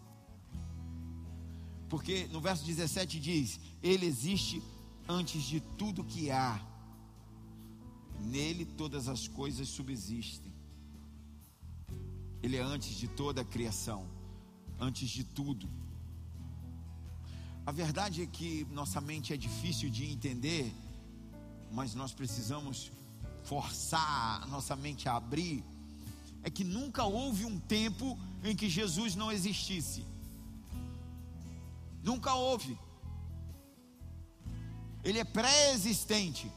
Porque 1.87 2.27
no 2.27 2.41
verso 2.41 2.65
17 2.65 3.21
diz: 3.21 3.57
Ele 3.81 4.05
existe 4.05 4.61
antes 5.07 5.43
de 5.43 5.61
tudo 5.61 6.03
que 6.03 6.29
há 6.29 6.59
Nele 8.19 8.65
todas 8.65 9.07
as 9.07 9.29
coisas 9.29 9.69
subsistem. 9.69 10.53
Ele 12.43 12.57
é 12.57 12.61
antes 12.61 12.97
de 12.97 13.07
toda 13.07 13.39
a 13.39 13.45
criação, 13.45 14.05
antes 14.77 15.09
de 15.09 15.23
tudo. 15.23 15.84
A 17.65 17.71
verdade 17.71 18.21
é 18.21 18.27
que 18.27 18.65
nossa 18.69 19.01
mente 19.01 19.33
é 19.33 19.37
difícil 19.37 19.89
de 19.89 20.05
entender, 20.05 20.71
mas 21.71 21.95
nós 21.95 22.13
precisamos 22.13 22.91
forçar 23.43 24.43
a 24.43 24.45
nossa 24.45 24.75
mente 24.75 25.09
a 25.09 25.15
abrir. 25.15 25.63
É 26.43 26.49
que 26.49 26.63
nunca 26.63 27.05
houve 27.05 27.43
um 27.43 27.59
tempo 27.59 28.19
em 28.43 28.55
que 28.55 28.69
Jesus 28.69 29.15
não 29.15 29.31
existisse. 29.31 30.05
Nunca 32.03 32.35
houve. 32.35 32.77
Ele 35.03 35.17
é 35.17 35.23
pré-existente. 35.23 36.51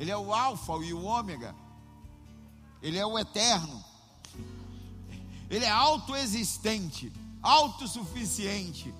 Ele 0.00 0.10
é 0.10 0.16
o 0.16 0.34
Alfa 0.34 0.72
e 0.84 0.92
o 0.92 1.04
Ômega. 1.04 1.54
Ele 2.82 2.98
é 2.98 3.06
o 3.06 3.16
eterno. 3.16 3.84
Ele 5.48 5.64
é 5.64 5.70
autoexistente, 5.70 7.12
autossuficiente. 7.40 8.92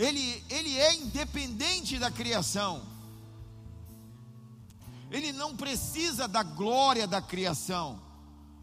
Ele, 0.00 0.42
ele 0.48 0.78
é 0.78 0.94
independente 0.94 1.98
da 1.98 2.10
criação. 2.10 2.82
Ele 5.10 5.30
não 5.30 5.54
precisa 5.54 6.26
da 6.26 6.42
glória 6.42 7.06
da 7.06 7.20
criação. 7.20 8.00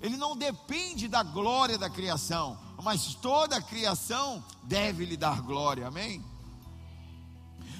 Ele 0.01 0.17
não 0.17 0.35
depende 0.35 1.07
da 1.07 1.21
glória 1.21 1.77
da 1.77 1.91
criação. 1.91 2.57
Mas 2.83 3.13
toda 3.13 3.57
a 3.57 3.61
criação 3.61 4.43
deve 4.63 5.05
lhe 5.05 5.15
dar 5.15 5.41
glória. 5.41 5.85
Amém? 5.85 6.25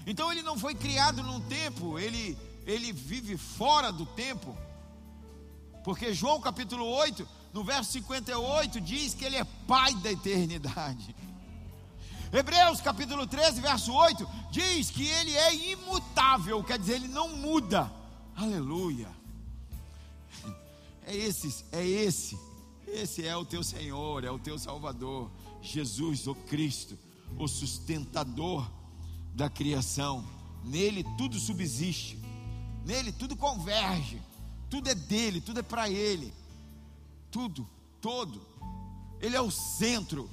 Então 0.06 0.32
ele 0.32 0.44
não 0.44 0.60
foi 0.60 0.76
criado 0.76 1.24
num 1.24 1.42
tempo, 1.42 1.98
ele 1.98 2.38
ele 2.64 2.92
vive 2.92 3.38
fora 3.38 3.92
do 3.92 4.06
tempo. 4.06 4.56
Porque 5.84 6.14
João 6.14 6.40
capítulo 6.40 6.86
8, 6.86 7.28
no 7.54 7.64
verso 7.64 7.92
58, 7.94 8.80
diz 8.82 9.16
que 9.16 9.26
ele 9.26 9.38
é 9.38 9.44
pai 9.44 9.96
da 9.96 10.12
eternidade. 10.12 11.16
Hebreus 12.32 12.82
capítulo 12.82 13.26
13, 13.26 13.62
verso 13.62 13.94
8, 13.94 14.28
diz 14.52 14.92
que 14.92 15.08
ele 15.08 15.32
é 15.32 15.56
imutável, 15.72 16.64
quer 16.64 16.78
dizer, 16.78 16.96
ele 16.96 17.08
não 17.08 17.36
muda. 17.38 17.92
Aleluia. 18.36 19.10
É 21.06 21.16
esse, 21.16 21.66
é 21.72 21.86
esse. 21.86 22.38
Esse 22.86 23.26
é 23.26 23.36
o 23.36 23.46
teu 23.46 23.64
Senhor, 23.64 24.24
é 24.24 24.32
o 24.32 24.40
teu 24.40 24.60
Salvador, 24.60 25.30
Jesus, 25.62 26.28
o 26.28 26.36
Cristo, 26.36 26.98
o 27.38 27.48
sustentador 27.48 28.70
da 29.34 29.50
criação. 29.50 30.26
Nele 30.64 31.06
tudo 31.18 31.40
subsiste. 31.40 32.20
Nele 32.86 33.12
tudo 33.12 33.36
converge, 33.36 34.22
tudo 34.70 34.90
é 34.90 34.96
dele, 34.96 35.42
tudo 35.42 35.60
é 35.60 35.64
para 35.64 35.90
ele. 35.90 36.34
Tudo, 37.32 37.68
todo. 38.02 38.42
Ele 39.20 39.36
é 39.36 39.42
o 39.42 39.52
centro. 39.52 40.30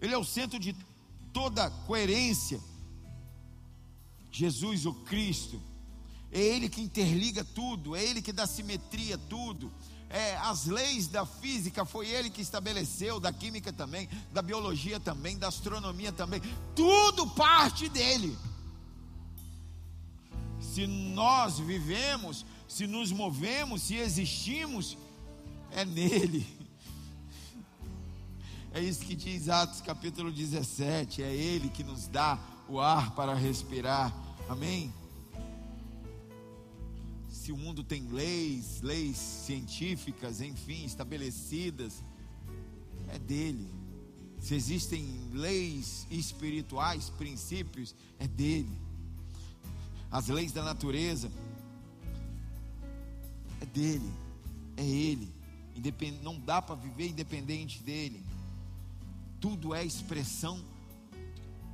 Ele 0.00 0.14
é 0.14 0.18
o 0.18 0.24
centro 0.24 0.58
de 0.58 0.74
toda 1.32 1.70
coerência. 1.86 2.60
Jesus, 4.30 4.86
o 4.86 4.94
Cristo, 4.94 5.60
é 6.30 6.40
Ele 6.40 6.68
que 6.68 6.80
interliga 6.80 7.44
tudo, 7.44 7.94
é 7.94 8.02
Ele 8.02 8.22
que 8.22 8.32
dá 8.32 8.46
simetria 8.46 9.16
a 9.16 9.18
tudo. 9.18 9.72
É, 10.08 10.36
as 10.36 10.66
leis 10.66 11.06
da 11.06 11.24
física 11.24 11.84
foi 11.84 12.08
Ele 12.08 12.30
que 12.30 12.42
estabeleceu, 12.42 13.18
da 13.18 13.32
química 13.32 13.72
também, 13.72 14.08
da 14.32 14.42
biologia 14.42 15.00
também, 15.00 15.38
da 15.38 15.48
astronomia 15.48 16.12
também. 16.12 16.40
Tudo 16.74 17.26
parte 17.30 17.88
dele 17.88 18.36
se 20.72 20.86
nós 20.86 21.58
vivemos, 21.58 22.46
se 22.66 22.86
nos 22.86 23.12
movemos, 23.12 23.82
se 23.82 23.96
existimos, 23.96 24.96
é 25.70 25.84
nele. 25.84 26.46
É 28.74 28.80
isso 28.80 29.04
que 29.04 29.14
diz 29.14 29.48
Atos 29.48 29.80
capítulo 29.80 30.30
17. 30.30 31.22
É 31.22 31.34
Ele 31.34 31.68
que 31.68 31.84
nos 31.84 32.06
dá 32.06 32.38
o 32.68 32.80
ar 32.80 33.14
para 33.14 33.34
respirar. 33.34 34.12
Amém? 34.48 34.92
Se 37.28 37.52
o 37.52 37.56
mundo 37.56 37.82
tem 37.82 38.06
leis, 38.08 38.80
leis 38.80 39.16
científicas, 39.16 40.40
enfim, 40.40 40.84
estabelecidas, 40.84 42.02
é 43.08 43.18
dele. 43.18 43.68
Se 44.40 44.54
existem 44.54 45.04
leis 45.32 46.06
espirituais, 46.10 47.10
princípios, 47.10 47.94
é 48.18 48.26
dele 48.26 48.82
as 50.12 50.28
leis 50.28 50.52
da 50.52 50.62
natureza. 50.62 51.32
É 53.60 53.66
dele, 53.66 54.12
é 54.76 54.84
ele. 54.84 55.32
Independ... 55.74 56.18
Não 56.22 56.38
dá 56.38 56.60
para 56.60 56.74
viver 56.74 57.08
independente 57.08 57.82
dele. 57.82 58.22
Tudo 59.42 59.74
é 59.74 59.84
expressão 59.84 60.64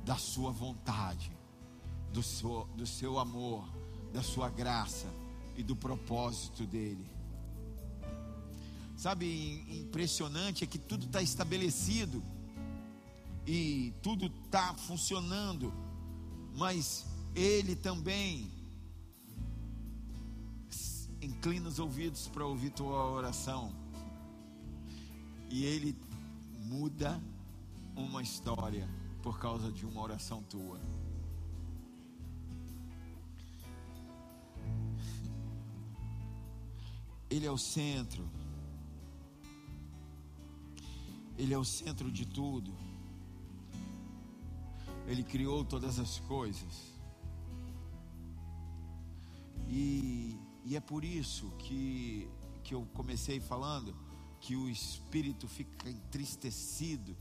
da 0.03 0.17
sua 0.17 0.51
vontade, 0.51 1.31
do 2.11 2.21
seu, 2.21 2.67
do 2.75 2.85
seu 2.85 3.17
amor, 3.17 3.65
da 4.11 4.21
sua 4.21 4.49
graça 4.49 5.07
e 5.55 5.63
do 5.63 5.75
propósito 5.75 6.65
dele. 6.65 7.09
Sabe, 8.97 9.63
impressionante 9.69 10.65
é 10.65 10.67
que 10.67 10.77
tudo 10.77 11.05
está 11.05 11.21
estabelecido 11.21 12.21
e 13.47 13.93
tudo 14.01 14.25
está 14.43 14.73
funcionando, 14.73 15.73
mas 16.57 17.05
ele 17.33 17.75
também 17.75 18.51
inclina 21.21 21.67
os 21.67 21.79
ouvidos 21.79 22.27
para 22.27 22.45
ouvir 22.45 22.71
tua 22.71 23.05
oração. 23.11 23.73
E 25.49 25.65
Ele 25.65 25.95
muda 26.59 27.21
uma 27.99 28.21
história 28.21 28.87
por 29.21 29.39
causa 29.39 29.71
de 29.71 29.85
uma 29.85 30.01
oração 30.01 30.41
tua. 30.43 30.79
Ele 37.29 37.45
é 37.45 37.51
o 37.51 37.57
centro. 37.57 38.27
Ele 41.37 41.53
é 41.53 41.57
o 41.57 41.65
centro 41.65 42.11
de 42.11 42.25
tudo. 42.25 42.73
Ele 45.05 45.23
criou 45.23 45.63
todas 45.63 45.99
as 45.99 46.19
coisas. 46.19 46.93
E, 49.67 50.39
e, 50.65 50.75
é 50.75 50.79
por 50.79 51.03
isso 51.03 51.51
que, 51.59 52.27
que 52.63 52.73
eu 52.73 52.87
comecei 52.93 53.39
falando 53.39 53.95
que 54.41 54.55
o 54.55 54.67
espírito 54.67 55.47
fica 55.47 55.87
entristecido 55.89 57.15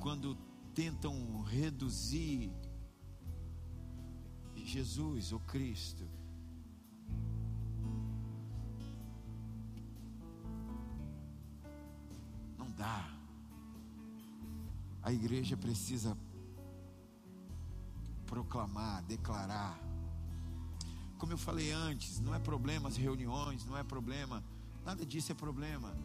quando 0.00 0.36
tentam 0.74 1.42
reduzir 1.42 2.52
Jesus, 4.66 5.32
o 5.32 5.38
Cristo. 5.38 6.04
Não 12.58 12.70
dá. 12.72 13.08
A 15.02 15.12
igreja 15.12 15.56
precisa 15.56 16.18
proclamar, 18.26 19.04
declarar. 19.04 19.78
Como 21.16 21.32
eu 21.32 21.38
falei 21.38 21.70
antes, 21.70 22.18
não 22.18 22.34
é 22.34 22.40
problema 22.40 22.88
as 22.88 22.96
reuniões, 22.96 23.64
não 23.64 23.78
é 23.78 23.84
problema, 23.84 24.42
nada 24.84 25.06
disso 25.06 25.30
é 25.30 25.34
problema. 25.34 25.96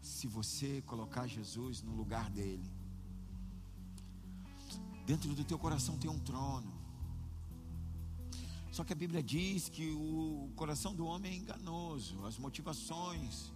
Se 0.00 0.26
você 0.26 0.82
colocar 0.82 1.26
Jesus 1.26 1.82
no 1.82 1.94
lugar 1.94 2.30
dele, 2.30 2.70
dentro 5.06 5.34
do 5.34 5.44
teu 5.44 5.58
coração 5.58 5.98
tem 5.98 6.10
um 6.10 6.18
trono. 6.18 6.72
Só 8.70 8.84
que 8.84 8.92
a 8.92 8.96
Bíblia 8.96 9.22
diz 9.22 9.68
que 9.68 9.90
o 9.90 10.50
coração 10.54 10.94
do 10.94 11.04
homem 11.04 11.32
é 11.32 11.36
enganoso, 11.36 12.24
as 12.24 12.38
motivações, 12.38 13.52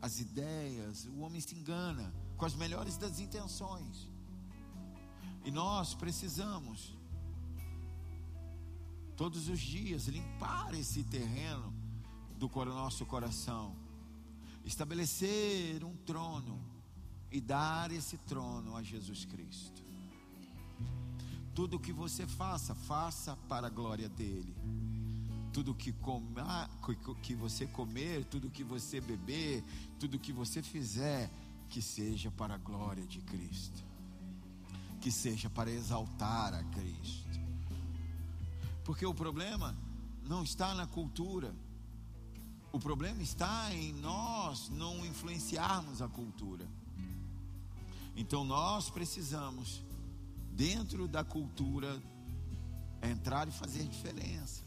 as 0.00 0.20
ideias, 0.20 1.06
o 1.06 1.18
homem 1.20 1.40
se 1.40 1.54
engana 1.54 2.14
com 2.36 2.44
as 2.44 2.54
melhores 2.54 2.96
das 2.96 3.18
intenções. 3.18 4.08
E 5.44 5.50
nós 5.50 5.94
precisamos, 5.94 6.96
todos 9.16 9.48
os 9.48 9.60
dias, 9.60 10.06
limpar 10.06 10.72
esse 10.74 11.02
terreno 11.04 11.74
do 12.36 12.48
nosso 12.66 13.04
coração, 13.06 13.76
estabelecer 14.66 15.84
um 15.84 15.96
trono 15.96 16.60
e 17.30 17.40
dar 17.40 17.92
esse 17.92 18.18
trono 18.18 18.76
a 18.76 18.82
Jesus 18.82 19.24
Cristo. 19.24 19.82
Tudo 21.54 21.78
que 21.78 21.92
você 21.92 22.26
faça, 22.26 22.74
faça 22.74 23.36
para 23.48 23.68
a 23.68 23.70
glória 23.70 24.08
dele. 24.08 24.54
Tudo 25.52 25.74
que, 25.74 25.92
comer, 25.92 26.44
que 27.22 27.34
você 27.34 27.66
comer, 27.66 28.24
tudo 28.26 28.50
que 28.50 28.62
você 28.62 29.00
beber, 29.00 29.64
tudo 29.98 30.18
que 30.18 30.32
você 30.32 30.62
fizer, 30.62 31.30
que 31.70 31.80
seja 31.80 32.30
para 32.30 32.54
a 32.54 32.58
glória 32.58 33.06
de 33.06 33.20
Cristo. 33.22 33.82
Que 35.00 35.10
seja 35.10 35.48
para 35.48 35.70
exaltar 35.70 36.52
a 36.52 36.62
Cristo. 36.64 37.40
Porque 38.84 39.06
o 39.06 39.14
problema 39.14 39.74
não 40.24 40.42
está 40.42 40.74
na 40.74 40.86
cultura. 40.86 41.54
O 42.76 42.78
problema 42.78 43.22
está 43.22 43.72
em 43.72 43.90
nós 43.94 44.68
não 44.68 45.06
influenciarmos 45.06 46.02
a 46.02 46.08
cultura. 46.08 46.68
Então 48.14 48.44
nós 48.44 48.90
precisamos 48.90 49.82
dentro 50.52 51.08
da 51.08 51.24
cultura, 51.24 51.98
entrar 53.02 53.48
e 53.48 53.50
fazer 53.50 53.82
diferença. 53.84 54.62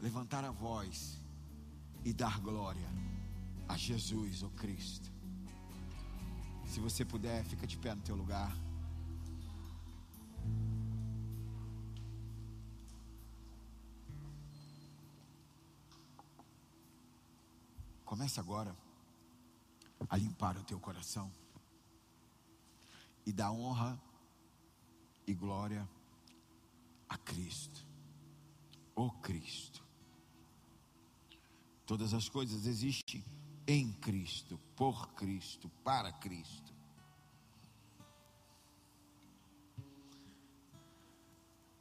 Levantar 0.00 0.44
a 0.44 0.52
voz 0.52 1.18
e 2.04 2.12
dar 2.12 2.38
glória 2.38 2.88
a 3.66 3.76
Jesus, 3.76 4.44
o 4.44 4.50
Cristo. 4.50 5.10
Se 6.66 6.78
você 6.78 7.04
puder, 7.04 7.44
fica 7.46 7.66
de 7.66 7.76
pé 7.76 7.96
no 7.96 8.02
teu 8.02 8.14
lugar. 8.14 8.56
Comece 18.10 18.40
agora 18.40 18.76
a 20.08 20.16
limpar 20.16 20.58
o 20.58 20.64
teu 20.64 20.80
coração 20.80 21.30
e 23.24 23.32
dar 23.32 23.52
honra 23.52 24.02
e 25.28 25.32
glória 25.32 25.88
a 27.08 27.16
Cristo, 27.16 27.86
o 28.96 29.12
Cristo. 29.12 29.86
Todas 31.86 32.12
as 32.12 32.28
coisas 32.28 32.66
existem 32.66 33.24
em 33.64 33.92
Cristo, 33.92 34.58
por 34.74 35.14
Cristo, 35.14 35.68
para 35.84 36.12
Cristo. 36.12 36.74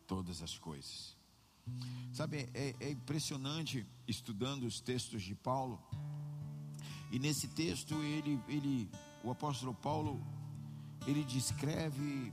Todas 0.06 0.44
as 0.44 0.60
coisas. 0.60 1.18
Sabe, 2.14 2.48
é, 2.54 2.76
é 2.80 2.92
impressionante 2.92 3.84
estudando 4.08 4.68
os 4.68 4.80
textos 4.80 5.24
de 5.24 5.34
Paulo 5.34 5.82
e 7.12 7.20
nesse 7.20 7.47
texto 7.47 7.95
ele, 7.95 8.39
ele, 8.47 8.89
o 9.24 9.32
apóstolo 9.32 9.74
Paulo, 9.74 10.22
ele 11.07 11.24
descreve 11.24 12.32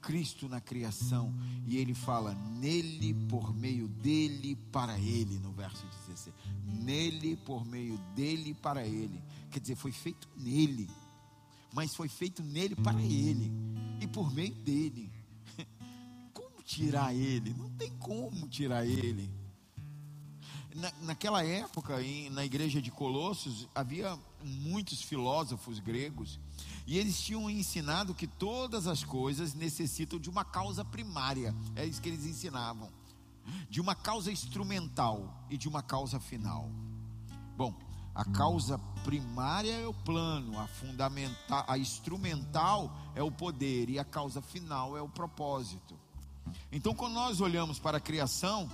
Cristo 0.00 0.48
na 0.48 0.60
criação 0.60 1.32
e 1.66 1.78
ele 1.78 1.94
fala 1.94 2.34
nele, 2.34 3.14
por 3.28 3.54
meio 3.54 3.88
dele, 3.88 4.56
para 4.70 4.98
ele, 4.98 5.38
no 5.38 5.52
verso 5.52 5.86
16. 6.08 6.34
Nele, 6.66 7.36
por 7.36 7.64
meio 7.64 7.96
dele, 8.14 8.52
para 8.52 8.86
ele. 8.86 9.22
Quer 9.50 9.60
dizer, 9.60 9.76
foi 9.76 9.92
feito 9.92 10.28
nele, 10.36 10.90
mas 11.72 11.94
foi 11.94 12.08
feito 12.08 12.42
nele 12.42 12.74
para 12.74 13.00
ele 13.00 13.50
e 14.00 14.06
por 14.08 14.32
meio 14.32 14.54
dele. 14.56 15.10
Como 16.34 16.62
tirar 16.62 17.14
ele? 17.14 17.54
Não 17.54 17.70
tem 17.70 17.90
como 17.98 18.48
tirar 18.48 18.84
ele 18.86 19.41
na, 20.74 20.92
naquela 21.02 21.44
época, 21.44 22.02
em, 22.02 22.30
na 22.30 22.44
igreja 22.44 22.80
de 22.80 22.90
Colossos, 22.90 23.68
havia 23.74 24.18
muitos 24.42 25.02
filósofos 25.02 25.78
gregos 25.78 26.38
e 26.86 26.98
eles 26.98 27.20
tinham 27.20 27.48
ensinado 27.48 28.14
que 28.14 28.26
todas 28.26 28.86
as 28.86 29.04
coisas 29.04 29.54
necessitam 29.54 30.18
de 30.18 30.30
uma 30.30 30.44
causa 30.44 30.84
primária, 30.84 31.54
é 31.76 31.84
isso 31.84 32.00
que 32.00 32.08
eles 32.08 32.24
ensinavam, 32.24 32.90
de 33.68 33.80
uma 33.80 33.94
causa 33.94 34.30
instrumental 34.30 35.46
e 35.50 35.56
de 35.56 35.68
uma 35.68 35.82
causa 35.82 36.18
final. 36.18 36.68
Bom, 37.56 37.74
a 38.14 38.24
causa 38.24 38.78
primária 39.04 39.72
é 39.72 39.86
o 39.86 39.94
plano, 39.94 40.58
a 40.58 40.66
fundamental, 40.66 41.64
a 41.66 41.78
instrumental 41.78 42.94
é 43.14 43.22
o 43.22 43.30
poder 43.30 43.88
e 43.88 43.98
a 43.98 44.04
causa 44.04 44.42
final 44.42 44.96
é 44.96 45.02
o 45.02 45.08
propósito. 45.08 45.98
Então, 46.70 46.94
quando 46.94 47.14
nós 47.14 47.40
olhamos 47.40 47.78
para 47.78 47.98
a 47.98 48.00
criação, 48.00 48.68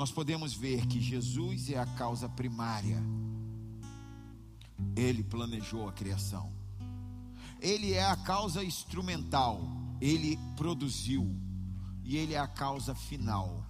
nós 0.00 0.10
podemos 0.10 0.54
ver 0.54 0.86
que 0.86 0.98
Jesus 0.98 1.68
é 1.68 1.78
a 1.78 1.84
causa 1.84 2.26
primária. 2.26 2.96
Ele 4.96 5.22
planejou 5.22 5.86
a 5.86 5.92
criação. 5.92 6.50
Ele 7.60 7.92
é 7.92 8.06
a 8.06 8.16
causa 8.16 8.64
instrumental. 8.64 9.60
Ele 10.00 10.38
produziu. 10.56 11.30
E 12.02 12.16
ele 12.16 12.32
é 12.32 12.38
a 12.38 12.48
causa 12.48 12.94
final. 12.94 13.62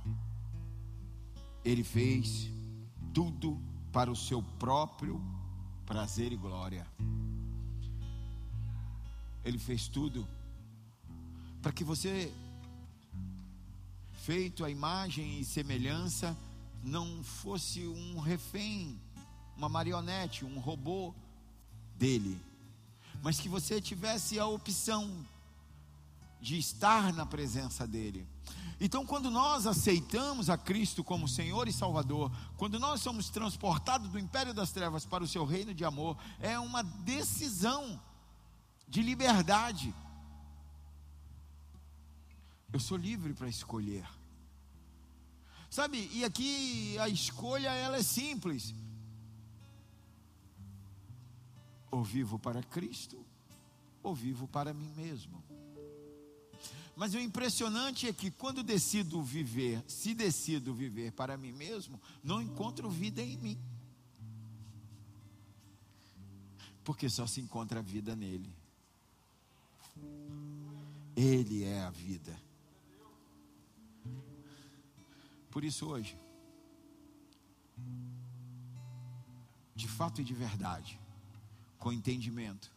Ele 1.65 1.83
fez 1.83 2.49
tudo 3.13 3.61
para 3.91 4.09
o 4.09 4.15
seu 4.15 4.41
próprio 4.41 5.21
prazer 5.85 6.31
e 6.31 6.37
glória. 6.37 6.87
Ele 9.45 9.59
fez 9.59 9.89
tudo 9.89 10.25
para 11.61 11.73
que 11.73 11.83
você 11.83 12.33
feito 14.31 14.65
a 14.65 14.71
imagem 14.71 15.41
e 15.41 15.45
semelhança, 15.45 16.39
não 16.85 17.21
fosse 17.21 17.85
um 17.89 18.21
refém, 18.21 18.97
uma 19.57 19.69
marionete, 19.69 20.45
um 20.45 20.61
robô 20.61 21.13
dele, 21.97 22.41
mas 23.25 23.41
que 23.41 23.49
você 23.49 23.81
tivesse 23.81 24.39
a 24.39 24.47
opção 24.47 25.27
de 26.41 26.57
estar 26.57 27.13
na 27.13 27.27
presença 27.27 27.89
dele. 27.89 28.25
Então, 28.81 29.05
quando 29.05 29.33
nós 29.33 29.67
aceitamos 29.67 30.49
a 30.49 30.57
Cristo 30.57 31.03
como 31.03 31.27
Senhor 31.27 31.67
e 31.67 31.73
Salvador, 31.73 32.31
quando 32.57 32.79
nós 32.79 33.01
somos 33.01 33.31
transportados 33.31 34.11
do 34.11 34.19
império 34.19 34.55
das 34.55 34.71
trevas 34.71 35.05
para 35.05 35.25
o 35.25 35.29
seu 35.29 35.45
reino 35.45 35.75
de 35.75 35.85
amor, 35.85 36.17
é 36.39 36.57
uma 36.57 36.85
decisão 36.85 38.01
de 38.87 39.03
liberdade. 39.03 39.93
Eu 42.73 42.79
sou 42.79 42.97
livre 42.97 43.35
para 43.35 43.49
escolher. 43.49 44.07
Sabe, 45.71 46.11
e 46.13 46.25
aqui 46.25 46.99
a 46.99 47.09
escolha 47.09 47.69
ela 47.69 47.99
é 47.99 48.03
simples. 48.03 48.75
Ou 51.93 52.03
vivo 52.03 52.41
para 52.41 52.61
Cristo, 52.61 53.25
ou 54.03 54.13
vivo 54.13 54.49
para 54.49 54.75
mim 54.75 54.93
mesmo. 54.97 55.43
Mas 56.97 57.15
o 57.15 57.21
impressionante 57.21 58.09
é 58.09 58.13
que 58.13 58.33
quando 58.33 58.65
decido 58.65 59.23
viver, 59.23 59.83
se 59.87 60.13
decido 60.13 60.75
viver 60.75 61.13
para 61.13 61.37
mim 61.37 61.53
mesmo, 61.53 62.01
não 62.23 62.43
encontro 62.43 62.91
vida 62.91 63.23
em 63.23 63.39
mim. 63.39 63.59
Porque 66.83 67.09
só 67.09 67.29
se 67.29 67.41
encontra 67.41 67.81
vida 67.81 68.17
nele. 68.17 68.53
Ele 71.15 71.63
é 71.63 71.81
a 71.83 71.91
vida. 71.91 72.50
Por 75.51 75.65
isso 75.65 75.87
hoje, 75.89 76.17
de 79.75 79.89
fato 79.89 80.21
e 80.21 80.25
de 80.25 80.35
verdade, 80.35 81.01
com 81.79 81.93
entendimento, 81.93 82.71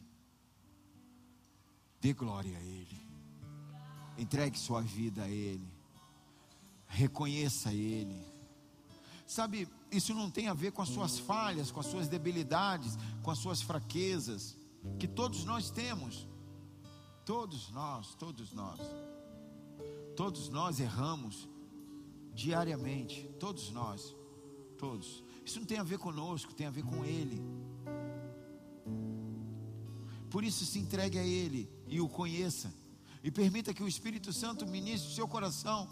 dê 2.00 2.12
glória 2.12 2.56
a 2.56 2.60
Ele, 2.60 3.00
entregue 4.18 4.58
sua 4.58 4.80
vida 4.80 5.22
a 5.22 5.28
Ele, 5.28 5.68
reconheça 6.86 7.72
Ele. 7.72 8.24
Sabe, 9.26 9.68
isso 9.90 10.12
não 10.12 10.30
tem 10.30 10.48
a 10.48 10.54
ver 10.54 10.72
com 10.72 10.82
as 10.82 10.88
suas 10.88 11.18
falhas, 11.18 11.70
com 11.70 11.80
as 11.80 11.86
suas 11.86 12.08
debilidades, 12.08 12.98
com 13.22 13.30
as 13.30 13.38
suas 13.38 13.62
fraquezas, 13.62 14.56
que 14.98 15.08
todos 15.08 15.44
nós 15.44 15.70
temos. 15.70 16.26
Todos 17.24 17.70
nós, 17.70 18.14
todos 18.16 18.52
nós. 18.52 18.80
Todos 20.14 20.48
nós 20.50 20.78
erramos 20.78 21.48
diariamente, 22.34 23.28
todos 23.38 23.70
nós, 23.70 24.14
todos. 24.76 25.22
Isso 25.44 25.58
não 25.58 25.66
tem 25.66 25.78
a 25.78 25.82
ver 25.82 25.98
conosco, 25.98 26.54
tem 26.54 26.66
a 26.66 26.70
ver 26.70 26.82
com 26.82 27.04
Ele. 27.04 27.40
Por 30.30 30.42
isso 30.42 30.64
se 30.66 30.78
entregue 30.78 31.18
a 31.18 31.24
Ele 31.24 31.70
e 31.86 32.00
o 32.00 32.08
conheça. 32.08 32.74
E 33.22 33.30
permita 33.30 33.72
que 33.72 33.82
o 33.82 33.88
Espírito 33.88 34.32
Santo 34.32 34.66
ministre 34.66 35.10
o 35.10 35.14
seu 35.14 35.28
coração. 35.28 35.88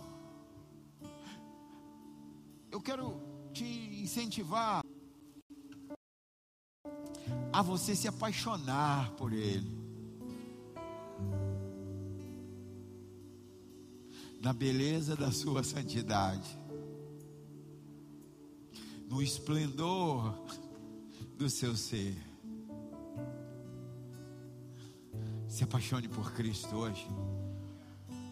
Eu 2.71 2.81
quero 2.81 3.21
te 3.53 3.65
incentivar 4.03 4.83
a 7.53 7.63
você 7.63 7.95
se 7.95 8.09
apaixonar 8.09 9.13
por 9.13 9.33
Ele. 9.33 9.82
Na 14.43 14.53
beleza 14.53 15.15
da 15.15 15.31
sua 15.31 15.63
santidade, 15.63 16.59
no 19.09 19.23
esplendor 19.23 20.35
do 21.39 21.49
seu 21.49 21.77
ser. 21.77 22.17
Se 25.47 25.63
apaixone 25.63 26.09
por 26.09 26.33
Cristo 26.33 26.75
hoje, 26.75 27.07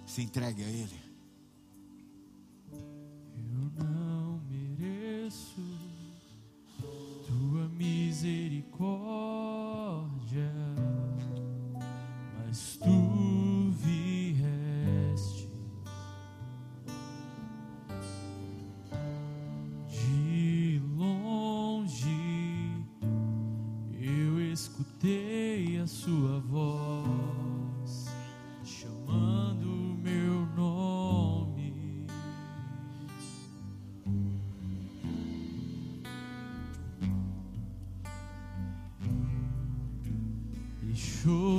se 0.05 0.21
entregue 0.23 0.65
a 0.65 0.69
Ele. 0.69 1.10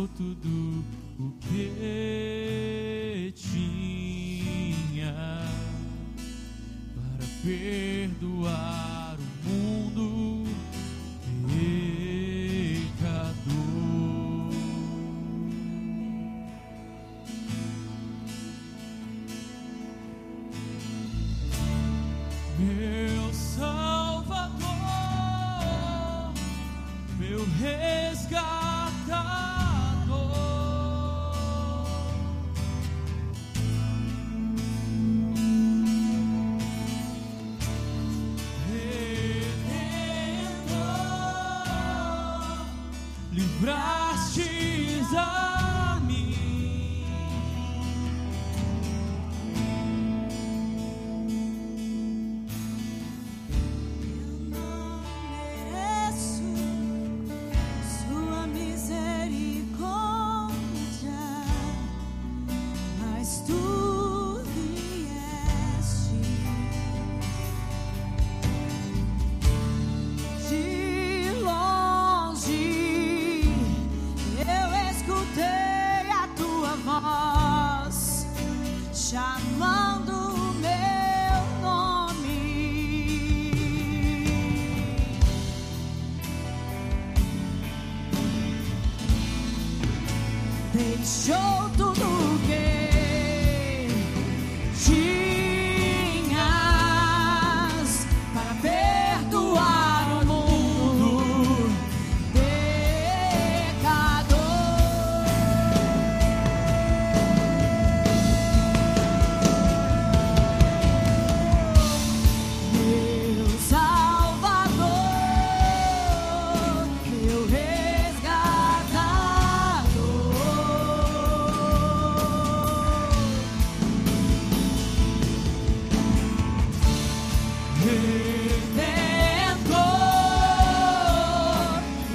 Tudo 0.08 0.84
o 1.20 1.32
que 1.39 3.32
tinha 3.36 5.14
para 6.95 7.26
perdoar 7.43 8.91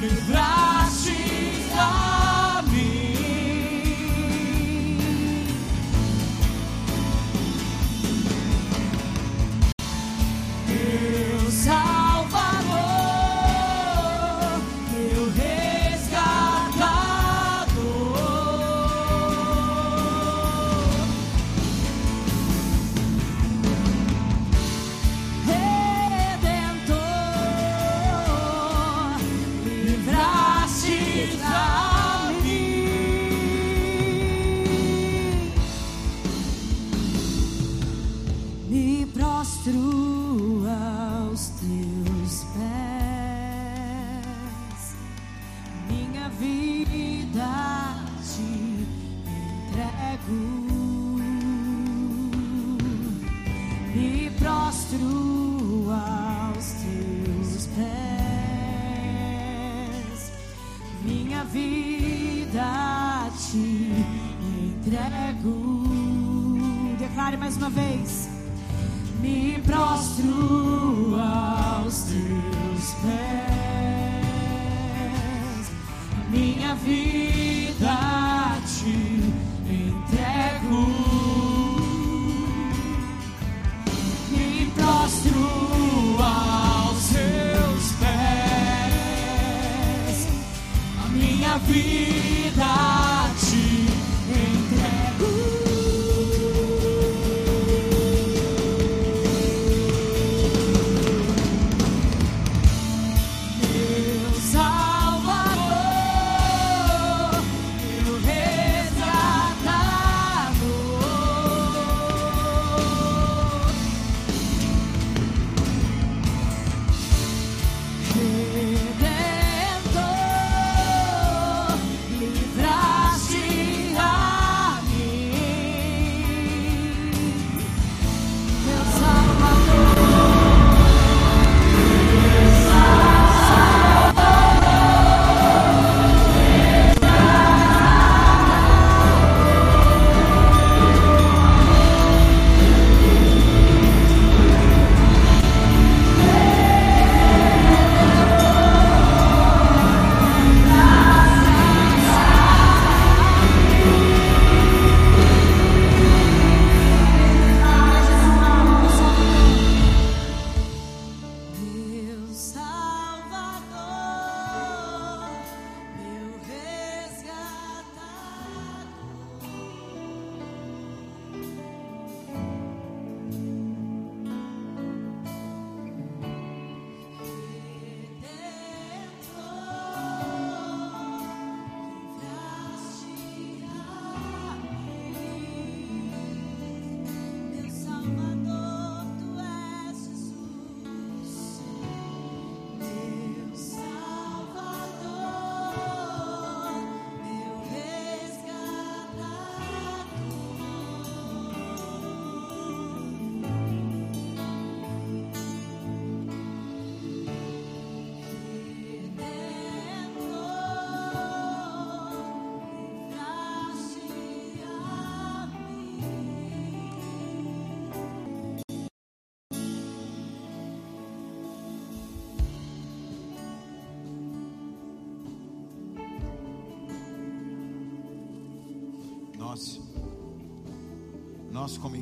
do 0.09 0.36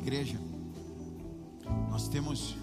igreja, 0.05 0.39
nós 1.89 2.07
temos 2.07 2.55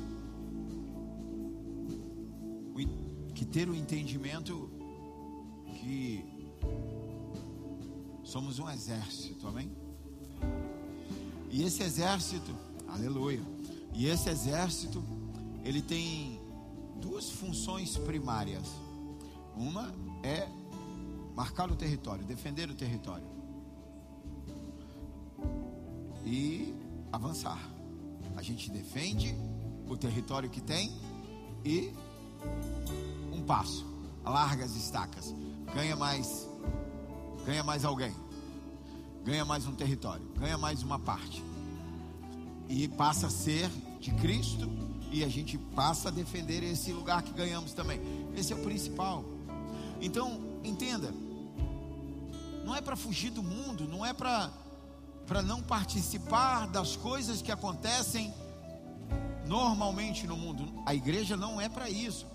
que 3.34 3.45
ter 3.45 3.68
o 3.68 3.74
entendimento 3.74 4.70
que 5.80 6.24
somos 8.22 8.61
um 8.61 8.70
exército, 8.70 9.49
amém? 9.49 9.68
E 11.51 11.64
esse 11.64 11.82
exército, 11.82 12.55
aleluia, 12.86 13.43
e 13.93 14.07
esse 14.07 14.30
exército, 14.30 15.03
ele 15.64 15.82
tem 15.82 16.40
duas 17.01 17.28
funções 17.28 17.97
primárias. 17.97 18.68
Uma 19.57 19.93
é 20.22 20.49
marcar 21.34 21.72
o 21.72 21.74
território, 21.74 22.24
defender 22.24 22.70
o 22.70 22.74
território 22.74 23.26
e 26.24 26.82
avançar. 27.13 27.59
A 28.35 28.43
gente 28.43 28.71
defende 28.71 29.37
o 29.87 29.97
território 29.97 30.49
que 30.49 30.61
tem 30.61 30.93
e 31.65 31.93
um 33.33 33.43
passo, 33.43 33.87
alarga 34.25 34.65
as 34.65 34.75
estacas, 34.75 35.35
ganha 35.75 35.95
mais, 35.95 36.49
ganha 37.45 37.63
mais 37.63 37.85
alguém, 37.85 38.15
ganha 39.25 39.45
mais 39.45 39.67
um 39.67 39.75
território, 39.75 40.27
ganha 40.39 40.57
mais 40.57 40.83
uma 40.83 40.99
parte 40.99 41.43
e 42.69 42.89
passa 42.89 43.27
a 43.27 43.31
ser 43.31 43.71
de 44.01 44.11
Cristo 44.13 44.71
e 45.13 45.23
a 45.23 45.29
gente 45.29 45.59
passa 45.59 46.09
a 46.09 46.11
defender 46.11 46.63
esse 46.63 46.91
lugar 46.93 47.23
que 47.23 47.33
ganhamos 47.33 47.75
também. 47.75 48.01
Esse 48.35 48.53
é 48.55 48.57
o 48.57 48.63
principal. 48.63 49.23
Então, 50.01 50.41
entenda, 50.65 51.13
não 52.65 52.75
é 52.75 52.81
para 52.81 52.97
fugir 52.97 53.31
do 53.31 53.43
mundo, 53.43 53.87
não 53.87 54.05
é 54.05 54.15
para 54.15 54.51
para 55.27 55.43
não 55.43 55.62
participar 55.62 56.66
das 56.66 56.97
coisas 56.97 57.41
que 57.41 57.53
acontecem 57.53 58.33
normalmente 59.47 60.27
no 60.27 60.37
mundo. 60.37 60.83
A 60.87 60.95
igreja 60.95 61.37
não 61.37 61.61
é 61.61 61.68
para 61.68 61.89
isso. 61.89 62.27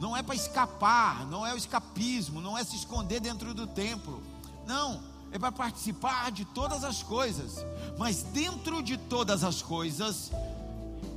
Não 0.00 0.16
é 0.16 0.22
para 0.22 0.34
escapar, 0.34 1.26
não 1.26 1.46
é 1.46 1.52
o 1.52 1.56
escapismo, 1.56 2.40
não 2.40 2.56
é 2.56 2.64
se 2.64 2.74
esconder 2.76 3.20
dentro 3.20 3.52
do 3.52 3.66
templo. 3.66 4.22
Não, 4.66 5.02
é 5.30 5.38
para 5.38 5.52
participar 5.52 6.30
de 6.30 6.44
todas 6.44 6.84
as 6.84 7.02
coisas. 7.02 7.64
Mas 7.98 8.22
dentro 8.22 8.82
de 8.82 8.96
todas 8.96 9.44
as 9.44 9.60
coisas, 9.60 10.30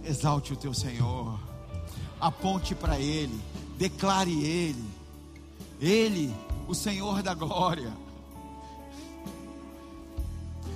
exalte 0.04 0.54
o 0.54 0.58
teu 0.58 0.74
Senhor. 0.74 1.40
Aponte 2.20 2.76
para 2.76 3.00
ele, 3.00 3.42
declare 3.78 4.44
ele. 4.44 4.94
Ele, 5.80 6.34
o 6.68 6.76
Senhor 6.76 7.22
da 7.22 7.34
glória. 7.34 7.92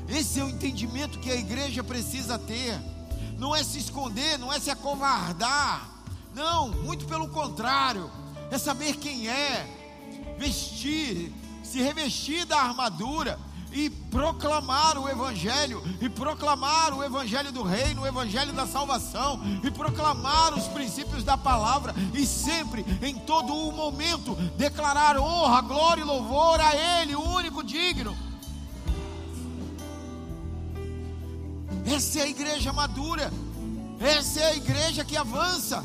Esse 0.09 0.39
é 0.39 0.43
o 0.43 0.49
entendimento 0.49 1.19
que 1.19 1.29
a 1.29 1.35
igreja 1.35 1.83
precisa 1.83 2.39
ter. 2.39 2.79
Não 3.37 3.55
é 3.55 3.63
se 3.63 3.77
esconder, 3.77 4.37
não 4.39 4.51
é 4.51 4.59
se 4.59 4.69
acovardar. 4.69 5.89
Não, 6.33 6.69
muito 6.69 7.05
pelo 7.05 7.27
contrário. 7.27 8.09
É 8.49 8.57
saber 8.57 8.95
quem 8.95 9.27
é, 9.27 9.67
vestir, 10.37 11.33
se 11.63 11.81
revestir 11.81 12.45
da 12.45 12.57
armadura 12.61 13.37
e 13.71 13.89
proclamar 13.89 14.97
o 14.97 15.09
Evangelho, 15.09 15.83
e 16.01 16.07
proclamar 16.07 16.93
o 16.93 17.03
Evangelho 17.03 17.51
do 17.51 17.63
Reino, 17.63 18.01
o 18.01 18.07
Evangelho 18.07 18.53
da 18.53 18.65
salvação, 18.65 19.41
e 19.63 19.69
proclamar 19.69 20.53
os 20.57 20.67
princípios 20.67 21.23
da 21.23 21.37
palavra, 21.37 21.93
e 22.13 22.25
sempre, 22.25 22.85
em 23.01 23.15
todo 23.15 23.53
o 23.53 23.71
momento, 23.71 24.35
declarar 24.57 25.17
honra, 25.17 25.61
glória 25.61 26.01
e 26.01 26.05
louvor 26.05 26.59
a 26.61 26.75
Ele, 26.75 27.15
o 27.15 27.21
único 27.21 27.63
digno. 27.63 28.17
Essa 31.87 32.19
é 32.19 32.23
a 32.23 32.27
igreja 32.27 32.73
madura, 32.73 33.31
essa 33.99 34.41
é 34.41 34.45
a 34.47 34.55
igreja 34.55 35.05
que 35.05 35.15
avança, 35.15 35.83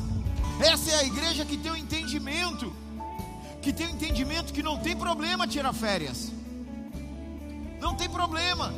essa 0.59 0.91
é 0.91 0.95
a 0.95 1.03
igreja 1.05 1.45
que 1.45 1.57
tem 1.57 1.71
o 1.71 1.77
entendimento, 1.77 2.75
que 3.61 3.71
tem 3.71 3.87
o 3.87 3.91
entendimento 3.91 4.51
que 4.51 4.61
não 4.61 4.77
tem 4.77 4.97
problema 4.97 5.47
tirar 5.47 5.71
férias. 5.71 6.29
Não 7.79 7.95
tem 7.95 8.09
problema. 8.09 8.73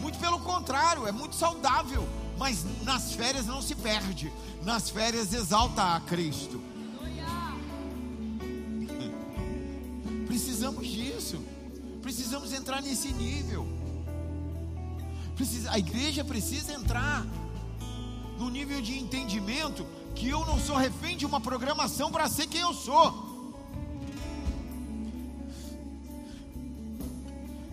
Muito 0.00 0.18
pelo 0.18 0.40
contrário, 0.40 1.06
é 1.06 1.12
muito 1.12 1.36
saudável. 1.36 2.08
Mas 2.36 2.64
nas 2.82 3.12
férias 3.12 3.46
não 3.46 3.62
se 3.62 3.76
perde. 3.76 4.32
Nas 4.64 4.90
férias 4.90 5.32
exalta 5.32 5.94
a 5.94 6.00
Cristo. 6.00 6.60
Precisamos 10.26 10.88
disso. 10.88 11.40
Precisamos 12.02 12.52
entrar 12.52 12.82
nesse 12.82 13.12
nível. 13.12 13.81
Precisa, 15.34 15.70
a 15.70 15.78
igreja 15.78 16.24
precisa 16.24 16.72
entrar 16.72 17.26
no 18.38 18.50
nível 18.50 18.80
de 18.80 18.98
entendimento 18.98 19.86
que 20.14 20.28
eu 20.28 20.44
não 20.44 20.58
sou 20.58 20.76
refém 20.76 21.16
de 21.16 21.24
uma 21.24 21.40
programação 21.40 22.10
para 22.10 22.28
ser 22.28 22.46
quem 22.46 22.60
eu 22.60 22.74
sou. 22.74 23.32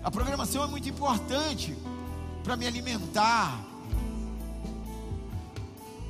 A 0.04 0.10
programação 0.10 0.64
é 0.64 0.68
muito 0.68 0.88
importante 0.88 1.76
para 2.44 2.56
me 2.56 2.66
alimentar. 2.66 3.64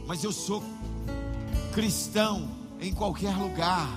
Mas 0.06 0.24
eu 0.24 0.32
sou 0.32 0.64
cristão 1.74 2.50
em 2.80 2.94
qualquer 2.94 3.36
lugar, 3.36 3.90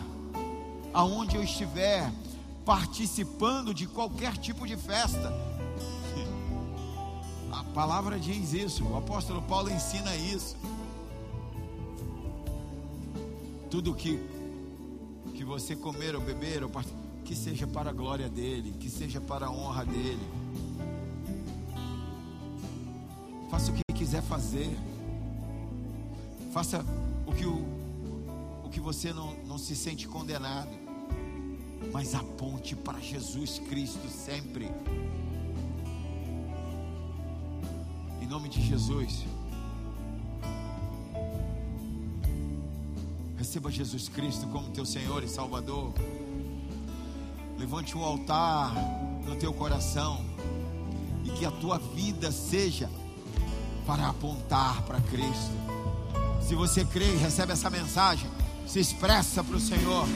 aonde 0.92 1.36
eu 1.36 1.42
estiver, 1.42 2.12
participando 2.64 3.72
de 3.72 3.86
qualquer 3.86 4.36
tipo 4.36 4.66
de 4.66 4.76
festa. 4.76 5.51
A 7.72 7.74
palavra 7.74 8.20
diz 8.20 8.52
isso, 8.52 8.84
o 8.84 8.98
apóstolo 8.98 9.40
Paulo 9.40 9.70
ensina 9.70 10.14
isso. 10.14 10.54
Tudo 13.70 13.94
que 13.94 14.20
que 15.34 15.42
você 15.42 15.74
comer 15.74 16.14
ou 16.14 16.20
beber 16.20 16.62
ou 16.62 16.68
part- 16.68 16.86
que 17.24 17.34
seja 17.34 17.66
para 17.66 17.88
a 17.88 17.92
glória 17.94 18.28
dele, 18.28 18.74
que 18.78 18.90
seja 18.90 19.22
para 19.22 19.46
a 19.46 19.50
honra 19.50 19.86
dele. 19.86 20.20
Faça 23.50 23.72
o 23.72 23.74
que 23.74 23.80
quiser 23.94 24.20
fazer. 24.22 24.68
Faça 26.52 26.84
o 27.26 27.32
que, 27.32 27.46
o, 27.46 27.64
o 28.66 28.68
que 28.70 28.80
você 28.80 29.14
não, 29.14 29.34
não 29.46 29.56
se 29.56 29.74
sente 29.74 30.06
condenado. 30.06 30.70
Mas 31.90 32.14
aponte 32.14 32.76
para 32.76 33.00
Jesus 33.00 33.58
Cristo 33.60 34.06
sempre. 34.10 34.70
Nome 38.32 38.48
de 38.48 38.62
Jesus. 38.62 39.26
Receba 43.36 43.70
Jesus 43.70 44.08
Cristo 44.08 44.46
como 44.46 44.70
teu 44.70 44.86
Senhor 44.86 45.22
e 45.22 45.28
Salvador. 45.28 45.92
Levante 47.58 47.94
um 47.94 48.02
altar 48.02 48.72
no 49.26 49.36
teu 49.36 49.52
coração. 49.52 50.24
E 51.26 51.30
que 51.32 51.44
a 51.44 51.50
tua 51.50 51.76
vida 51.78 52.32
seja 52.32 52.88
para 53.86 54.08
apontar 54.08 54.80
para 54.84 54.98
Cristo. 55.02 55.52
Se 56.40 56.54
você 56.54 56.86
crê 56.86 57.12
e 57.12 57.16
recebe 57.18 57.52
essa 57.52 57.68
mensagem, 57.68 58.30
se 58.66 58.80
expressa 58.80 59.44
para 59.44 59.56
o 59.56 59.60
Senhor. 59.60 60.06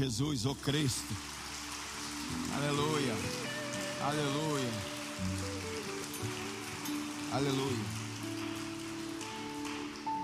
Jesus, 0.00 0.46
o 0.46 0.54
Cristo. 0.54 1.14
Aleluia. 2.56 3.14
Aleluia. 4.02 4.70
Aleluia. 7.30 7.84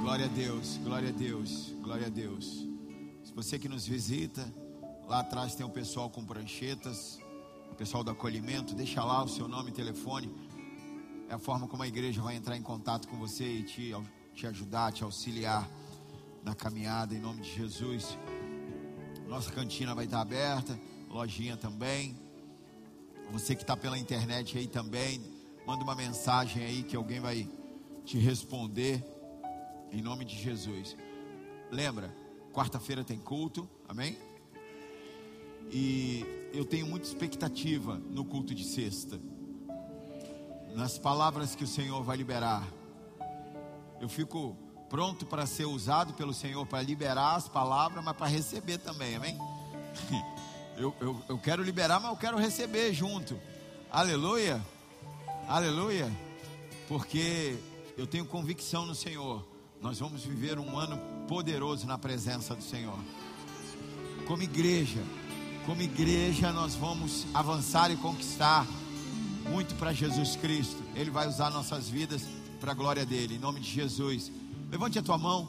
Glória 0.00 0.24
a 0.24 0.28
Deus, 0.28 0.78
glória 0.82 1.10
a 1.10 1.12
Deus, 1.12 1.74
glória 1.82 2.06
a 2.06 2.08
Deus. 2.08 2.66
Se 3.22 3.34
você 3.34 3.58
que 3.58 3.68
nos 3.68 3.86
visita, 3.86 4.50
lá 5.06 5.20
atrás 5.20 5.54
tem 5.54 5.66
o 5.66 5.68
pessoal 5.68 6.08
com 6.08 6.24
pranchetas, 6.24 7.18
o 7.70 7.74
pessoal 7.74 8.02
do 8.02 8.10
acolhimento, 8.10 8.74
deixa 8.74 9.04
lá 9.04 9.22
o 9.22 9.28
seu 9.28 9.46
nome 9.46 9.68
e 9.68 9.74
telefone. 9.74 10.34
É 11.28 11.34
a 11.34 11.38
forma 11.38 11.68
como 11.68 11.82
a 11.82 11.86
igreja 11.86 12.22
vai 12.22 12.34
entrar 12.34 12.56
em 12.56 12.62
contato 12.62 13.06
com 13.08 13.18
você 13.18 13.44
e 13.44 13.62
te, 13.62 13.92
te 14.32 14.46
ajudar, 14.46 14.90
te 14.90 15.04
auxiliar 15.04 15.68
na 16.42 16.54
caminhada 16.54 17.14
em 17.14 17.20
nome 17.20 17.42
de 17.42 17.54
Jesus. 17.54 18.16
Nossa 19.26 19.50
cantina 19.50 19.94
vai 19.94 20.04
estar 20.04 20.20
aberta, 20.20 20.78
lojinha 21.10 21.56
também. 21.56 22.16
Você 23.32 23.56
que 23.56 23.62
está 23.62 23.76
pela 23.76 23.98
internet 23.98 24.56
aí 24.56 24.68
também, 24.68 25.20
manda 25.66 25.82
uma 25.82 25.96
mensagem 25.96 26.62
aí 26.62 26.82
que 26.84 26.94
alguém 26.94 27.18
vai 27.18 27.48
te 28.04 28.18
responder 28.18 29.04
em 29.90 30.00
nome 30.00 30.24
de 30.24 30.36
Jesus. 30.36 30.96
Lembra, 31.72 32.14
quarta-feira 32.52 33.02
tem 33.02 33.18
culto, 33.18 33.68
amém? 33.88 34.16
E 35.72 36.24
eu 36.52 36.64
tenho 36.64 36.86
muita 36.86 37.08
expectativa 37.08 37.98
no 38.10 38.24
culto 38.24 38.54
de 38.54 38.64
sexta, 38.64 39.20
nas 40.74 40.98
palavras 40.98 41.56
que 41.56 41.64
o 41.64 41.66
Senhor 41.66 42.02
vai 42.04 42.16
liberar. 42.16 42.64
Eu 44.00 44.08
fico 44.08 44.56
pronto 44.88 45.26
para 45.26 45.46
ser 45.46 45.66
usado 45.66 46.14
pelo 46.14 46.32
Senhor 46.32 46.64
para 46.66 46.82
liberar 46.82 47.36
as 47.36 47.48
palavras, 47.48 48.04
mas 48.04 48.16
para 48.16 48.26
receber 48.26 48.78
também, 48.78 49.16
amém? 49.16 49.38
Eu, 50.78 50.94
eu, 51.00 51.22
eu 51.26 51.38
quero 51.38 51.62
liberar, 51.62 51.98
mas 51.98 52.10
eu 52.10 52.18
quero 52.18 52.36
receber 52.36 52.92
junto. 52.92 53.40
Aleluia, 53.90 54.60
aleluia, 55.48 56.12
porque 56.86 57.56
eu 57.96 58.06
tenho 58.06 58.26
convicção 58.26 58.84
no 58.84 58.94
Senhor. 58.94 59.42
Nós 59.80 60.00
vamos 60.00 60.22
viver 60.22 60.58
um 60.58 60.78
ano 60.78 61.00
poderoso 61.26 61.86
na 61.86 61.96
presença 61.96 62.54
do 62.54 62.62
Senhor. 62.62 62.98
Como 64.26 64.42
igreja, 64.42 65.02
como 65.64 65.80
igreja, 65.80 66.52
nós 66.52 66.74
vamos 66.74 67.26
avançar 67.32 67.90
e 67.90 67.96
conquistar 67.96 68.66
muito 69.48 69.74
para 69.76 69.94
Jesus 69.94 70.36
Cristo. 70.36 70.82
Ele 70.94 71.10
vai 71.10 71.26
usar 71.26 71.48
nossas 71.48 71.88
vidas 71.88 72.22
para 72.60 72.72
a 72.72 72.74
glória 72.74 73.06
dele, 73.06 73.36
em 73.36 73.38
nome 73.38 73.60
de 73.60 73.70
Jesus. 73.70 74.30
Levante 74.70 74.98
a 74.98 75.02
tua 75.02 75.16
mão. 75.16 75.48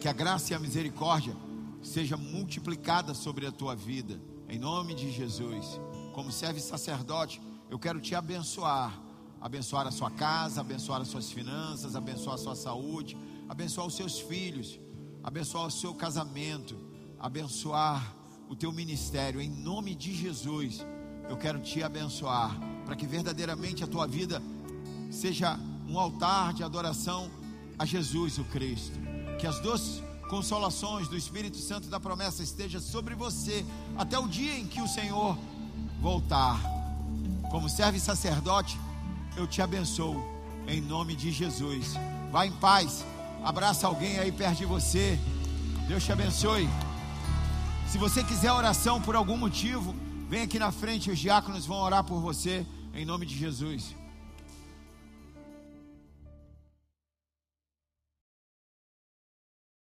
Que 0.00 0.08
a 0.08 0.12
graça 0.12 0.52
e 0.52 0.56
a 0.56 0.58
misericórdia 0.58 1.34
seja 1.82 2.16
multiplicada 2.16 3.14
sobre 3.14 3.46
a 3.46 3.52
tua 3.52 3.74
vida, 3.74 4.20
em 4.48 4.58
nome 4.58 4.94
de 4.94 5.10
Jesus. 5.10 5.80
Como 6.12 6.30
serve 6.30 6.60
sacerdote, 6.60 7.40
eu 7.70 7.78
quero 7.78 8.00
te 8.00 8.14
abençoar, 8.14 9.00
abençoar 9.40 9.86
a 9.86 9.90
sua 9.90 10.10
casa, 10.10 10.60
abençoar 10.60 11.00
as 11.00 11.08
suas 11.08 11.30
finanças, 11.30 11.96
abençoar 11.96 12.34
a 12.34 12.38
sua 12.38 12.54
saúde, 12.54 13.16
abençoar 13.48 13.86
os 13.86 13.96
seus 13.96 14.18
filhos, 14.18 14.78
abençoar 15.22 15.66
o 15.66 15.70
seu 15.70 15.94
casamento, 15.94 16.76
abençoar 17.18 18.14
o 18.48 18.54
teu 18.54 18.70
ministério, 18.70 19.40
em 19.40 19.48
nome 19.48 19.94
de 19.94 20.14
Jesus. 20.14 20.84
Eu 21.28 21.36
quero 21.38 21.60
te 21.60 21.82
abençoar, 21.82 22.54
para 22.84 22.94
que 22.94 23.06
verdadeiramente 23.06 23.82
a 23.82 23.86
tua 23.86 24.06
vida 24.06 24.42
seja 25.10 25.58
um 25.88 25.98
altar 25.98 26.52
de 26.52 26.62
adoração 26.62 27.30
a 27.78 27.84
Jesus 27.84 28.38
o 28.38 28.44
Cristo. 28.44 28.98
Que 29.38 29.46
as 29.46 29.60
duas 29.60 30.02
consolações 30.28 31.08
do 31.08 31.16
Espírito 31.16 31.58
Santo 31.58 31.88
da 31.88 32.00
promessa 32.00 32.42
estejam 32.42 32.80
sobre 32.80 33.14
você 33.14 33.64
até 33.96 34.18
o 34.18 34.26
dia 34.26 34.58
em 34.58 34.66
que 34.66 34.80
o 34.80 34.88
Senhor 34.88 35.36
voltar. 36.00 36.60
Como 37.50 37.68
servo 37.68 37.96
e 37.96 38.00
sacerdote, 38.00 38.78
eu 39.36 39.46
te 39.46 39.62
abençoo 39.62 40.22
em 40.66 40.80
nome 40.80 41.14
de 41.14 41.30
Jesus. 41.30 41.94
Vá 42.30 42.46
em 42.46 42.52
paz. 42.52 43.04
Abraça 43.44 43.86
alguém 43.86 44.18
aí 44.18 44.32
perto 44.32 44.58
de 44.58 44.64
você. 44.64 45.18
Deus 45.86 46.04
te 46.04 46.12
abençoe. 46.12 46.68
Se 47.86 47.98
você 47.98 48.24
quiser 48.24 48.50
oração 48.50 49.00
por 49.00 49.14
algum 49.14 49.36
motivo, 49.36 49.94
vem 50.28 50.42
aqui 50.42 50.58
na 50.58 50.72
frente, 50.72 51.10
os 51.10 51.18
diáconos 51.18 51.66
vão 51.66 51.78
orar 51.78 52.02
por 52.02 52.20
você 52.20 52.66
em 52.94 53.04
nome 53.04 53.26
de 53.26 53.36
Jesus. 53.36 53.94